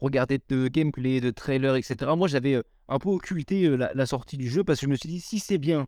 regardé 0.00 0.40
de 0.48 0.68
gameplay, 0.68 1.20
de 1.20 1.30
trailer, 1.30 1.76
etc. 1.76 1.96
Moi, 2.16 2.28
j'avais 2.28 2.62
un 2.88 2.98
peu 2.98 3.08
occulté 3.08 3.64
euh, 3.66 3.76
la, 3.94 4.06
sortie 4.06 4.36
du 4.36 4.48
jeu 4.48 4.64
parce 4.64 4.80
que 4.80 4.86
je 4.86 4.90
me 4.90 4.96
suis 4.96 5.08
dit, 5.08 5.20
si 5.20 5.38
c'est 5.38 5.58
bien, 5.58 5.86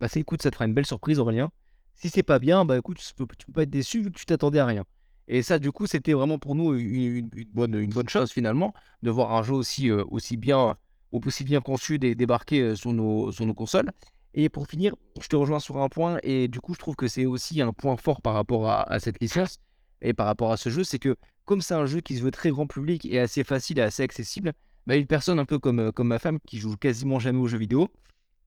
bah, 0.00 0.08
c'est, 0.08 0.20
écoute, 0.20 0.42
ça 0.42 0.50
te 0.50 0.56
fera 0.56 0.66
une 0.66 0.74
belle 0.74 0.86
surprise, 0.86 1.18
Aurélien. 1.18 1.50
Si 1.94 2.08
c'est 2.08 2.22
pas 2.24 2.38
bien, 2.38 2.64
bah 2.64 2.76
écoute, 2.76 2.98
tu 2.98 3.14
peux, 3.14 3.26
peux 3.26 3.52
pas 3.52 3.62
être 3.62 3.70
déçu 3.70 4.02
vu 4.02 4.10
que 4.10 4.18
tu 4.18 4.26
t'attendais 4.26 4.58
à 4.58 4.66
rien. 4.66 4.84
Et 5.28 5.42
ça, 5.42 5.58
du 5.58 5.72
coup, 5.72 5.86
c'était 5.86 6.12
vraiment 6.12 6.38
pour 6.38 6.54
nous 6.54 6.74
une, 6.74 7.30
bonne, 7.52 7.74
une 7.74 7.90
bonne 7.90 8.08
chose 8.08 8.30
finalement 8.30 8.74
de 9.02 9.10
voir 9.10 9.32
un 9.32 9.42
jeu 9.42 9.54
aussi, 9.54 9.90
euh, 9.90 10.04
aussi 10.08 10.36
bien, 10.36 10.76
aussi 11.12 11.44
bien 11.44 11.60
conçu 11.60 11.98
dé- 11.98 12.14
débarquer 12.14 12.60
euh, 12.60 12.74
sur 12.74 12.92
nos, 12.92 13.32
sur 13.32 13.46
nos 13.46 13.54
consoles. 13.54 13.90
Et 14.34 14.48
pour 14.48 14.66
finir, 14.66 14.94
je 15.20 15.28
te 15.28 15.36
rejoins 15.36 15.60
sur 15.60 15.78
un 15.78 15.88
point, 15.88 16.18
et 16.24 16.48
du 16.48 16.60
coup, 16.60 16.74
je 16.74 16.80
trouve 16.80 16.96
que 16.96 17.06
c'est 17.06 17.24
aussi 17.24 17.62
un 17.62 17.72
point 17.72 17.96
fort 17.96 18.20
par 18.20 18.34
rapport 18.34 18.68
à, 18.68 18.82
à 18.82 18.98
cette 18.98 19.20
licence 19.20 19.58
et 20.00 20.12
par 20.12 20.26
rapport 20.26 20.52
à 20.52 20.56
ce 20.56 20.68
jeu, 20.68 20.84
c'est 20.84 20.98
que 20.98 21.16
comme 21.44 21.60
c'est 21.60 21.74
un 21.74 21.86
jeu 21.86 22.00
qui 22.00 22.16
se 22.16 22.22
veut 22.22 22.30
très 22.30 22.50
grand 22.50 22.66
public 22.66 23.06
et 23.06 23.18
assez 23.20 23.44
facile 23.44 23.78
et 23.78 23.82
assez 23.82 24.02
accessible, 24.02 24.52
bah, 24.86 24.96
une 24.96 25.06
personne 25.06 25.38
un 25.38 25.44
peu 25.44 25.58
comme, 25.58 25.80
euh, 25.80 25.92
comme 25.92 26.08
ma 26.08 26.18
femme 26.18 26.38
qui 26.46 26.58
joue 26.58 26.76
quasiment 26.76 27.18
jamais 27.18 27.38
aux 27.38 27.46
jeux 27.48 27.58
vidéo, 27.58 27.88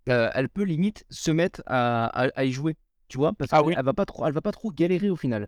euh, 0.10 0.30
elle 0.34 0.50
peut 0.50 0.64
limite 0.64 1.06
se 1.10 1.32
mettre 1.32 1.62
à, 1.68 2.06
à- 2.08 2.30
à 2.36 2.46
y 2.46 2.52
jouer, 2.52 2.78
tu 3.08 3.18
vois, 3.18 3.34
parce 3.34 3.52
Ah 3.52 3.62
qu'elle 3.62 3.64
oui. 3.64 3.76
va 3.86 3.94
pas 3.94 4.06
trop, 4.06 4.26
elle 4.26 4.34
va 4.34 4.42
pas 4.42 4.52
trop 4.52 4.72
galérer 4.72 5.10
au 5.10 5.16
final. 5.16 5.48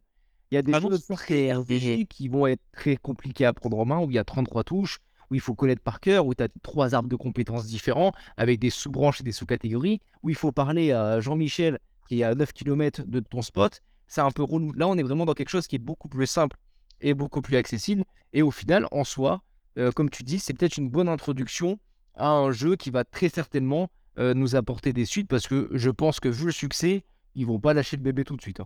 Il 0.52 0.56
y 0.56 0.58
a 0.58 0.62
des 0.62 0.74
Ah 0.74 0.80
choses 0.82 1.06
très 1.12 1.54
RPG 1.54 2.06
qui 2.08 2.28
vont 2.28 2.48
être 2.48 2.62
très 2.74 2.98
compliquées 2.98 3.46
à 3.46 3.54
prendre 3.54 3.80
en 3.80 3.86
main, 3.86 4.00
où 4.00 4.10
il 4.12 4.16
y 4.16 4.20
a 4.20 4.24
33 4.24 4.64
touches, 4.64 5.00
où 5.32 5.36
il 5.36 5.42
faut 5.42 5.56
connaître 5.56 5.82
par 5.84 6.00
cœur, 6.00 6.26
où 6.26 6.34
tu 6.34 6.44
as 6.44 6.50
trois 6.64 6.96
arbres 6.96 7.10
de 7.10 7.16
compétences 7.16 7.68
différents, 7.68 8.12
avec 8.38 8.60
des 8.60 8.70
sous-branches 8.72 9.22
et 9.22 9.24
des 9.24 9.32
sous-catégories, 9.32 10.02
où 10.24 10.30
il 10.30 10.36
faut 10.36 10.52
parler 10.52 10.92
à 10.92 11.20
Jean-Michel 11.20 11.80
qui 12.08 12.22
est 12.22 12.24
à 12.24 12.34
9 12.36 12.54
km 12.54 13.04
de 13.06 13.20
ton 13.20 13.42
spot. 13.44 13.82
C'est 14.08 14.22
un 14.22 14.32
peu 14.32 14.42
relou. 14.44 14.74
Là, 14.74 14.88
on 14.88 14.98
est 14.98 15.04
vraiment 15.04 15.26
dans 15.26 15.36
quelque 15.36 15.50
chose 15.50 15.68
qui 15.68 15.76
est 15.76 15.80
beaucoup 15.80 16.10
plus 16.10 16.26
simple 16.26 16.58
et 17.02 17.14
beaucoup 17.14 17.42
plus 17.42 17.56
accessible. 17.58 18.04
Et 18.34 18.42
au 18.42 18.50
final, 18.52 18.88
en 18.92 19.04
soi, 19.04 19.44
euh, 19.80 19.92
comme 19.92 20.10
tu 20.10 20.24
dis, 20.24 20.40
c'est 20.40 20.54
peut-être 20.54 20.78
une 20.78 20.90
bonne 20.90 21.10
introduction 21.10 21.80
à 22.16 22.30
un 22.30 22.52
jeu 22.52 22.76
qui 22.76 22.90
va 22.92 23.04
très 23.06 23.30
certainement 23.30 23.90
euh, 24.18 24.34
nous 24.34 24.56
apporter 24.56 24.94
des 24.94 25.06
suites, 25.06 25.28
parce 25.30 25.48
que 25.48 25.70
je 25.72 25.90
pense 25.90 26.20
que 26.20 26.28
vu 26.30 26.46
le 26.46 26.52
succès, 26.52 27.06
ils 27.36 27.46
vont 27.46 27.60
pas 27.60 27.74
lâcher 27.74 27.96
le 27.98 28.04
bébé 28.04 28.24
tout 28.26 28.36
de 28.36 28.42
suite. 28.42 28.60
hein. 28.60 28.66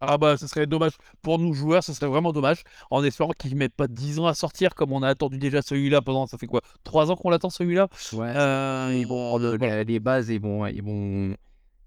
Ah 0.00 0.16
bah, 0.16 0.36
ce 0.36 0.46
serait 0.46 0.66
dommage. 0.68 0.92
Pour 1.22 1.40
nous 1.40 1.52
joueurs, 1.54 1.82
ce 1.82 1.92
serait 1.92 2.06
vraiment 2.06 2.32
dommage. 2.32 2.62
En 2.92 3.02
espérant 3.02 3.32
qu'ils 3.36 3.56
mettent 3.56 3.74
pas 3.74 3.88
10 3.88 4.20
ans 4.20 4.26
à 4.28 4.34
sortir, 4.34 4.76
comme 4.76 4.92
on 4.92 5.02
a 5.02 5.08
attendu 5.08 5.38
déjà 5.38 5.60
celui-là 5.60 6.02
pendant, 6.02 6.28
ça 6.28 6.38
fait 6.38 6.46
quoi 6.46 6.60
3 6.84 7.10
ans 7.10 7.16
qu'on 7.16 7.30
l'attend 7.30 7.50
celui-là? 7.50 7.88
Ouais. 8.12 8.32
Euh, 8.36 8.94
ils 8.96 9.06
vont 9.08 9.38
le- 9.38 9.56
les, 9.56 9.82
les 9.84 9.98
bases, 10.00 10.28
ils 10.28 10.40
vont, 10.40 10.64
ils 10.68 10.82
vont, 10.84 11.34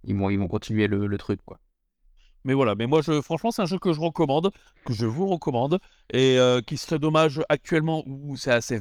ils 0.03 0.13
vont, 0.15 0.29
ils 0.29 0.37
vont 0.37 0.49
continuer 0.49 0.87
le, 0.87 1.07
le 1.07 1.17
truc 1.17 1.39
quoi. 1.45 1.57
Mais 2.43 2.53
voilà, 2.53 2.75
mais 2.75 2.87
moi, 2.87 3.01
je, 3.01 3.21
franchement, 3.21 3.51
c'est 3.51 3.61
un 3.61 3.65
jeu 3.65 3.77
que 3.79 3.93
je 3.93 3.99
recommande, 3.99 4.51
que 4.85 4.93
je 4.93 5.05
vous 5.05 5.27
recommande, 5.27 5.79
et 6.11 6.39
euh, 6.39 6.61
qui 6.61 6.77
serait 6.77 6.99
dommage 6.99 7.41
actuellement 7.49 8.03
où 8.07 8.35
c'est 8.37 8.51
assez. 8.51 8.79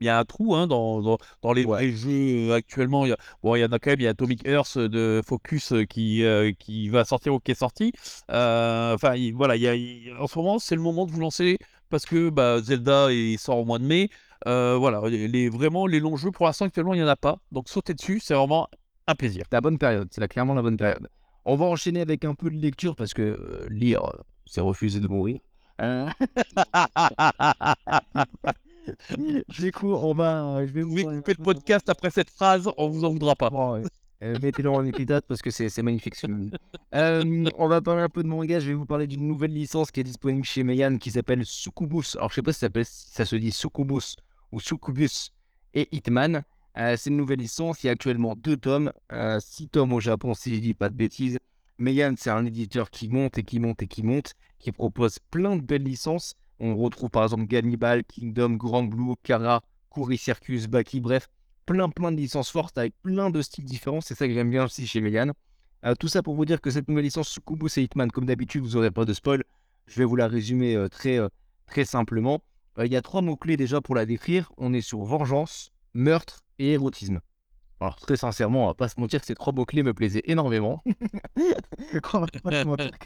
Il 0.00 0.06
y 0.06 0.08
a 0.10 0.18
un 0.18 0.24
trou 0.24 0.54
hein, 0.54 0.68
dans, 0.68 1.00
dans, 1.02 1.18
dans 1.42 1.52
les 1.52 1.64
Ouais. 1.64 1.90
jeux 1.90 2.50
euh, 2.50 2.54
actuellement. 2.54 3.04
Il 3.04 3.08
y, 3.08 3.12
a, 3.12 3.16
bon, 3.42 3.56
il 3.56 3.60
y 3.60 3.64
en 3.64 3.72
a 3.72 3.78
quand 3.80 3.90
même, 3.90 3.98
il 4.00 4.04
y 4.04 4.06
a 4.06 4.10
Atomic 4.10 4.46
Earth 4.46 4.78
de 4.78 5.20
Focus 5.26 5.72
euh, 5.72 5.84
qui, 5.84 6.22
euh, 6.24 6.52
qui 6.56 6.88
va 6.88 7.04
sortir 7.04 7.34
ou 7.34 7.40
qui 7.40 7.50
est 7.50 7.54
sorti. 7.56 7.92
Euh, 8.30 8.94
Enfin, 8.94 9.14
il- 9.16 9.34
voilà, 9.34 9.56
il 9.56 9.62
y 9.62 9.68
a, 9.68 9.74
il- 9.74 10.12
en 10.20 10.26
ce 10.28 10.38
moment, 10.38 10.58
c'est 10.60 10.76
le 10.76 10.82
moment 10.82 11.04
de 11.06 11.10
vous 11.10 11.20
lancer 11.20 11.58
parce 11.90 12.06
que 12.06 12.30
bah, 12.30 12.60
Zelda 12.62 13.10
il 13.12 13.38
sort 13.38 13.58
au 13.58 13.64
mois 13.64 13.78
de 13.80 13.84
mai. 13.86 14.08
Voilà, 14.46 15.00
les, 15.08 15.48
vraiment, 15.48 15.86
les 15.88 15.98
longs 16.00 16.16
jeux, 16.16 16.30
pour 16.30 16.46
l'instant, 16.46 16.66
actuellement, 16.66 16.94
il 16.94 16.98
n'y 16.98 17.04
en 17.04 17.08
a 17.08 17.16
pas. 17.16 17.38
Donc, 17.52 17.68
sauter 17.68 17.92
dessus, 17.94 18.20
c'est 18.20 18.34
vraiment 18.34 18.68
un 19.08 19.14
plaisir. 19.16 19.44
C'est 19.50 19.56
la 19.56 19.60
bonne 19.60 19.78
période, 19.78 20.08
c'est 20.12 20.26
clairement 20.28 20.54
la 20.54 20.62
bonne 20.62 20.76
période. 20.76 21.08
On 21.50 21.56
va 21.56 21.64
enchaîner 21.64 22.02
avec 22.02 22.26
un 22.26 22.34
peu 22.34 22.50
de 22.50 22.56
lecture 22.56 22.94
parce 22.94 23.14
que 23.14 23.22
euh, 23.22 23.66
lire, 23.70 24.04
euh, 24.04 24.18
c'est 24.44 24.60
refuser 24.60 25.00
de 25.00 25.08
mourir. 25.08 25.40
Hein? 25.78 26.10
Du 29.48 29.70
coup, 29.70 29.92
on 29.92 30.14
va, 30.14 30.46
euh, 30.46 30.66
je 30.66 30.72
vais 30.72 30.80
Vous 30.82 30.96
couper 30.96 31.34
le 31.38 31.44
podcast 31.44 31.90
après 31.90 32.10
cette 32.10 32.30
phrase, 32.30 32.70
on 32.78 32.88
vous 32.88 33.04
en 33.04 33.10
voudra 33.10 33.34
pas. 33.34 33.50
Ouais. 33.50 33.82
Mettez-le 34.42 34.70
en 34.70 34.84
épisode 34.84 35.22
parce 35.28 35.42
que 35.42 35.50
c'est 35.50 35.82
magnifique. 35.82 36.14
on 36.92 37.68
va 37.68 37.80
parler 37.80 38.02
un 38.02 38.08
peu 38.08 38.22
de 38.22 38.28
manga. 38.28 38.60
Je 38.60 38.68
vais 38.68 38.74
vous 38.74 38.86
parler 38.86 39.06
d'une 39.06 39.26
nouvelle 39.26 39.52
licence 39.52 39.90
qui 39.90 40.00
est 40.00 40.04
disponible 40.04 40.44
chez 40.44 40.64
Meian 40.64 40.96
qui 40.98 41.10
s'appelle 41.10 41.44
Succubus. 41.44 42.16
Alors, 42.16 42.30
je 42.30 42.36
sais 42.36 42.42
pas 42.42 42.52
si 42.52 42.60
ça, 42.60 42.68
ça 42.84 43.24
se 43.26 43.36
dit 43.36 43.52
Succubus 43.52 44.16
ou 44.52 44.60
Succubus 44.60 45.32
et 45.74 45.88
Hitman. 45.92 46.44
C'est 46.78 47.10
une 47.10 47.16
nouvelle 47.16 47.40
licence. 47.40 47.82
Il 47.82 47.86
y 47.86 47.90
a 47.90 47.92
actuellement 47.92 48.34
deux 48.36 48.56
tomes, 48.56 48.92
six 49.40 49.68
tomes 49.68 49.92
au 49.92 50.00
Japon, 50.00 50.34
si 50.34 50.54
je 50.54 50.60
dis 50.60 50.74
pas 50.74 50.88
de 50.88 50.94
bêtises. 50.94 51.38
Meian, 51.78 52.14
c'est 52.16 52.30
un 52.30 52.44
éditeur 52.44 52.90
qui 52.90 53.08
monte 53.08 53.38
et 53.38 53.44
qui 53.44 53.60
monte 53.60 53.82
et 53.82 53.86
qui 53.86 54.02
monte, 54.02 54.34
qui 54.58 54.72
propose 54.72 55.18
plein 55.30 55.56
de 55.56 55.62
belles 55.62 55.84
licences. 55.84 56.34
On 56.58 56.76
retrouve 56.76 57.10
par 57.10 57.22
exemple 57.22 57.46
Gannibal, 57.46 58.02
Kingdom, 58.04 58.54
Grand 58.54 58.82
Blue, 58.82 59.14
Kara, 59.22 59.62
Kuri 59.90 60.18
Circus, 60.18 60.66
Baki, 60.66 61.00
bref, 61.00 61.28
plein 61.66 61.88
plein 61.88 62.10
de 62.10 62.16
licences 62.16 62.50
fortes 62.50 62.76
avec 62.78 62.94
plein 63.02 63.30
de 63.30 63.40
styles 63.42 63.64
différents. 63.64 64.00
C'est 64.00 64.14
ça 64.14 64.26
que 64.26 64.34
j'aime 64.34 64.50
bien 64.50 64.64
aussi 64.64 64.86
chez 64.86 65.00
Meian. 65.00 65.32
Euh, 65.84 65.94
tout 65.94 66.08
ça 66.08 66.22
pour 66.22 66.34
vous 66.34 66.44
dire 66.44 66.60
que 66.60 66.70
cette 66.70 66.88
nouvelle 66.88 67.04
licence 67.04 67.28
Sukubu 67.28 67.66
et 67.76 67.82
Hitman, 67.82 68.10
comme 68.10 68.26
d'habitude, 68.26 68.64
vous 68.64 68.74
n'aurez 68.74 68.90
pas 68.90 69.04
de 69.04 69.12
spoil. 69.12 69.44
Je 69.86 69.98
vais 69.98 70.04
vous 70.04 70.16
la 70.16 70.26
résumer 70.26 70.74
euh, 70.74 70.88
très, 70.88 71.18
euh, 71.18 71.28
très 71.66 71.84
simplement. 71.84 72.42
Il 72.80 72.92
y 72.92 72.96
a 72.96 73.02
trois 73.02 73.22
mots-clés 73.22 73.56
déjà 73.56 73.80
pour 73.80 73.94
la 73.94 74.06
décrire. 74.06 74.52
On 74.56 74.72
est 74.72 74.80
sur 74.80 75.02
vengeance, 75.02 75.70
meurtre 75.94 76.40
et 76.58 76.72
érotisme. 76.72 77.20
Alors, 77.80 77.96
très 77.96 78.16
sincèrement, 78.16 78.64
on 78.64 78.66
va 78.68 78.74
pas 78.74 78.88
se 78.88 78.98
mentir 78.98 79.20
que 79.20 79.26
ces 79.26 79.36
trois 79.36 79.52
mots-clés 79.52 79.84
me 79.84 79.94
plaisaient 79.94 80.22
énormément. 80.24 80.82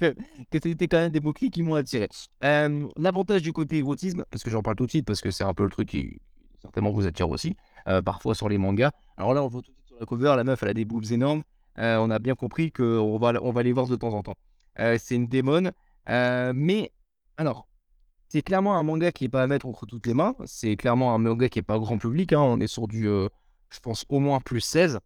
que, 0.01 0.15
c'était 0.53 0.89
quand 0.89 0.97
même 0.97 1.11
des 1.11 1.21
mots-clés 1.21 1.51
qui 1.51 1.63
m'ont 1.63 1.75
attiré. 1.75 2.09
L'avantage 2.41 3.43
du 3.43 3.53
côté 3.53 3.79
érotisme, 3.79 4.25
parce 4.31 4.43
que 4.43 4.51
j'en 4.51 4.63
parle 4.63 4.77
tout 4.77 4.87
de 4.87 4.91
suite, 4.91 5.07
parce 5.07 5.21
que 5.21 5.31
c'est 5.31 5.45
un 5.45 5.53
peu 5.53 5.65
le 5.65 5.71
truc 5.71 5.89
qui 5.89 6.21
certainement 6.63 6.91
vous 6.91 7.07
attire 7.07 7.29
aussi, 7.29 7.57
parfois 8.05 8.35
sur 8.35 8.49
les 8.49 8.57
mangas. 8.57 8.93
Alors 9.19 9.35
là, 9.35 9.43
on 9.43 9.49
voit 9.49 9.61
tout 9.61 9.73
de 9.73 9.77
suite 9.77 9.89
sur 9.89 9.99
la 10.01 10.07
cover, 10.07 10.35
la 10.37 10.45
meuf, 10.45 10.63
elle 10.63 10.71
a 10.71 10.75
des 10.75 10.87
boobs 10.87 11.11
énormes. 11.11 11.43
on 11.77 12.11
a 12.11 12.19
bien 12.19 12.35
compris 12.35 12.73
qu'on 12.73 13.19
va, 13.19 13.35
on 13.43 13.53
va 13.53 13.63
les 13.63 13.73
voir 13.73 13.89
de 13.89 13.97
temps 13.97 14.15
en 14.15 14.23
temps. 14.23 14.37
c'est 14.77 15.17
une 15.17 15.27
démon. 15.27 15.71
mais, 16.07 16.93
alors, 17.37 17.69
c'est 18.29 18.41
clairement 18.41 18.79
un 18.79 18.83
manga 18.83 19.13
qui 19.13 19.25
n'est 19.25 19.29
pas 19.29 19.43
à 19.43 19.47
mettre 19.47 19.67
entre 19.67 19.85
toutes 19.85 20.07
les 20.07 20.15
mains. 20.15 20.35
C'est 20.47 20.77
clairement 20.77 21.15
un 21.15 21.19
manga 21.19 21.51
qui 21.51 21.59
n'est 21.59 21.63
pas 21.63 21.79
grand 21.79 21.99
public. 21.99 22.33
Hein. 22.33 22.41
On 22.41 22.59
est 22.61 22.67
sur 22.67 22.89
du 22.89 23.07
je 23.73 23.81
pense 23.81 24.05
au 24.09 24.21
moins 24.21 24.41
plus 24.41 24.61
16, 24.61 25.01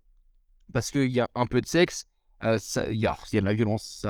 parce 0.73 0.91
qu'il 0.91 1.11
y 1.11 1.21
a 1.21 1.29
un 1.35 1.47
peu 1.47 1.61
de 1.61 1.67
sexe, 1.67 2.07
euh, 2.45 2.59
il 2.91 2.99
y, 2.99 3.07
a, 3.07 3.17
y, 3.33 3.39
a, 3.39 3.41
de 3.41 3.47
la 3.47 3.55
violence 3.55 4.07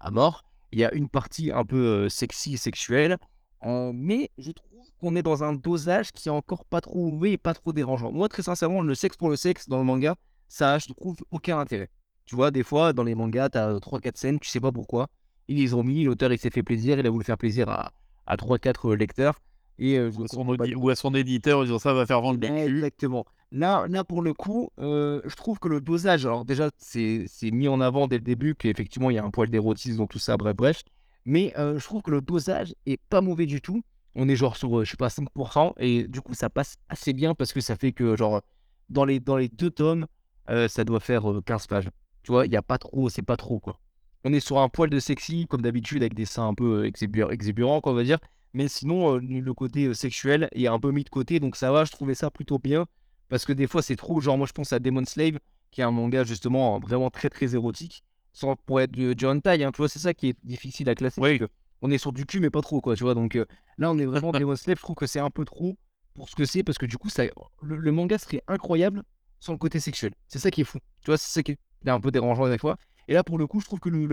à 0.00 0.10
mort, 0.10 0.44
il 0.72 0.78
y 0.78 0.84
a 0.84 0.92
une 0.94 1.08
partie 1.08 1.50
un 1.50 1.64
peu 1.64 1.76
euh, 1.76 2.08
sexy 2.08 2.54
et 2.54 2.56
sexuelle, 2.56 3.18
euh, 3.64 3.90
mais 3.94 4.30
je 4.38 4.50
trouve 4.52 4.68
qu'on 5.00 5.16
est 5.16 5.22
dans 5.22 5.44
un 5.44 5.52
dosage 5.52 6.12
qui 6.12 6.28
est 6.28 6.32
encore 6.32 6.64
pas 6.64 6.80
trop 6.80 7.10
mauvais 7.10 7.32
et 7.32 7.38
pas 7.38 7.54
trop 7.54 7.72
dérangeant. 7.72 8.12
Moi, 8.12 8.28
très 8.28 8.42
sincèrement, 8.42 8.82
le 8.82 8.94
sexe 8.94 9.16
pour 9.16 9.30
le 9.30 9.36
sexe 9.36 9.68
dans 9.68 9.78
le 9.78 9.84
manga, 9.84 10.16
ça, 10.48 10.78
je 10.78 10.92
trouve 10.92 11.16
aucun 11.30 11.58
intérêt. 11.58 11.88
Tu 12.26 12.36
vois, 12.36 12.50
des 12.50 12.62
fois, 12.62 12.92
dans 12.92 13.04
les 13.04 13.14
mangas, 13.14 13.50
tu 13.50 13.58
as 13.58 13.72
3-4 13.74 14.16
scènes, 14.16 14.38
tu 14.38 14.48
sais 14.48 14.60
pas 14.60 14.72
pourquoi. 14.72 15.08
Ils 15.48 15.56
les 15.56 15.72
ont 15.72 15.82
mis, 15.82 16.04
l'auteur 16.04 16.32
il 16.32 16.38
s'est 16.38 16.50
fait 16.50 16.62
plaisir, 16.62 16.98
il 16.98 17.06
a 17.06 17.10
voulu 17.10 17.24
faire 17.24 17.38
plaisir 17.38 17.68
à, 17.70 17.92
à 18.26 18.36
3-4 18.36 18.94
lecteurs. 18.94 19.40
Et, 19.78 19.98
ou, 20.00 20.24
à 20.24 20.28
son, 20.28 20.46
ou, 20.46 20.90
à 20.90 20.96
son, 20.96 21.14
éditeur, 21.14 21.62
disant 21.62 21.78
ça 21.78 21.94
va 21.94 22.04
faire 22.04 22.20
vendre 22.20 22.44
Exactement. 22.44 23.24
Là, 23.50 23.86
là, 23.88 24.04
pour 24.04 24.20
le 24.20 24.34
coup, 24.34 24.70
euh, 24.78 25.22
je 25.24 25.34
trouve 25.34 25.58
que 25.58 25.68
le 25.68 25.80
dosage, 25.80 26.26
alors 26.26 26.44
déjà, 26.44 26.70
c'est 26.76 27.26
mis 27.44 27.66
en 27.68 27.80
avant 27.80 28.06
dès 28.06 28.16
le 28.18 28.22
début 28.22 28.54
qu'effectivement, 28.54 29.08
il 29.10 29.14
y 29.14 29.18
a 29.18 29.24
un 29.24 29.30
poil 29.30 29.48
d'érotisme 29.48 29.98
dans 29.98 30.06
tout 30.06 30.18
ça, 30.18 30.36
bref, 30.36 30.54
bref. 30.54 30.82
Mais 31.24 31.54
euh, 31.58 31.78
je 31.78 31.84
trouve 31.84 32.02
que 32.02 32.10
le 32.10 32.20
dosage 32.20 32.74
est 32.84 33.00
pas 33.08 33.20
mauvais 33.20 33.46
du 33.46 33.62
tout. 33.62 33.82
On 34.14 34.28
est 34.28 34.36
genre 34.36 34.56
sur, 34.56 34.78
euh, 34.78 34.84
je 34.84 34.90
sais 34.90 34.96
pas, 34.98 35.08
5%. 35.08 35.72
Et 35.78 36.06
du 36.08 36.20
coup, 36.20 36.34
ça 36.34 36.50
passe 36.50 36.76
assez 36.90 37.14
bien 37.14 37.34
parce 37.34 37.52
que 37.52 37.60
ça 37.60 37.76
fait 37.76 37.92
que, 37.92 38.16
genre, 38.16 38.42
dans 38.90 39.06
les, 39.06 39.18
dans 39.18 39.36
les 39.36 39.48
deux 39.48 39.70
tomes, 39.70 40.06
ça 40.46 40.84
doit 40.84 41.00
faire 41.00 41.24
15 41.44 41.66
pages. 41.66 41.88
Tu 42.22 42.32
vois, 42.32 42.46
il 42.46 42.50
n'y 42.50 42.56
a 42.56 42.62
pas 42.62 42.78
trop, 42.78 43.08
c'est 43.08 43.22
pas 43.22 43.36
trop, 43.36 43.60
quoi. 43.60 43.78
On 44.24 44.32
est 44.32 44.40
sur 44.40 44.58
un 44.58 44.68
poil 44.68 44.90
de 44.90 44.98
sexy, 44.98 45.46
comme 45.46 45.62
d'habitude, 45.62 46.02
avec 46.02 46.14
des 46.14 46.24
seins 46.24 46.48
un 46.48 46.54
peu 46.54 46.86
exubérants, 46.86 47.80
on 47.84 47.92
va 47.92 48.02
dire. 48.02 48.18
Mais 48.54 48.68
sinon, 48.68 49.16
le 49.16 49.54
côté 49.54 49.92
sexuel 49.94 50.48
est 50.52 50.66
un 50.66 50.80
peu 50.80 50.90
mis 50.90 51.04
de 51.04 51.10
côté. 51.10 51.38
Donc 51.40 51.56
ça 51.56 51.70
va, 51.70 51.84
je 51.84 51.92
trouvais 51.92 52.14
ça 52.14 52.30
plutôt 52.30 52.58
bien. 52.58 52.86
Parce 53.28 53.44
que 53.44 53.52
des 53.52 53.66
fois, 53.66 53.82
c'est 53.82 53.96
trop. 53.96 54.20
Genre, 54.20 54.38
moi, 54.38 54.46
je 54.46 54.52
pense 54.52 54.72
à 54.72 54.78
Demon 54.78 55.04
Slave, 55.04 55.38
qui 55.70 55.80
est 55.80 55.84
un 55.84 55.90
manga 55.90 56.24
justement 56.24 56.78
vraiment 56.78 57.10
très 57.10 57.28
très 57.28 57.54
érotique, 57.54 58.02
sans 58.32 58.56
pour 58.56 58.80
être 58.80 58.92
du, 58.92 59.14
du 59.14 59.26
hentai. 59.26 59.62
Hein, 59.62 59.72
tu 59.72 59.78
vois, 59.78 59.88
c'est 59.88 59.98
ça 59.98 60.14
qui 60.14 60.28
est 60.28 60.36
difficile 60.44 60.88
à 60.88 60.94
classer. 60.94 61.20
Oui. 61.20 61.40
On 61.80 61.90
est 61.90 61.98
sur 61.98 62.12
du 62.12 62.26
cul, 62.26 62.40
mais 62.40 62.50
pas 62.50 62.62
trop, 62.62 62.80
quoi. 62.80 62.96
Tu 62.96 63.04
vois, 63.04 63.14
donc 63.14 63.36
euh, 63.36 63.44
là, 63.76 63.90
on 63.90 63.98
est 63.98 64.06
vraiment 64.06 64.32
Demon 64.32 64.56
Slave. 64.56 64.78
Je 64.78 64.82
trouve 64.82 64.96
que 64.96 65.06
c'est 65.06 65.20
un 65.20 65.30
peu 65.30 65.44
trop 65.44 65.76
pour 66.14 66.28
ce 66.28 66.34
que 66.34 66.44
c'est, 66.44 66.62
parce 66.62 66.78
que 66.78 66.86
du 66.86 66.98
coup, 66.98 67.08
ça, 67.08 67.22
le, 67.62 67.92
manga 67.92 68.18
serait 68.18 68.42
incroyable 68.48 69.04
sans 69.38 69.52
le 69.52 69.58
côté 69.58 69.78
sexuel. 69.78 70.12
C'est 70.26 70.40
ça 70.40 70.50
qui 70.50 70.62
est 70.62 70.64
fou. 70.64 70.78
Tu 71.00 71.06
vois, 71.06 71.16
c'est 71.16 71.32
ça 71.32 71.42
qui 71.42 71.52
est 71.52 71.58
un 71.90 72.00
peu 72.00 72.10
dérangeant 72.10 72.48
des 72.48 72.58
fois. 72.58 72.76
Et 73.06 73.14
là, 73.14 73.22
pour 73.22 73.38
le 73.38 73.46
coup, 73.46 73.60
je 73.60 73.66
trouve 73.66 73.78
que 73.78 73.88
le, 73.88 74.06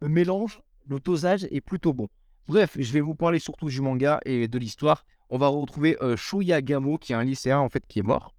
le, 0.00 0.08
mélange, 0.08 0.62
le 0.88 0.98
dosage 0.98 1.44
est 1.50 1.60
plutôt 1.60 1.92
bon. 1.92 2.08
Bref, 2.48 2.76
je 2.78 2.92
vais 2.92 3.00
vous 3.00 3.14
parler 3.14 3.38
surtout 3.38 3.68
du 3.68 3.80
manga 3.80 4.20
et 4.24 4.48
de 4.48 4.58
l'histoire. 4.58 5.04
On 5.30 5.38
va 5.38 5.48
retrouver 5.48 5.96
euh, 6.02 6.16
Shuya 6.16 6.62
Gamo, 6.62 6.98
qui 6.98 7.12
est 7.12 7.16
un 7.16 7.24
lycéen 7.24 7.58
en 7.58 7.68
fait 7.68 7.86
qui 7.86 7.98
est 7.98 8.02
mort. 8.02 8.33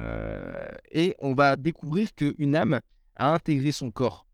Euh, 0.00 0.68
et 0.92 1.14
on 1.18 1.34
va 1.34 1.56
découvrir 1.56 2.14
qu'une 2.14 2.56
âme 2.56 2.80
a 3.16 3.34
intégré 3.34 3.72
son 3.72 3.90
corps. 3.90 4.26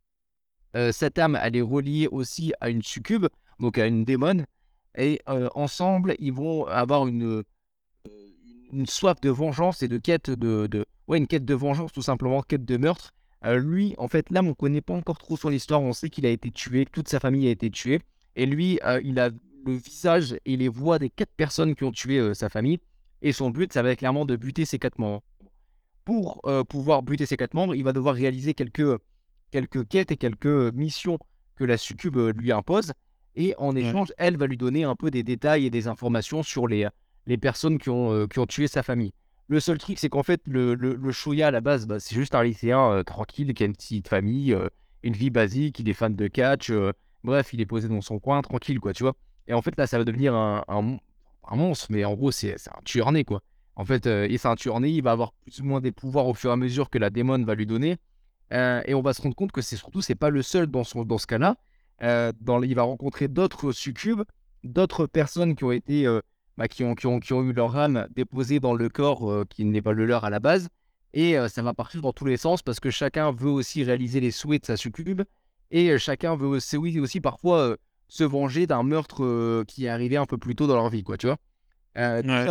Euh, 0.76 0.92
cette 0.92 1.18
âme, 1.18 1.38
elle 1.42 1.56
est 1.56 1.62
reliée 1.62 2.08
aussi 2.08 2.52
à 2.60 2.68
une 2.68 2.82
succube, 2.82 3.26
donc 3.58 3.78
à 3.78 3.86
une 3.86 4.04
démon. 4.04 4.44
Et 4.96 5.20
euh, 5.28 5.48
ensemble, 5.54 6.14
ils 6.18 6.32
vont 6.32 6.66
avoir 6.66 7.06
une, 7.06 7.42
soif 8.84 9.20
de 9.20 9.30
vengeance 9.30 9.82
et 9.82 9.88
de 9.88 9.98
quête 9.98 10.30
de, 10.30 10.86
Ouais, 11.08 11.18
une 11.18 11.26
quête 11.26 11.44
de 11.44 11.54
vengeance, 11.54 11.92
tout 11.92 12.02
simplement, 12.02 12.42
quête 12.42 12.64
de 12.64 12.76
meurtre. 12.76 13.12
lui, 13.44 13.94
en 13.98 14.08
fait, 14.08 14.30
l'âme, 14.30 14.46
on 14.46 14.50
ne 14.50 14.54
connaît 14.54 14.80
pas 14.80 14.94
encore 14.94 15.18
trop 15.18 15.36
son 15.36 15.50
histoire. 15.50 15.80
On 15.80 15.92
sait 15.92 16.10
qu'il 16.10 16.26
a 16.26 16.30
été 16.30 16.50
tué, 16.50 16.86
toute 16.86 17.08
sa 17.08 17.20
famille 17.20 17.46
a 17.46 17.50
été 17.50 17.70
tuée. 17.70 18.00
Et 18.34 18.44
lui, 18.44 18.78
il 19.04 19.18
a 19.20 19.30
le 19.30 19.72
visage 19.72 20.36
et 20.44 20.56
les 20.56 20.68
voix 20.68 20.98
des 20.98 21.10
quatre 21.10 21.32
personnes 21.36 21.74
qui 21.74 21.84
ont 21.84 21.92
tué 21.92 22.34
sa 22.34 22.48
famille. 22.48 22.78
Et 23.22 23.32
son 23.32 23.50
but, 23.50 23.72
ça 23.72 23.82
va 23.82 23.90
être 23.90 23.98
clairement 23.98 24.26
de 24.26 24.36
buter 24.36 24.64
ces 24.64 24.78
quatre 24.78 24.98
membres 24.98 25.22
pour 26.06 26.40
euh, 26.46 26.64
pouvoir 26.64 27.02
buter 27.02 27.26
ses 27.26 27.36
quatre 27.36 27.52
membres, 27.52 27.74
il 27.74 27.82
va 27.82 27.92
devoir 27.92 28.14
réaliser 28.14 28.54
quelques, 28.54 28.98
quelques 29.50 29.86
quêtes 29.88 30.12
et 30.12 30.16
quelques 30.16 30.72
missions 30.72 31.18
que 31.56 31.64
la 31.64 31.76
succube 31.76 32.16
euh, 32.16 32.32
lui 32.32 32.52
impose. 32.52 32.92
Et 33.34 33.54
en 33.58 33.76
échange, 33.76 34.12
elle 34.16 34.38
va 34.38 34.46
lui 34.46 34.56
donner 34.56 34.84
un 34.84 34.94
peu 34.94 35.10
des 35.10 35.24
détails 35.24 35.66
et 35.66 35.70
des 35.70 35.88
informations 35.88 36.42
sur 36.42 36.68
les, 36.68 36.88
les 37.26 37.36
personnes 37.36 37.78
qui 37.78 37.90
ont, 37.90 38.12
euh, 38.12 38.26
qui 38.28 38.38
ont 38.38 38.46
tué 38.46 38.68
sa 38.68 38.82
famille. 38.84 39.12
Le 39.48 39.58
seul 39.58 39.78
truc, 39.78 39.98
c'est 39.98 40.08
qu'en 40.08 40.22
fait, 40.22 40.40
le, 40.46 40.74
le, 40.74 41.12
Shoya 41.12 41.48
à 41.48 41.50
la 41.50 41.60
base, 41.60 41.86
bah, 41.86 41.98
c'est 41.98 42.14
juste 42.14 42.34
un 42.36 42.42
lycéen 42.42 43.02
tranquille 43.04 43.52
qui 43.52 43.64
a 43.64 43.66
une 43.66 43.74
petite 43.74 44.08
famille, 44.08 44.56
une 45.02 45.12
vie 45.12 45.30
basique, 45.30 45.78
il 45.80 45.88
est 45.88 45.92
fan 45.92 46.16
de 46.16 46.28
catch, 46.28 46.72
bref, 47.22 47.52
il 47.52 47.60
est 47.60 47.66
posé 47.66 47.88
dans 47.88 48.00
son 48.00 48.18
coin, 48.18 48.42
tranquille, 48.42 48.80
quoi, 48.80 48.92
tu 48.92 49.02
vois. 49.02 49.14
Et 49.46 49.54
en 49.54 49.62
fait, 49.62 49.76
là, 49.76 49.86
ça 49.86 49.98
va 49.98 50.04
devenir 50.04 50.34
un, 50.34 50.64
un, 50.66 50.96
un 51.48 51.56
monstre, 51.56 51.86
mais 51.90 52.04
en 52.04 52.14
gros, 52.14 52.32
c'est 52.32 52.54
un 52.54 52.82
tueur 52.84 53.12
né, 53.12 53.24
quoi. 53.24 53.42
En 53.76 53.84
fait, 53.84 54.06
euh, 54.06 54.26
il 54.30 54.40
tourné, 54.56 54.88
il 54.88 55.02
va 55.02 55.12
avoir 55.12 55.32
plus 55.32 55.60
ou 55.60 55.64
moins 55.64 55.80
des 55.80 55.92
pouvoirs 55.92 56.26
au 56.26 56.34
fur 56.34 56.50
et 56.50 56.52
à 56.54 56.56
mesure 56.56 56.88
que 56.88 56.98
la 56.98 57.10
démon 57.10 57.42
va 57.44 57.54
lui 57.54 57.66
donner. 57.66 57.98
Euh, 58.52 58.82
et 58.86 58.94
on 58.94 59.02
va 59.02 59.12
se 59.12 59.20
rendre 59.20 59.34
compte 59.34 59.52
que 59.52 59.60
c'est 59.60 59.76
surtout, 59.76 60.00
c'est 60.00 60.14
pas 60.14 60.30
le 60.30 60.42
seul 60.42 60.66
dans, 60.66 60.84
son, 60.84 61.04
dans 61.04 61.18
ce 61.18 61.26
cas-là. 61.26 61.56
Euh, 62.02 62.32
dans, 62.40 62.62
il 62.62 62.74
va 62.74 62.82
rencontrer 62.82 63.28
d'autres 63.28 63.72
succubes, 63.72 64.22
d'autres 64.64 65.06
personnes 65.06 65.56
qui 65.56 65.64
ont 65.64 65.72
été, 65.72 66.06
euh, 66.06 66.20
bah, 66.56 66.68
qui, 66.68 66.84
ont, 66.84 66.94
qui, 66.94 67.06
ont, 67.06 67.20
qui, 67.20 67.34
ont, 67.34 67.42
eu 67.42 67.52
leur 67.52 67.76
âme 67.76 68.06
déposée 68.14 68.60
dans 68.60 68.74
le 68.74 68.88
corps 68.88 69.44
qui 69.48 69.64
n'est 69.64 69.82
pas 69.82 69.92
le 69.92 70.06
leur 70.06 70.24
à 70.24 70.30
la 70.30 70.40
base. 70.40 70.68
Et 71.12 71.36
ça 71.48 71.62
va 71.62 71.72
partir 71.72 72.02
dans 72.02 72.12
tous 72.12 72.26
les 72.26 72.36
sens 72.36 72.62
parce 72.62 72.78
que 72.78 72.90
chacun 72.90 73.32
veut 73.32 73.50
aussi 73.50 73.82
réaliser 73.84 74.20
les 74.20 74.30
souhaits 74.30 74.62
de 74.62 74.66
sa 74.66 74.76
succube. 74.76 75.22
Et 75.70 75.96
chacun 75.98 76.36
veut 76.36 76.46
aussi, 76.46 76.76
aussi 76.76 77.20
parfois 77.22 77.76
se 78.08 78.22
venger 78.22 78.66
d'un 78.66 78.82
meurtre 78.82 79.64
qui 79.64 79.86
est 79.86 79.88
arrivé 79.88 80.18
un 80.18 80.26
peu 80.26 80.36
plus 80.36 80.54
tôt 80.54 80.66
dans 80.66 80.76
leur 80.76 80.90
vie, 80.90 81.02
quoi, 81.02 81.16
tu 81.16 81.26
vois. 81.26 81.38
Ouais 81.96 82.46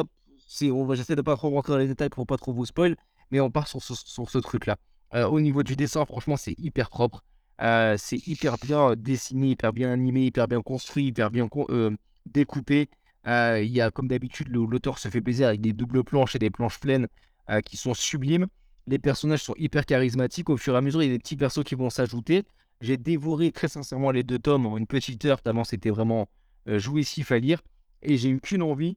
on 0.64 0.94
j'essaie 0.94 1.16
de 1.16 1.22
pas 1.22 1.36
trop 1.36 1.50
rentrer 1.50 1.74
dans 1.74 1.80
les 1.80 1.88
détails 1.88 2.10
pour 2.10 2.26
pas 2.26 2.38
trop 2.38 2.54
vous 2.54 2.66
spoil, 2.66 2.96
mais 3.32 3.40
on 3.40 3.52
part 3.52 3.68
sur 3.68 3.82
ce, 3.82 4.38
truc-là. 4.38 4.78
Euh, 5.14 5.28
au 5.28 5.40
niveau 5.40 5.64
du 5.64 5.76
dessin, 5.76 6.06
franchement, 6.06 6.38
c'est 6.38 6.58
hyper 6.60 6.90
propre. 6.90 7.24
Euh, 7.62 7.96
c'est 7.98 8.28
hyper 8.28 8.58
bien 8.58 8.96
dessiné, 8.96 9.50
hyper 9.50 9.74
bien 9.74 9.92
animé, 9.92 10.26
hyper 10.26 10.48
bien 10.48 10.62
construit, 10.62 11.08
hyper 11.08 11.32
bien 11.32 11.48
euh, 11.70 11.92
découpé. 12.26 12.90
Il 13.26 13.68
y 13.68 13.82
a, 13.82 13.90
comme 13.90 14.08
d'habitude, 14.08 14.50
l'auteur 14.50 15.00
se 15.00 15.08
fait 15.08 15.22
plaisir 15.22 15.48
avec 15.48 15.62
des 15.62 15.74
doubles 15.74 16.04
planches 16.04 16.36
et 16.36 16.40
des 16.40 16.52
planches 16.52 16.80
pleines 16.80 17.08
qui 17.66 17.76
sont 17.76 17.96
sublimes. 17.96 18.46
Les 18.86 19.00
personnages 19.00 19.42
sont 19.42 19.56
hyper 19.58 19.88
charismatiques. 19.88 20.50
Au 20.52 20.58
fur 20.58 20.76
et 20.76 20.78
à 20.78 20.82
mesure, 20.82 21.02
il 21.02 21.08
y 21.08 21.10
a 21.10 21.14
des 21.14 21.20
petits 21.20 21.36
persos 21.36 21.64
qui 21.64 21.74
vont 21.74 21.90
s'ajouter. 21.90 22.44
J'ai 22.82 22.98
dévoré 22.98 23.52
très 23.52 23.68
sincèrement 23.68 24.12
les 24.12 24.22
deux 24.22 24.38
tomes 24.38 24.68
en 24.68 24.78
une 24.78 24.86
petite 24.86 25.26
heure, 25.26 25.42
tellement 25.42 25.64
c'était 25.64 25.90
vraiment 25.90 26.30
jouissif 26.68 27.32
à 27.32 27.40
lire. 27.40 27.64
Et 28.04 28.18
j'ai 28.18 28.30
eu 28.30 28.40
qu'une 28.40 28.62
envie, 28.62 28.96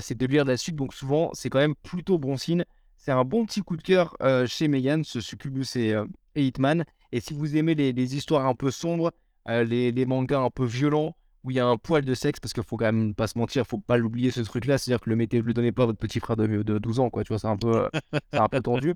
c'est 0.00 0.16
de 0.16 0.26
lire 0.26 0.44
la 0.44 0.56
suite. 0.56 0.76
Donc 0.76 0.94
souvent, 0.94 1.30
c'est 1.34 1.50
quand 1.50 1.58
même 1.58 1.74
plutôt 1.74 2.18
bon 2.18 2.36
signe. 2.36 2.64
C'est 2.96 3.12
un 3.12 3.24
bon 3.24 3.46
petit 3.46 3.62
coup 3.62 3.76
de 3.76 3.82
cœur 3.82 4.16
chez 4.46 4.68
Megan, 4.68 5.04
ce 5.04 5.20
Succubus 5.20 5.76
euh, 5.76 6.04
et, 6.34 6.46
Hitman. 6.46 6.84
Et 7.12 7.20
si 7.20 7.32
vous 7.32 7.56
aimez 7.56 7.74
les, 7.74 8.16
histoires 8.16 8.46
un 8.46 8.54
peu 8.54 8.70
sombres, 8.70 9.12
les, 9.46 10.04
mangas 10.06 10.40
un 10.40 10.50
peu 10.50 10.64
violents, 10.64 11.16
où 11.44 11.50
il 11.50 11.56
y 11.56 11.60
a 11.60 11.66
un 11.66 11.76
poil 11.76 12.04
de 12.04 12.14
sexe, 12.14 12.40
parce 12.40 12.52
qu'il 12.52 12.64
faut 12.64 12.76
quand 12.76 12.84
même 12.84 13.14
pas 13.14 13.26
se 13.26 13.38
mentir, 13.38 13.66
faut 13.66 13.78
pas 13.78 13.96
l'oublier 13.96 14.30
ce 14.30 14.40
truc-là, 14.40 14.76
c'est-à-dire 14.76 15.00
que 15.00 15.08
le 15.08 15.16
mettez, 15.16 15.40
le 15.40 15.54
donnez 15.54 15.72
pas 15.72 15.84
à 15.84 15.86
votre 15.86 15.98
petit 15.98 16.20
frère 16.20 16.36
de, 16.36 16.62
12 16.62 17.00
ans, 17.00 17.08
quoi, 17.08 17.24
tu 17.24 17.28
vois, 17.28 17.38
c'est 17.38 17.46
un 17.46 17.56
peu, 17.56 17.88
un 18.32 18.48
peu 18.48 18.60
tendu, 18.60 18.90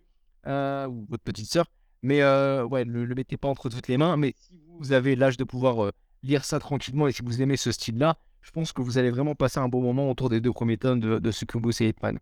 ou 0.47 1.07
votre 1.09 1.23
petite 1.25 1.51
sœur. 1.51 1.67
Mais 2.03 2.23
ouais, 2.23 2.85
ne 2.85 3.03
le, 3.03 3.15
mettez 3.15 3.37
pas 3.37 3.49
entre 3.49 3.71
toutes 3.71 3.89
les 3.89 3.97
mains. 3.97 4.17
Mais 4.17 4.35
si 4.37 4.61
vous 4.79 4.93
avez 4.93 5.17
l'âge 5.17 5.37
de 5.37 5.45
pouvoir 5.45 5.93
lire 6.23 6.45
ça 6.45 6.59
tranquillement 6.59 7.09
et 7.09 7.13
si 7.13 7.23
vous 7.23 7.41
aimez 7.41 7.57
ce 7.57 7.73
style-là, 7.73 8.19
je 8.43 8.51
pense 8.51 8.73
que 8.73 8.83
vous 8.83 8.99
allez 8.99 9.11
vraiment 9.11 9.35
passer 9.35 9.59
un 9.61 9.69
bon 9.69 9.81
moment 9.81 10.11
autour 10.11 10.29
des 10.29 10.41
deux 10.41 10.53
premiers 10.53 10.77
tomes 10.77 11.01
de, 11.01 11.19
de 11.19 11.31
Succubus 11.31 11.81
et 11.81 11.89
Hitman. 11.89 12.19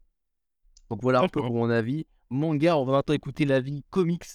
Donc 0.91 1.01
voilà 1.03 1.21
un 1.21 1.29
peu 1.29 1.41
pour 1.41 1.53
mon 1.53 1.71
avis. 1.71 2.07
Manga, 2.31 2.77
on 2.77 2.85
va 2.85 2.93
maintenant 2.93 3.15
écouter 3.15 3.45
l'avis 3.45 3.85
comics. 3.91 4.27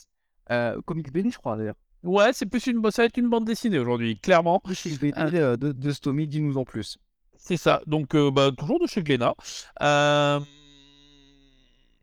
Euh, 0.51 0.81
comics 0.85 1.11
BD, 1.11 1.31
je 1.31 1.37
crois 1.37 1.55
d'ailleurs. 1.57 1.75
Ouais, 2.03 2.33
c'est 2.33 2.45
plus 2.45 2.67
une, 2.67 2.81
ça 2.91 3.01
va 3.01 3.05
être 3.07 3.17
une 3.17 3.29
bande 3.29 3.45
dessinée 3.45 3.79
aujourd'hui, 3.79 4.19
clairement. 4.19 4.61
Je 4.67 4.89
vais 4.99 5.13
euh, 5.17 5.57
de, 5.57 5.71
de 5.71 5.91
Stomy, 5.91 6.27
dis-nous 6.27 6.57
en 6.57 6.65
plus. 6.65 6.97
C'est 7.37 7.57
ça, 7.57 7.81
donc 7.87 8.15
euh, 8.15 8.31
bah, 8.31 8.51
toujours 8.57 8.79
de 8.79 8.87
chez 8.87 9.03
Glénat. 9.03 9.35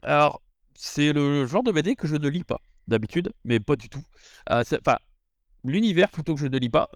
Alors, 0.05 0.43
c'est 0.75 1.13
le 1.13 1.47
genre 1.47 1.63
de 1.63 1.71
BD 1.71 1.95
que 1.95 2.09
je 2.09 2.17
ne 2.17 2.29
lis 2.29 2.45
pas 2.45 2.61
d'habitude, 2.89 3.33
mais 3.45 3.61
pas 3.61 3.77
du 3.77 3.89
tout. 3.89 4.03
Enfin, 4.49 4.97
l'univers 5.65 6.11
plutôt 6.11 6.35
que 6.35 6.41
je 6.41 6.47
ne 6.47 6.59
lis 6.59 6.71
pas, 6.71 6.91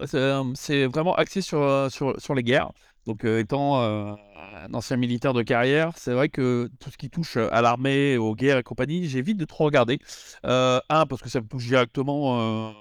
c'est 0.55 0.85
vraiment 0.85 1.15
axé 1.15 1.41
sur, 1.41 1.87
sur, 1.91 2.19
sur 2.19 2.35
les 2.35 2.43
guerres. 2.43 2.71
Donc, 3.05 3.23
étant 3.23 3.79
un 3.81 4.73
ancien 4.73 4.97
militaire 4.97 5.33
de 5.33 5.41
carrière, 5.41 5.91
c'est 5.95 6.11
vrai 6.13 6.27
que 6.29 6.69
tout 6.79 6.91
ce 6.91 6.97
qui 6.97 7.09
touche 7.09 7.37
à 7.37 7.61
l'armée, 7.61 8.17
aux 8.17 8.35
guerres 8.35 8.57
et 8.57 8.63
compagnie, 8.63 9.07
j'évite 9.07 9.37
de 9.37 9.45
trop 9.45 9.63
regarder. 9.63 9.99
un, 10.43 10.81
parce 10.89 11.21
que 11.21 11.29
ça 11.29 11.39
me 11.39 11.47
touche 11.47 11.65
directement 11.67 12.73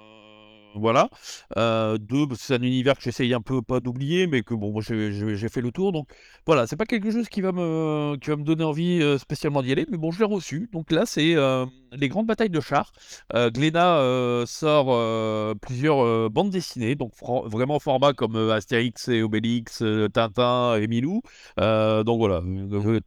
voilà. 0.79 1.09
Euh, 1.57 1.99
deux, 1.99 2.27
c'est 2.37 2.55
un 2.55 2.62
univers 2.62 2.97
que 2.97 3.03
j'essaye 3.03 3.35
un 3.35 3.41
peu 3.41 3.62
pas 3.62 3.81
d'oublier, 3.81 4.27
mais 4.27 4.43
que 4.43 4.55
bon, 4.55 4.81
j'ai 4.81 5.49
fait 5.49 5.61
le 5.61 5.71
tour. 5.73 5.93
Donc 5.93 6.09
voilà, 6.47 6.67
c'est 6.67 6.77
pas 6.77 6.85
quelque 6.85 7.11
chose 7.11 7.29
qui 7.29 7.41
va 7.41 7.53
me, 7.53 8.17
donner 8.45 8.65
envie 8.65 9.03
euh, 9.03 9.19
spécialement 9.19 9.62
d'y 9.62 9.73
aller, 9.73 9.87
mais 9.91 9.97
bon, 9.99 10.11
je 10.11 10.19
l'ai 10.19 10.25
reçu. 10.25 10.69
Donc 10.73 10.91
là, 10.91 11.05
c'est 11.07 11.35
euh, 11.35 11.67
les 11.93 12.09
grandes 12.09 12.27
batailles 12.27 12.51
de 12.51 12.61
chars. 12.61 12.93
Euh, 13.35 14.47
sort 14.47 15.57
plusieurs 15.61 16.31
bandes 16.31 16.51
dessinées, 16.51 16.95
donc 16.95 17.12
vraiment 17.47 17.79
format 17.79 18.12
comme 18.12 18.37
Astérix 18.51 19.09
et 19.09 19.23
Obélix, 19.23 19.83
Tintin 20.12 20.77
et 20.77 20.87
Milou. 20.87 21.23
donc 21.59 22.19
voilà, 22.19 22.43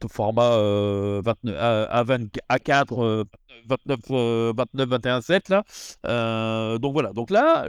format 0.09 0.57
29, 1.21 1.55
à, 2.49 2.59
4 2.59 3.25
29, 3.67 4.53
29, 4.55 4.89
21, 4.89 5.21
7 5.21 5.49
là. 5.49 6.77
donc 6.77 6.93
voilà, 6.93 7.13
donc 7.13 7.29
là, 7.29 7.65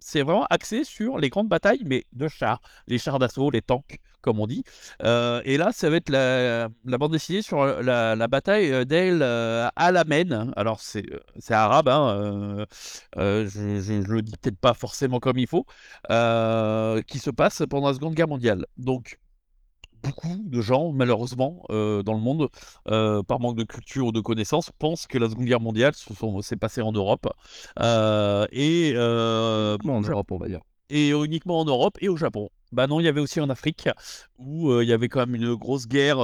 c'est 0.00 0.22
vraiment 0.22 0.46
axé 0.50 0.84
sur 0.84 1.18
les 1.18 1.28
grandes 1.28 1.48
batailles, 1.48 1.82
mais 1.84 2.04
de 2.12 2.28
chars, 2.28 2.60
les 2.86 2.98
chars 2.98 3.18
d'assaut, 3.18 3.50
les 3.50 3.62
tanks, 3.62 3.98
comme 4.20 4.40
on 4.40 4.46
dit. 4.46 4.64
Euh, 5.02 5.42
et 5.44 5.56
là, 5.56 5.70
ça 5.72 5.90
va 5.90 5.96
être 5.96 6.08
la, 6.08 6.68
bande 6.98 7.12
dessinée 7.12 7.42
sur 7.42 7.64
la, 7.64 8.28
bataille 8.28 8.86
d'El 8.86 9.22
Alamein. 9.76 10.52
Alors, 10.56 10.80
c'est 10.80 11.04
arabe, 11.50 11.88
hein, 11.88 12.66
euh, 13.16 13.46
je 13.48 13.92
ne 13.92 14.04
le 14.04 14.22
dis 14.22 14.32
peut-être 14.40 14.58
pas 14.58 14.74
forcément 14.74 15.20
comme 15.20 15.38
il 15.38 15.46
faut, 15.46 15.66
euh, 16.10 17.02
qui 17.02 17.18
se 17.18 17.30
passe 17.30 17.62
pendant 17.68 17.88
la 17.88 17.94
Seconde 17.94 18.14
Guerre 18.14 18.28
mondiale. 18.28 18.66
Donc, 18.76 19.18
beaucoup 20.02 20.36
de 20.44 20.60
gens, 20.60 20.92
malheureusement, 20.92 21.64
dans 21.68 22.14
le 22.14 22.20
monde, 22.20 22.48
par 22.84 23.40
manque 23.40 23.56
de 23.56 23.64
culture 23.64 24.06
ou 24.06 24.12
de 24.12 24.20
connaissances, 24.20 24.70
pensent 24.78 25.06
que 25.06 25.18
la 25.18 25.28
Seconde 25.28 25.46
Guerre 25.46 25.60
mondiale 25.60 25.92
s'est 25.94 26.56
passée 26.56 26.82
en 26.82 26.92
Europe. 26.92 27.26
et 27.78 28.94
en 28.96 30.00
Europe, 30.00 30.32
on 30.32 30.38
va 30.38 30.48
dire. 30.48 30.60
Et 30.90 31.10
uniquement 31.10 31.60
en 31.60 31.64
Europe 31.64 31.98
et 32.00 32.08
au 32.08 32.16
Japon. 32.16 32.48
Bah 32.72 32.86
non, 32.86 33.00
il 33.00 33.04
y 33.04 33.08
avait 33.08 33.20
aussi 33.20 33.40
en 33.40 33.50
Afrique, 33.50 33.88
où 34.38 34.80
il 34.80 34.88
y 34.88 34.92
avait 34.92 35.08
quand 35.08 35.20
même 35.20 35.34
une 35.34 35.54
grosse 35.54 35.86
guerre 35.86 36.18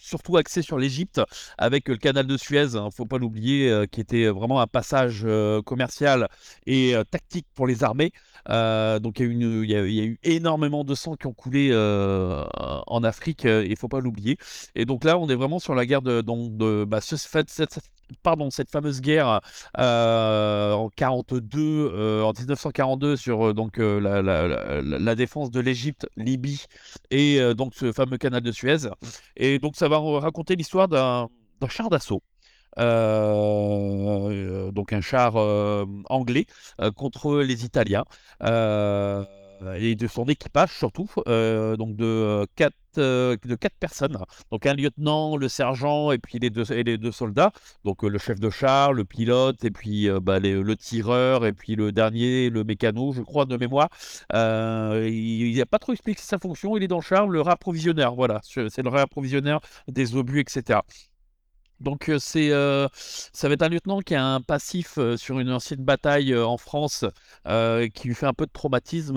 surtout 0.00 0.36
axé 0.36 0.62
sur 0.62 0.78
l'Égypte 0.78 1.20
avec 1.58 1.88
le 1.88 1.96
canal 1.96 2.26
de 2.26 2.36
Suez, 2.36 2.70
il 2.72 2.76
hein, 2.76 2.86
ne 2.86 2.90
faut 2.90 3.06
pas 3.06 3.18
l'oublier, 3.18 3.84
qui 3.90 4.00
était 4.00 4.26
vraiment 4.28 4.60
un 4.60 4.66
passage 4.66 5.26
commercial 5.64 6.28
et 6.66 6.94
tactique 7.10 7.46
pour 7.54 7.66
les 7.66 7.84
armées. 7.84 8.12
donc 8.48 9.20
il 9.20 9.64
y, 9.66 9.74
a 9.74 9.84
eu 9.84 10.18
énormément 10.22 10.84
de 10.84 10.94
sang 10.94 11.16
qui 11.16 11.26
ont 11.26 11.34
coulé 11.34 11.72
en 11.74 13.04
Afrique, 13.04 13.44
il 13.44 13.70
ne 13.70 13.76
faut 13.76 13.88
pas 13.88 14.00
l'oublier. 14.00 14.36
Et 14.74 14.84
donc 14.84 15.04
là, 15.04 15.18
on 15.18 15.28
est 15.28 15.34
vraiment 15.34 15.58
sur 15.58 15.74
la 15.74 15.86
guerre 15.86 16.02
de, 16.02 16.20
donc, 16.20 16.56
de 16.56 16.84
bah, 16.84 17.00
ce, 17.00 17.16
cette, 17.16 17.80
pardon, 18.22 18.50
cette 18.50 18.70
fameuse 18.70 19.00
guerre 19.00 19.40
euh, 19.78 20.72
en 20.72 20.88
42, 20.90 21.60
euh, 21.60 22.22
en 22.22 22.32
1942 22.32 23.16
sur 23.16 23.48
euh, 23.48 23.54
donc 23.54 23.78
la, 23.78 24.22
la, 24.22 25.14
défense 25.14 25.50
de 25.50 25.60
l'Égypte, 25.60 26.06
Libye 26.16 26.64
et 27.10 27.40
donc 27.54 27.74
ce 27.74 27.92
fameux 27.92 28.18
canal 28.18 28.42
de 28.42 28.52
Suez. 28.52 28.88
Et 29.36 29.58
donc 29.58 29.76
ça 29.76 29.88
va 29.88 29.98
raconter 29.98 30.56
l'histoire 30.56 30.88
d'un 30.88 31.28
char 31.68 31.90
d'assaut. 31.90 32.22
donc 32.76 32.82
un 34.92 35.00
char 35.00 35.36
anglais 36.08 36.46
contre 36.96 37.40
les 37.40 37.64
Italiens 37.64 38.04
et 39.76 39.94
de 39.94 40.06
son 40.06 40.24
équipage 40.26 40.72
surtout, 40.76 41.08
donc 41.26 41.96
de 41.96 42.46
quatre 42.56 42.76
de 42.96 43.54
quatre 43.54 43.76
personnes, 43.76 44.18
donc 44.50 44.66
un 44.66 44.74
lieutenant, 44.74 45.36
le 45.36 45.48
sergent 45.48 46.10
et 46.10 46.18
puis 46.18 46.40
les 46.40 46.50
deux, 46.50 46.64
les 46.72 46.98
deux 46.98 47.12
soldats, 47.12 47.52
donc 47.84 48.02
le 48.02 48.18
chef 48.18 48.40
de 48.40 48.50
char, 48.50 48.92
le 48.92 49.04
pilote 49.04 49.64
et 49.64 49.70
puis 49.70 50.08
bah, 50.22 50.40
le 50.40 50.76
tireur 50.76 51.46
et 51.46 51.52
puis 51.52 51.76
le 51.76 51.92
dernier, 51.92 52.50
le 52.50 52.64
mécano, 52.64 53.12
je 53.12 53.22
crois 53.22 53.44
de 53.44 53.56
mémoire. 53.56 53.88
il 54.32 55.56
n'a 55.56 55.66
pas 55.66 55.78
trop 55.78 55.92
expliqué 55.92 56.20
sa 56.20 56.38
fonction, 56.38 56.76
il 56.76 56.82
est 56.82 56.88
dans 56.88 56.98
le 56.98 57.02
char, 57.02 57.28
le 57.28 57.40
réapprovisionneur, 57.40 58.14
voilà, 58.14 58.40
c'est 58.42 58.82
le 58.82 58.90
réapprovisionneur 58.90 59.60
des 59.88 60.16
obus, 60.16 60.40
etc. 60.40 60.80
Donc 61.80 62.10
c'est, 62.18 62.50
ça 62.50 63.48
va 63.48 63.54
être 63.54 63.62
un 63.62 63.68
lieutenant 63.68 64.00
qui 64.00 64.14
a 64.14 64.24
un 64.24 64.40
passif 64.40 64.98
sur 65.16 65.40
une 65.40 65.50
ancienne 65.50 65.84
bataille 65.84 66.36
en 66.36 66.56
France 66.56 67.04
qui 67.94 68.08
lui 68.08 68.14
fait 68.14 68.26
un 68.26 68.34
peu 68.34 68.46
de 68.46 68.52
traumatisme 68.52 69.16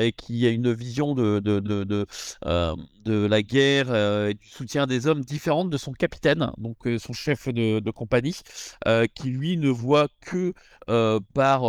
et 0.00 0.12
qui 0.16 0.46
a 0.46 0.50
une 0.50 0.72
vision 0.72 1.14
de, 1.14 1.40
de, 1.40 1.60
de, 1.60 2.06
de 3.04 3.26
la 3.26 3.42
guerre 3.42 3.94
et 3.94 4.34
du 4.34 4.48
soutien 4.48 4.86
des 4.86 5.06
hommes 5.06 5.22
différente 5.22 5.70
de 5.70 5.76
son 5.76 5.92
capitaine, 5.92 6.50
donc 6.58 6.76
son 6.98 7.12
chef 7.12 7.48
de, 7.48 7.90
compagnie, 7.90 8.36
qui 9.14 9.28
lui 9.30 9.56
ne 9.56 9.68
voit 9.68 10.08
que 10.20 10.54
par 11.34 11.62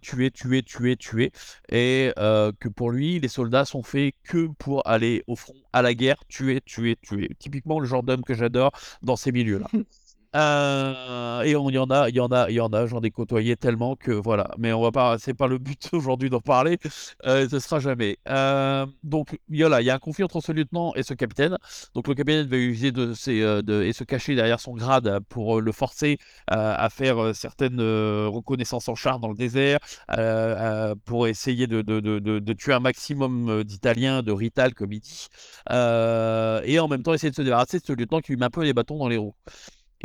tuer, 0.00 0.30
tuer, 0.30 0.62
tuer, 0.62 0.96
tuer, 0.96 1.32
et 1.68 2.12
que 2.16 2.68
pour 2.68 2.90
lui 2.90 3.18
les 3.20 3.28
soldats 3.28 3.64
sont 3.64 3.82
faits 3.82 4.14
que 4.24 4.46
pour 4.58 4.86
aller 4.86 5.24
au 5.26 5.36
front 5.36 5.63
à 5.74 5.82
la 5.82 5.92
guerre, 5.94 6.24
tuer, 6.28 6.60
tuer, 6.64 6.96
tuer. 7.02 7.30
Typiquement 7.38 7.80
le 7.80 7.86
genre 7.86 8.02
d'homme 8.04 8.22
que 8.24 8.34
j'adore 8.34 8.72
dans 9.02 9.16
ces 9.16 9.32
milieux-là. 9.32 9.68
Euh, 10.34 11.42
et 11.42 11.54
on 11.56 11.70
y 11.70 11.78
en 11.78 11.90
a, 11.90 12.08
il 12.08 12.16
y 12.16 12.20
en 12.20 12.28
a, 12.28 12.50
il 12.50 12.54
y 12.54 12.60
en 12.60 12.72
a, 12.72 12.86
j'en 12.86 13.00
ai 13.00 13.10
côtoyé 13.10 13.56
tellement 13.56 13.96
que 13.96 14.10
voilà. 14.10 14.50
Mais 14.58 14.72
on 14.72 14.82
va 14.82 14.90
pas, 14.90 15.18
c'est 15.18 15.34
pas 15.34 15.46
le 15.46 15.58
but 15.58 15.88
aujourd'hui 15.92 16.30
d'en 16.30 16.40
parler, 16.40 16.78
euh, 17.26 17.48
ce 17.48 17.58
sera 17.60 17.78
jamais. 17.78 18.18
Euh, 18.28 18.86
donc 19.02 19.34
a 19.34 19.36
il 19.80 19.86
y 19.86 19.90
a 19.90 19.94
un 19.94 19.98
conflit 19.98 20.24
entre 20.24 20.40
ce 20.40 20.52
lieutenant 20.52 20.92
et 20.96 21.02
ce 21.02 21.14
capitaine. 21.14 21.56
Donc 21.94 22.08
le 22.08 22.14
capitaine 22.14 22.46
va 22.46 22.56
user 22.56 22.92
de 22.92 23.14
ses, 23.14 23.40
de, 23.40 23.82
et 23.82 23.92
se 23.92 24.04
cacher 24.04 24.34
derrière 24.34 24.60
son 24.60 24.74
grade 24.74 25.20
pour 25.28 25.60
le 25.60 25.72
forcer 25.72 26.18
à 26.48 26.88
faire 26.90 27.34
certaines 27.34 27.80
reconnaissances 27.80 28.88
en 28.88 28.94
char 28.94 29.20
dans 29.20 29.28
le 29.28 29.34
désert, 29.36 29.78
pour 31.04 31.26
essayer 31.28 31.66
de, 31.66 31.82
de, 31.82 32.00
de, 32.00 32.52
tuer 32.52 32.72
un 32.72 32.80
maximum 32.80 33.64
d'Italiens, 33.64 34.22
de 34.22 34.32
Rital 34.32 34.74
comme 34.74 34.92
il 34.92 35.00
dit, 35.00 35.28
et 35.70 36.78
en 36.78 36.88
même 36.88 37.02
temps 37.02 37.14
essayer 37.14 37.30
de 37.30 37.36
se 37.36 37.42
débarrasser 37.42 37.78
de 37.78 37.84
ce 37.84 37.92
lieutenant 37.92 38.20
qui 38.20 38.32
lui 38.32 38.38
met 38.38 38.46
un 38.46 38.50
peu 38.50 38.62
les 38.62 38.72
bâtons 38.72 38.98
dans 38.98 39.08
les 39.08 39.16
roues. 39.16 39.34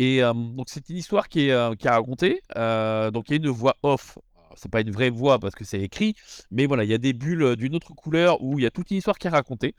Et 0.02 0.22
donc 0.22 0.68
c'est 0.70 0.88
une 0.90 0.96
histoire 0.96 1.28
qui 1.28 1.50
est, 1.50 1.78
qui 1.78 1.88
est 1.88 1.90
racontée. 1.90 2.42
donc 2.56 3.30
il 3.30 3.32
y 3.32 3.34
a 3.34 3.36
une 3.36 3.50
voix 3.50 3.76
off. 3.84 4.18
C'est 4.56 4.72
pas 4.72 4.82
une 4.82 4.92
vraie 4.92 5.10
voix 5.10 5.40
parce 5.40 5.56
que 5.56 5.64
c'est 5.64 5.82
écrit, 5.82 6.16
mais 6.52 6.66
voilà, 6.66 6.84
il 6.84 6.90
y 6.90 6.94
a 6.94 6.98
des 6.98 7.14
bulles 7.14 7.56
d'une 7.56 7.76
autre 7.76 7.94
couleur 7.94 8.42
où 8.42 8.60
il 8.60 8.64
y 8.64 8.66
a 8.66 8.72
toute 8.72 8.92
une 8.92 8.98
histoire 8.98 9.18
qui 9.18 9.28
est 9.28 9.30
racontée. 9.30 9.76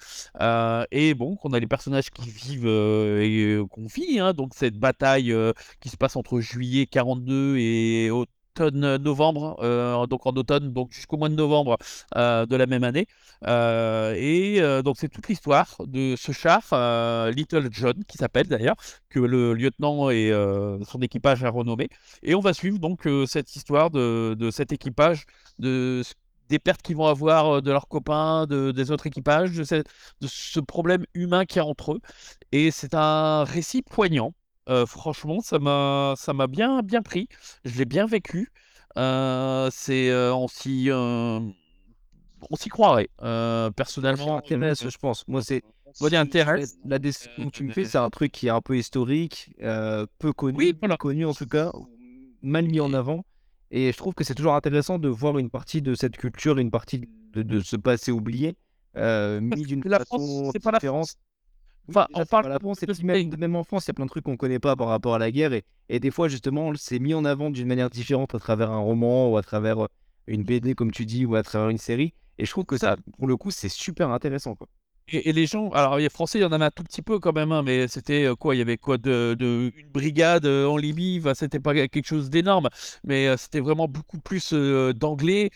et 0.91 1.15
bon, 1.15 1.37
qu'on 1.37 1.53
a 1.55 1.59
les 1.59 1.67
personnages 1.67 2.11
qui 2.11 2.29
vivent 2.29 2.67
et 2.67 3.59
qu'on 3.71 3.87
vit. 3.87 4.21
Hein, 4.21 4.35
donc 4.35 4.53
cette 4.55 4.77
bataille 4.77 5.35
qui 5.81 5.89
se 5.89 5.97
passe 5.97 6.17
entre 6.17 6.41
juillet 6.41 6.87
42 6.87 7.57
et 7.59 8.11
novembre, 8.59 9.57
euh, 9.63 10.07
donc 10.07 10.27
en 10.27 10.33
automne, 10.33 10.73
donc 10.73 10.93
jusqu'au 10.93 11.17
mois 11.17 11.29
de 11.29 11.35
novembre 11.35 11.77
euh, 12.17 12.47
de 12.47 12.57
la 12.57 12.67
même 12.67 12.85
année. 12.85 13.07
Euh, 13.47 14.15
et 14.17 14.61
donc 14.83 14.97
c'est 14.99 15.09
toute 15.09 15.29
l'histoire 15.29 15.77
de 15.87 16.15
ce 16.17 16.33
char, 16.33 16.63
Little 17.31 17.69
John, 17.71 18.05
qui 18.07 18.19
s'appelle 18.19 18.49
d'ailleurs, 18.49 18.77
que 19.09 19.21
le 19.21 19.55
lieutenant 19.55 20.11
et 20.11 20.33
son 20.87 21.01
équipage 21.01 21.45
a 21.45 21.51
renommé. 21.51 21.89
Et 22.23 22.35
on 22.35 22.41
va 22.41 22.53
suivre 22.53 22.79
donc 22.79 23.09
cette 23.27 23.55
histoire 23.57 23.91
de, 23.91 24.35
de, 24.39 24.51
cet 24.51 24.73
équipage, 24.73 25.25
de 25.59 26.03
des 26.49 26.59
pertes 26.59 26.83
qu'ils 26.83 26.97
vont 26.97 27.07
avoir 27.07 27.63
de 27.63 27.71
leurs 27.71 27.87
copains, 27.87 28.45
de, 28.47 28.73
des 28.73 28.91
autres 28.91 29.07
équipages, 29.07 29.53
de, 29.53 29.63
de 29.63 30.27
ce 30.27 30.59
problème 30.59 31.05
humain 31.15 31.45
qu'il 31.45 31.59
y 31.59 31.61
a 31.61 31.65
entre 31.65 31.93
eux. 31.93 32.01
Et 32.51 32.73
c'est 32.73 32.95
un 32.95 33.45
récit 33.45 33.83
poignant 33.83 34.35
franchement, 34.87 35.41
ça 35.41 35.59
m'a 35.59 36.15
ça 36.17 36.33
m'a 36.33 36.47
bien 36.47 36.83
bien 36.83 37.03
pris. 37.03 37.29
Je 37.65 37.79
l'ai 37.79 37.85
bien 37.85 38.07
vécu. 38.07 38.53
c'est 38.97 40.13
on 40.13 40.49
s'y 40.49 40.89
on 40.93 42.57
s'y 42.57 42.69
croirait. 42.69 43.09
personnellement, 43.77 44.37
intéresse, 44.39 44.89
je 44.89 44.99
pense. 44.99 45.27
Moi, 45.29 45.43
c'est 45.43 45.63
moi. 46.01 46.11
La 46.85 46.99
description 46.99 47.51
que 47.51 47.57
tu 47.57 47.65
me 47.65 47.73
fais, 47.73 47.85
c'est 47.85 47.99
un 47.99 48.11
truc 48.11 48.33
qui 48.33 48.47
est 48.47 48.51
un 48.51 48.61
peu 48.61 48.77
historique, 48.77 49.53
peu 50.19 50.33
connu, 50.33 50.57
oui, 50.59 50.77
connu 50.99 51.27
en 51.27 51.35
tout 51.35 51.47
cas. 51.47 51.73
mal 52.43 52.67
mis 52.67 52.81
en 52.81 52.93
avant. 52.95 53.25
Et 53.71 53.93
je 53.93 53.97
trouve 53.97 54.15
que 54.15 54.25
c'est 54.25 54.35
toujours 54.35 54.55
intéressant 54.55 54.99
de 54.99 55.09
voir 55.09 55.39
une 55.39 55.51
partie 55.51 55.81
de 55.81 55.95
cette 55.95 56.17
culture, 56.17 56.59
une 56.59 56.71
partie 56.73 57.09
de, 57.33 57.43
de 57.43 57.61
ce 57.61 57.77
passé 57.77 58.11
oublié, 58.11 58.57
euh, 58.97 59.41
mis 59.41 59.63
d'une 59.63 59.83
la 59.85 60.01
France, 60.01 60.21
façon 60.21 60.51
c'est 60.53 60.59
pas 60.59 60.73
la 60.73 60.79
différente. 60.79 61.07
France. 61.07 61.17
Enfin, 61.89 62.07
déjà, 62.09 62.23
on 62.23 62.27
parle 62.27 62.45
pas 62.45 62.49
la 62.51 62.59
France, 62.59 62.83
et 62.83 63.05
même, 63.05 63.37
même 63.37 63.57
en 63.57 63.65
France, 63.65 63.87
il 63.87 63.89
y 63.89 63.91
a 63.91 63.95
plein 63.95 64.05
de 64.05 64.11
trucs 64.11 64.25
qu'on 64.25 64.37
connaît 64.37 64.59
pas 64.59 64.77
par 64.77 64.89
rapport 64.89 65.15
à 65.15 65.19
la 65.19 65.31
guerre. 65.31 65.53
Et, 65.53 65.65
et 65.89 66.01
des 66.01 66.11
fois, 66.11 66.29
justement, 66.29 66.73
c'est 66.77 66.99
mis 66.99 67.15
en 67.15 67.25
avant 67.25 67.51
d'une 67.51 67.67
manière 67.67 67.91
différente 67.91 68.35
à 68.35 68.39
travers 68.39 68.71
un 68.71 68.79
roman 68.79 69.31
ou 69.31 69.37
à 69.37 69.43
travers 69.43 69.85
euh, 69.85 69.89
une 70.27 70.45
BD, 70.45 70.75
comme 70.75 70.93
tu 70.93 71.07
dis, 71.07 71.27
ou 71.27 71.35
à 71.35 71.43
travers 71.43 71.69
une 71.69 71.79
série. 71.79 72.15
Et 72.39 72.47
je 72.47 72.51
trouve 72.51 72.65
que 72.65 72.79
ça, 72.79 72.97
pour 73.19 73.27
le 73.27 73.37
coup, 73.37 73.51
c'est 73.51 73.69
super 73.69 74.11
intéressant. 74.11 74.55
Quoi. 74.55 74.69
Et, 75.13 75.33
les 75.33 75.47
gens, 75.47 75.71
alors 75.71 75.97
les 75.99 76.09
Français, 76.09 76.39
il 76.39 76.43
y 76.43 76.45
en 76.45 76.53
avait 76.53 76.65
un 76.65 76.71
tout 76.71 76.85
petit 76.85 77.03
peu 77.03 77.19
quand 77.19 77.33
même, 77.33 77.51
hein, 77.53 77.63
mais 77.65 77.89
c'était 77.89 78.25
euh, 78.27 78.37
quoi? 78.37 78.55
Il 78.55 78.59
y 78.59 78.61
avait 78.61 78.77
quoi 78.77 78.97
de, 78.97 79.35
de- 79.39 79.73
une 79.77 79.89
brigade 79.89 80.47
euh, 80.47 80.67
en 80.67 80.77
Libye, 80.77 81.21
c'était 81.35 81.59
pas 81.59 81.75
quelque 81.75 82.07
chose 82.07 82.31
d'énorme, 82.31 82.69
mais 83.05 83.27
euh, 83.27 83.37
c'était 83.37 83.61
vraiment 83.61 83.89
beaucoup 83.89 84.19
plus 84.21 84.53
d'Anglais, 84.53 85.51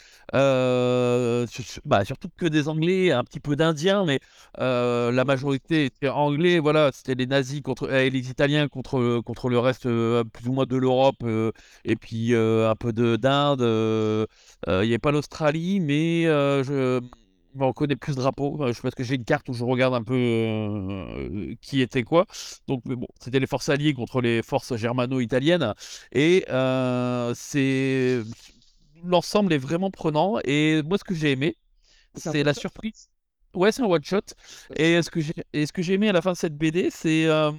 bah, 1.84 2.04
surtout 2.04 2.28
que 2.36 2.46
des 2.46 2.68
Anglais, 2.68 3.12
un 3.12 3.22
petit 3.24 3.40
peu 3.40 3.56
d'Indiens, 3.56 4.04
mais 4.04 4.20
la 4.58 5.24
majorité 5.24 5.84
était 5.86 6.08
Anglais. 6.08 6.58
Voilà, 6.58 6.90
c'était 6.92 7.14
les 7.14 7.26
nazis 7.26 7.60
contre 7.62 7.90
et 7.92 8.10
les 8.10 8.30
Italiens 8.30 8.68
contre 8.68 9.20
contre 9.24 9.48
le 9.48 9.58
reste 9.58 9.84
plus 9.84 10.48
ou 10.48 10.52
moins 10.52 10.66
de 10.66 10.76
l'Europe 10.76 11.22
et 11.84 11.96
puis 11.96 12.34
un 12.34 12.74
peu 12.76 12.92
de 12.92 13.16
d'Inde. 13.16 13.60
il 13.62 14.72
n'y 14.72 14.72
avait 14.72 14.98
pas 14.98 15.12
l'Australie, 15.12 15.80
mais 15.80 16.24
je 16.24 17.00
on 17.60 17.72
connaît 17.72 17.96
plus 17.96 18.12
ce 18.14 18.18
drapeau, 18.18 18.62
euh, 18.62 18.72
je 18.72 18.80
parce 18.80 18.94
que 18.94 19.04
j'ai 19.04 19.14
une 19.16 19.24
carte 19.24 19.48
où 19.48 19.52
je 19.54 19.64
regarde 19.64 19.94
un 19.94 20.02
peu 20.02 20.14
euh, 20.14 21.54
qui 21.60 21.80
était 21.80 22.02
quoi. 22.02 22.26
Donc, 22.68 22.82
mais 22.86 22.96
bon, 22.96 23.06
c'était 23.20 23.40
les 23.40 23.46
forces 23.46 23.68
alliées 23.68 23.94
contre 23.94 24.20
les 24.20 24.42
forces 24.42 24.74
germano-italiennes. 24.76 25.74
Et 26.12 26.44
euh, 26.50 27.32
c'est 27.36 28.22
l'ensemble 29.04 29.52
est 29.52 29.58
vraiment 29.58 29.90
prenant. 29.90 30.38
Et 30.44 30.82
moi, 30.84 30.98
ce 30.98 31.04
que 31.04 31.14
j'ai 31.14 31.32
aimé, 31.32 31.56
C'est 32.16 32.44
la 32.44 32.54
surprise. 32.54 33.10
Ouais, 33.54 33.72
c'est 33.72 33.82
un 33.82 33.86
one 33.86 34.04
shot. 34.04 34.20
Et 34.76 35.02
ce 35.02 35.10
que 35.10 35.20
j'ai 35.20 35.34
et 35.52 35.66
ce 35.66 35.72
que 35.72 35.82
j'ai 35.82 35.94
aimé 35.94 36.08
à 36.10 36.12
la 36.12 36.22
fin 36.22 36.32
de 36.32 36.38
cette 36.38 36.56
BD, 36.56 36.90
c'est 36.90 37.26
euh, 37.26 37.52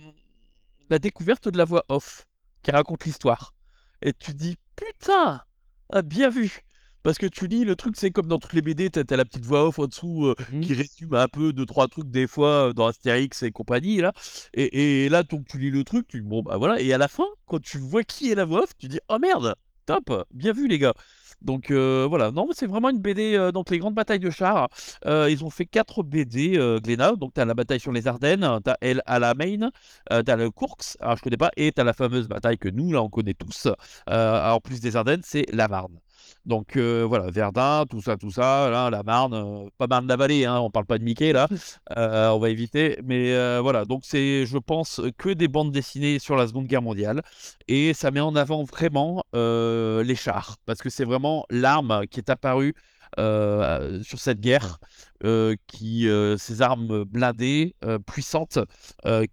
la 0.90 0.98
découverte 1.00 1.48
de 1.48 1.58
la 1.60 1.66
voix 1.66 1.86
off 1.90 2.28
qui 2.64 2.72
raconte 2.72 3.06
l'histoire. 3.06 3.54
Et 4.02 4.14
tu 4.14 4.32
te 4.34 4.38
dis, 4.38 4.58
putain, 4.76 5.44
ah, 5.92 6.02
bien 6.02 6.30
vu. 6.30 6.65
Parce 7.06 7.18
que 7.20 7.28
tu 7.28 7.48
lis 7.48 7.64
le 7.64 7.76
truc, 7.76 7.96
c'est 7.98 8.10
comme 8.12 8.26
dans 8.28 8.40
toutes 8.40 8.54
les 8.54 8.64
BD, 8.64 8.90
t'as 8.90 9.04
as 9.10 9.16
la 9.16 9.24
petite 9.26 9.46
voix 9.46 9.68
off 9.68 9.78
en 9.80 9.86
dessous 9.86 10.26
euh, 10.26 10.36
Mhm. 10.52 10.62
qui 10.62 10.74
résume 10.74 11.14
un 11.14 11.28
peu 11.28 11.54
deux, 11.54 11.66
trois 11.68 11.88
trucs 11.88 12.10
des 12.10 12.26
fois 12.28 12.70
euh, 12.70 12.74
dans 12.74 12.88
Astérix 12.88 13.44
et 13.44 13.52
compagnie. 13.52 13.98
Là. 14.02 14.12
Et, 14.56 15.06
et 15.06 15.10
là, 15.10 15.22
donc, 15.24 15.46
tu 15.48 15.60
lis 15.60 15.70
le 15.72 15.84
truc, 15.84 16.08
tu 16.08 16.22
dis, 16.22 16.28
bon, 16.28 16.42
bah 16.42 16.58
voilà. 16.58 16.82
Et 16.82 16.92
à 16.94 16.98
la 16.98 17.08
fin, 17.08 17.28
quand 17.46 17.62
tu 17.62 17.78
vois 17.78 18.04
qui 18.04 18.32
est 18.32 18.36
la 18.36 18.44
voix 18.46 18.64
off, 18.64 18.72
tu 18.78 18.88
dis, 18.88 19.00
oh 19.10 19.20
merde, 19.20 19.54
top, 19.86 20.26
bien 20.34 20.52
vu 20.52 20.68
les 20.68 20.80
gars. 20.80 20.96
Donc 21.42 21.70
euh, 21.70 22.08
voilà, 22.10 22.32
non, 22.32 22.48
c'est 22.54 22.66
vraiment 22.66 22.90
une 22.90 23.02
BD, 23.02 23.36
euh, 23.36 23.52
donc 23.52 23.70
les 23.70 23.78
grandes 23.78 23.94
batailles 23.94 24.20
de 24.20 24.32
chars. 24.32 24.68
Euh, 25.06 25.30
ils 25.30 25.44
ont 25.44 25.52
fait 25.52 25.66
quatre 25.68 26.02
BD, 26.02 26.58
Glénat. 26.84 27.18
Donc 27.18 27.34
tu 27.36 27.42
as 27.42 27.46
la 27.46 27.54
bataille 27.54 27.80
sur 27.80 27.92
les 27.92 28.08
Ardennes, 28.08 28.60
tu 28.64 28.72
as 28.72 28.78
El 28.82 29.04
Alamein, 29.06 29.70
euh, 30.12 30.24
tu 30.24 30.32
as 30.32 30.38
le 30.38 30.50
Courx, 30.50 30.98
alors 31.02 31.18
je 31.18 31.22
connais 31.22 31.38
pas, 31.38 31.52
et 31.56 31.72
tu 31.72 31.80
as 31.80 31.84
la 31.84 31.94
fameuse 31.94 32.28
bataille 32.28 32.58
que 32.58 32.70
nous, 32.70 32.92
là, 32.92 33.04
on 33.04 33.10
connaît 33.10 33.36
tous. 33.36 33.68
En 34.08 34.60
plus 34.60 34.80
des 34.80 34.96
Ardennes, 34.96 35.22
c'est 35.24 35.46
la 35.54 35.68
Marne. 35.68 36.00
Donc 36.46 36.78
euh, 36.78 37.06
voilà, 37.08 37.30
Verdun, 37.32 37.86
tout 37.90 38.02
ça, 38.02 38.18
tout 38.18 38.32
ça, 38.32 38.70
là, 38.70 38.90
la 38.90 39.04
Marne, 39.04 39.34
euh, 39.34 39.70
pas 39.78 39.88
Marne-la-Vallée, 39.88 40.46
hein, 40.46 40.60
on 40.60 40.70
parle 40.70 40.86
pas 40.86 40.98
de 40.98 41.04
Mickey 41.04 41.34
là, 41.34 41.48
euh, 41.98 42.30
on 42.30 42.40
va 42.40 42.50
éviter. 42.50 43.00
Mais 43.04 43.34
voilà, 43.60 43.86
donc 43.86 44.02
c'est, 44.06 44.46
je 44.46 44.58
pense, 44.58 45.02
que 45.18 45.30
des 45.30 45.48
bandes 45.48 45.72
dessinées 45.72 46.20
sur 46.20 46.36
la 46.36 46.48
Seconde 46.48 46.68
Guerre 46.68 46.82
mondiale. 46.82 47.22
Et 47.68 47.94
ça 47.94 48.12
met 48.12 48.20
en 48.20 48.36
avant 48.36 48.64
vraiment 48.64 49.24
les 49.34 50.16
chars, 50.16 50.58
parce 50.66 50.82
que 50.82 50.90
c'est 50.90 51.06
vraiment 51.06 51.46
l'arme 51.50 52.04
qui 52.10 52.20
est 52.20 52.30
apparue 52.30 52.74
euh, 53.18 54.04
sur 54.04 54.20
cette 54.20 54.42
guerre, 54.42 54.80
euh, 55.24 55.56
qui, 55.68 56.10
euh, 56.10 56.38
ces 56.38 56.62
armes 56.62 57.06
blindées, 57.06 57.76
puissantes, 58.06 58.60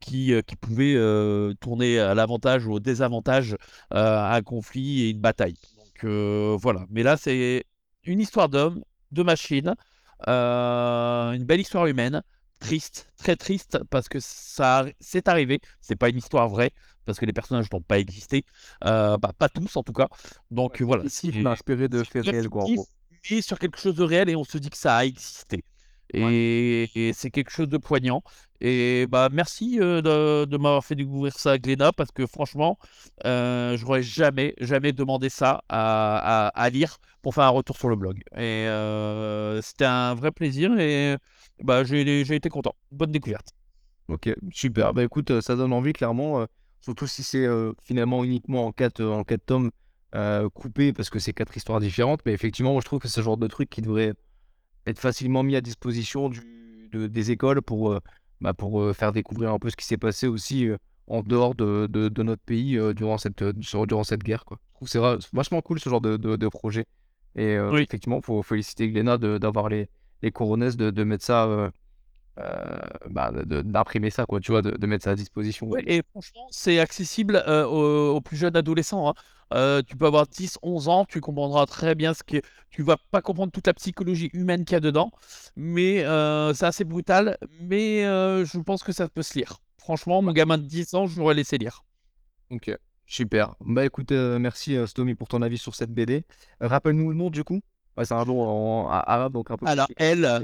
qui, 0.00 0.32
qui 0.46 0.56
pouvaient 0.56 0.96
tourner 1.60 1.98
à 1.98 2.14
l'avantage 2.14 2.66
ou 2.66 2.72
au 2.74 2.80
désavantage 2.80 3.56
un 3.90 4.42
conflit 4.42 5.02
et 5.02 5.10
une 5.10 5.20
bataille. 5.20 5.56
Donc 6.02 6.10
euh, 6.10 6.56
voilà, 6.60 6.84
mais 6.90 7.02
là 7.02 7.16
c'est 7.16 7.64
une 8.04 8.20
histoire 8.20 8.48
d'homme, 8.48 8.82
de 9.12 9.22
machine, 9.22 9.74
euh, 10.26 11.32
une 11.32 11.44
belle 11.44 11.60
histoire 11.60 11.86
humaine, 11.86 12.22
triste, 12.58 13.08
très 13.16 13.36
triste, 13.36 13.78
parce 13.90 14.08
que 14.08 14.18
ça 14.20 14.84
c'est 14.98 15.28
arrivé, 15.28 15.60
c'est 15.80 15.96
pas 15.96 16.08
une 16.08 16.16
histoire 16.16 16.48
vraie, 16.48 16.72
parce 17.04 17.20
que 17.20 17.26
les 17.26 17.32
personnages 17.32 17.70
n'ont 17.72 17.80
pas 17.82 17.98
existé, 18.00 18.44
euh, 18.84 19.16
bah, 19.16 19.32
pas 19.38 19.48
tous 19.48 19.76
en 19.76 19.84
tout 19.84 19.92
cas. 19.92 20.08
Donc 20.50 20.78
Ouais, 20.80 20.86
voilà, 20.86 21.04
mais 21.22 21.46
inspiré 21.46 21.88
de 21.88 22.02
faits 22.02 22.24
réels, 22.24 22.48
quoi, 22.48 22.64
en 22.64 22.66
fictif, 22.66 22.76
gros. 22.76 22.88
mais 23.30 23.42
sur 23.42 23.58
quelque 23.58 23.78
chose 23.78 23.94
de 23.94 24.02
réel 24.04 24.28
et 24.28 24.34
on 24.34 24.44
se 24.44 24.58
dit 24.58 24.70
que 24.70 24.78
ça 24.78 24.96
a 24.96 25.04
existé. 25.04 25.64
Ouais. 26.14 26.88
Et, 26.94 27.12
c'est 27.14 27.30
quelque 27.30 27.50
chose 27.50 27.68
de 27.68 27.78
poignant. 27.78 28.22
Et 28.60 29.06
bah 29.08 29.28
merci 29.32 29.78
euh, 29.80 30.00
de, 30.02 30.44
de 30.44 30.56
m'avoir 30.56 30.84
fait 30.84 30.94
découvrir 30.94 31.36
ça 31.36 31.52
à 31.52 31.58
Glénat 31.58 31.92
parce 31.92 32.12
que 32.12 32.26
franchement, 32.26 32.78
euh, 33.24 33.76
je 33.76 33.84
n'aurais 33.84 34.02
jamais, 34.02 34.54
jamais 34.60 34.92
demandé 34.92 35.28
ça 35.28 35.62
à, 35.68 36.46
à- 36.46 36.48
à 36.48 36.70
lire 36.70 36.98
pour 37.22 37.34
faire 37.34 37.44
un 37.44 37.48
retour 37.48 37.76
sur 37.76 37.88
le 37.88 37.96
blog. 37.96 38.22
Et 38.36 38.38
euh, 38.68 39.60
c'était 39.62 39.84
un 39.86 40.14
vrai 40.14 40.30
plaisir 40.30 40.78
et 40.78 41.16
bah, 41.62 41.82
j'ai 41.84 42.24
j'ai 42.24 42.34
été 42.36 42.48
content. 42.48 42.74
Bonne 42.90 43.10
découverte. 43.12 43.48
Ok, 44.08 44.28
super. 44.52 44.92
Bah 44.94 45.02
écoute, 45.04 45.30
euh, 45.30 45.40
ça 45.40 45.56
donne 45.56 45.72
envie, 45.72 45.92
clairement. 45.92 46.40
euh, 46.40 46.46
surtout 46.80 47.06
si 47.06 47.22
c'est 47.22 47.46
finalement 47.82 48.24
uniquement 48.24 48.66
en 48.66 48.72
quatre, 48.72 49.00
euh, 49.00 49.12
en 49.12 49.24
quatre 49.24 49.46
tomes 49.46 49.70
coupés, 50.54 50.92
parce 50.92 51.08
que 51.10 51.18
c'est 51.18 51.32
quatre 51.32 51.56
histoires 51.56 51.80
différentes. 51.80 52.20
Mais 52.26 52.32
effectivement, 52.32 52.72
moi, 52.72 52.80
je 52.80 52.86
trouve 52.86 52.98
que 53.00 53.08
c'est 53.08 53.14
ce 53.14 53.22
genre 53.22 53.38
de 53.38 53.46
truc 53.46 53.70
qui 53.70 53.80
devrait 53.82 54.14
être 54.86 54.98
facilement 54.98 55.42
mis 55.42 55.56
à 55.56 55.60
disposition 55.60 56.28
du, 56.28 56.40
de- 56.92 57.06
des 57.06 57.30
écoles 57.30 57.62
pour, 57.62 57.92
euh, 57.92 58.00
bah, 58.40 58.54
pour 58.54 58.80
euh, 58.80 58.92
faire 58.92 59.12
découvrir 59.12 59.52
un 59.52 59.58
peu 59.58 59.70
ce 59.70 59.76
qui 59.76 59.84
s'est 59.84 59.96
passé 59.96 60.26
aussi 60.26 60.68
euh, 60.68 60.76
en 61.06 61.22
dehors 61.22 61.54
de, 61.54 61.86
de- 61.90 62.08
de 62.08 62.22
notre 62.22 62.42
pays 62.42 62.78
durant 62.94 63.18
cette, 63.18 63.42
durant 63.42 64.04
cette 64.04 64.22
guerre, 64.22 64.44
quoi. 64.44 64.58
Je 64.72 64.74
trouve 64.76 64.88
que 64.88 65.20
c'est 65.22 65.36
vachement 65.36 65.60
cool 65.60 65.78
ce 65.80 65.88
genre 65.90 66.00
de, 66.00 66.16
projet. 66.48 66.86
Et 67.36 67.58
Oui. 67.58 67.82
effectivement, 67.82 68.18
il 68.18 68.24
faut 68.24 68.42
féliciter 68.42 68.88
Glénat 68.90 69.18
d'avoir 69.18 69.68
les, 69.68 69.88
les 70.22 70.30
coronets, 70.30 70.72
de, 70.72 70.90
de 70.90 71.04
mettre 71.04 71.24
ça, 71.24 71.70
bah, 72.36 73.30
de- 73.32 73.62
d'imprimer 73.62 74.10
ça, 74.10 74.26
quoi, 74.26 74.40
tu 74.40 74.52
vois, 74.52 74.62
de, 74.62 74.70
de 74.70 74.86
mettre 74.86 75.04
ça 75.04 75.10
à 75.10 75.14
disposition. 75.14 75.68
Ouais, 75.68 75.82
et 75.86 76.02
franchement, 76.10 76.46
c'est 76.50 76.78
accessible 76.78 77.42
euh, 77.46 77.66
aux, 77.66 78.16
aux 78.16 78.20
plus 78.20 78.36
jeunes 78.36 78.56
adolescents. 78.56 79.08
hein. 79.08 79.14
Euh, 79.54 79.82
tu 79.82 79.96
peux 79.96 80.06
avoir 80.06 80.26
10, 80.26 80.58
11 80.62 80.88
ans, 80.88 81.04
tu 81.04 81.20
comprendras 81.20 81.66
très 81.66 81.94
bien 81.94 82.14
ce 82.14 82.22
qui 82.22 82.36
est... 82.38 82.42
Tu 82.70 82.82
vas 82.82 82.96
pas 83.10 83.20
comprendre 83.20 83.52
toute 83.52 83.66
la 83.66 83.74
psychologie 83.74 84.30
humaine 84.32 84.64
qu'il 84.64 84.74
y 84.74 84.76
a 84.76 84.80
dedans, 84.80 85.10
mais 85.56 86.04
euh, 86.04 86.54
c'est 86.54 86.64
assez 86.64 86.84
brutal, 86.84 87.36
mais 87.60 88.04
euh, 88.06 88.46
je 88.46 88.58
pense 88.58 88.82
que 88.82 88.92
ça 88.92 89.08
peut 89.08 89.22
se 89.22 89.38
lire. 89.38 89.58
Franchement, 89.78 90.22
mon 90.22 90.32
gamin 90.32 90.56
de 90.56 90.62
10 90.62 90.94
ans, 90.94 91.06
je 91.06 91.18
l'aurais 91.18 91.34
laissé 91.34 91.58
lire. 91.58 91.84
Ok, 92.50 92.70
super. 93.06 93.54
Bah 93.60 93.84
écoute, 93.84 94.12
euh, 94.12 94.38
merci 94.38 94.76
euh, 94.76 94.86
Stomy 94.86 95.14
pour 95.14 95.28
ton 95.28 95.42
avis 95.42 95.58
sur 95.58 95.74
cette 95.74 95.90
BD. 95.90 96.24
Euh, 96.62 96.68
Rappelle-nous 96.68 97.10
le 97.10 97.16
nom 97.16 97.28
du 97.28 97.44
coup? 97.44 97.60
Ouais, 97.96 98.06
c'est 98.06 98.14
un 98.14 98.24
nom 98.24 98.40
en, 98.42 98.88
arabe, 98.88 99.34
donc 99.34 99.50
un 99.50 99.56
peu 99.58 99.66
Alors, 99.66 99.88
elle, 99.96 100.24
euh, 100.24 100.40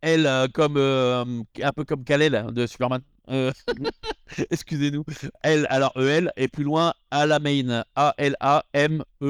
elle 0.00 0.26
euh, 0.26 0.48
comme, 0.52 0.76
euh, 0.76 1.24
un 1.62 1.72
peu 1.72 1.84
comme 1.84 2.04
Kal-El 2.04 2.34
hein, 2.34 2.52
de 2.52 2.66
Superman. 2.66 3.02
Euh, 3.28 3.52
Excusez-nous. 4.50 5.04
Elle, 5.42 5.66
alors 5.70 5.92
EL, 5.96 6.32
et 6.36 6.48
plus 6.48 6.64
loin, 6.64 6.92
Alamein. 7.10 7.84
A-L-A-M-E-I-N. 7.94 9.28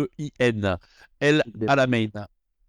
Elle, 1.21 1.43
Alamein. 1.67 2.11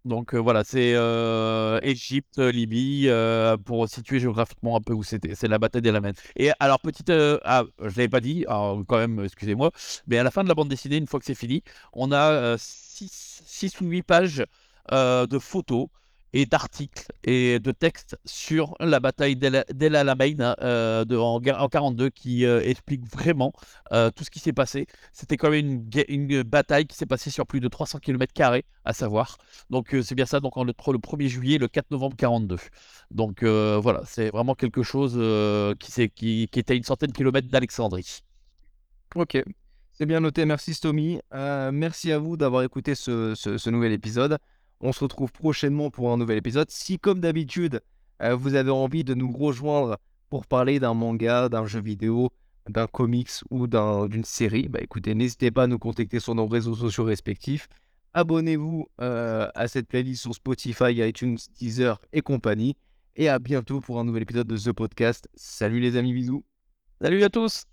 Donc 0.04 0.34
euh, 0.34 0.38
voilà, 0.38 0.64
c'est 0.64 0.94
euh, 0.94 1.80
Égypte, 1.82 2.38
Libye, 2.38 3.08
euh, 3.08 3.56
pour 3.58 3.88
situer 3.88 4.20
géographiquement 4.20 4.76
un 4.76 4.80
peu 4.80 4.94
où 4.94 5.02
c'était. 5.02 5.34
C'est 5.34 5.48
la 5.48 5.58
bataille 5.58 5.82
d'Alamein. 5.82 6.12
Et 6.36 6.50
alors, 6.60 6.80
petite. 6.80 7.10
ah, 7.10 7.64
je 7.78 7.84
ne 7.84 7.88
l'avais 7.90 8.08
pas 8.08 8.20
dit, 8.20 8.44
alors, 8.46 8.82
quand 8.86 8.96
même, 8.98 9.22
excusez-moi. 9.24 9.70
Mais 10.06 10.18
à 10.18 10.22
la 10.22 10.30
fin 10.30 10.44
de 10.44 10.48
la 10.48 10.54
bande 10.54 10.68
dessinée, 10.68 10.96
une 10.96 11.06
fois 11.06 11.20
que 11.20 11.26
c'est 11.26 11.34
fini, 11.34 11.62
on 11.92 12.10
a 12.12 12.56
6 12.58 13.80
ou 13.80 13.86
8 13.86 14.02
pages 14.02 14.44
de 14.90 15.38
photos 15.38 15.88
et 16.32 16.46
d'articles 16.46 17.06
et 17.24 17.58
de 17.58 17.72
textes 17.72 18.18
sur 18.24 18.74
la 18.80 19.00
bataille 19.00 19.36
d'El 19.36 19.96
Alamein 19.96 20.54
euh, 20.60 21.04
en, 21.10 21.40
en 21.42 21.68
42 21.68 22.10
qui 22.10 22.44
euh, 22.44 22.60
explique 22.62 23.04
vraiment 23.06 23.52
euh, 23.92 24.10
tout 24.10 24.24
ce 24.24 24.30
qui 24.30 24.38
s'est 24.38 24.52
passé. 24.52 24.86
C'était 25.12 25.36
quand 25.36 25.50
même 25.50 25.86
une, 26.08 26.42
bataille 26.42 26.86
qui 26.86 26.96
s'est 26.96 27.06
passée 27.06 27.30
sur 27.30 27.46
plus 27.46 27.60
de 27.60 27.68
300 27.68 27.98
km 28.00 28.32
à 28.84 28.92
savoir. 28.92 29.38
Donc 29.70 29.94
euh, 29.94 30.02
c'est 30.02 30.14
bien 30.14 30.26
ça, 30.26 30.40
donc 30.40 30.56
le 30.56 30.72
1er 30.72 31.28
juillet 31.28 31.56
et 31.56 31.58
le 31.58 31.68
4 31.68 31.90
novembre 31.90 32.16
42. 32.16 32.56
Donc 33.10 33.42
voilà, 33.42 34.02
c'est 34.04 34.30
vraiment 34.30 34.54
quelque 34.54 34.82
chose 34.82 35.14
qui, 35.78 36.48
était 36.52 36.72
à 36.72 36.76
une 36.76 36.84
centaine 36.84 37.10
de 37.10 37.16
kilomètres 37.16 37.48
d'Alexandrie. 37.48 38.20
Ok, 39.14 39.42
c'est 39.92 40.06
bien 40.06 40.20
noté. 40.20 40.44
Merci 40.44 40.74
Stomy. 40.74 41.20
Merci 41.32 42.12
à 42.12 42.18
vous 42.18 42.36
d'avoir 42.36 42.62
écouté 42.62 42.94
ce 42.94 43.70
nouvel 43.70 43.92
épisode. 43.92 44.38
On 44.80 44.92
se 44.92 45.00
retrouve 45.00 45.32
prochainement 45.32 45.90
pour 45.90 46.12
un 46.12 46.16
nouvel 46.16 46.38
épisode. 46.38 46.70
Si, 46.70 46.98
comme 46.98 47.20
d'habitude, 47.20 47.80
euh, 48.22 48.34
vous 48.34 48.54
avez 48.54 48.70
envie 48.70 49.04
de 49.04 49.14
nous 49.14 49.32
rejoindre 49.32 49.98
pour 50.30 50.46
parler 50.46 50.78
d'un 50.78 50.94
manga, 50.94 51.48
d'un 51.48 51.66
jeu 51.66 51.80
vidéo, 51.80 52.30
d'un 52.68 52.86
comics 52.86 53.30
ou 53.50 53.66
d'une 53.66 54.24
série, 54.24 54.68
bah 54.68 54.80
écoutez, 54.82 55.14
n'hésitez 55.14 55.50
pas 55.50 55.64
à 55.64 55.66
nous 55.66 55.78
contacter 55.78 56.20
sur 56.20 56.34
nos 56.34 56.46
réseaux 56.46 56.74
sociaux 56.74 57.04
respectifs. 57.04 57.68
Abonnez-vous 58.14 58.88
euh, 59.00 59.48
à 59.54 59.68
cette 59.68 59.88
playlist 59.88 60.22
sur 60.22 60.34
Spotify, 60.34 60.92
iTunes, 60.92 61.38
Deezer 61.58 62.00
et 62.12 62.20
compagnie. 62.20 62.76
Et 63.16 63.28
à 63.28 63.38
bientôt 63.38 63.80
pour 63.80 63.98
un 63.98 64.04
nouvel 64.04 64.22
épisode 64.22 64.46
de 64.46 64.56
The 64.56 64.72
Podcast. 64.72 65.28
Salut 65.34 65.80
les 65.80 65.96
amis, 65.96 66.12
bisous. 66.12 66.44
Salut 67.00 67.22
à 67.24 67.28
tous. 67.28 67.64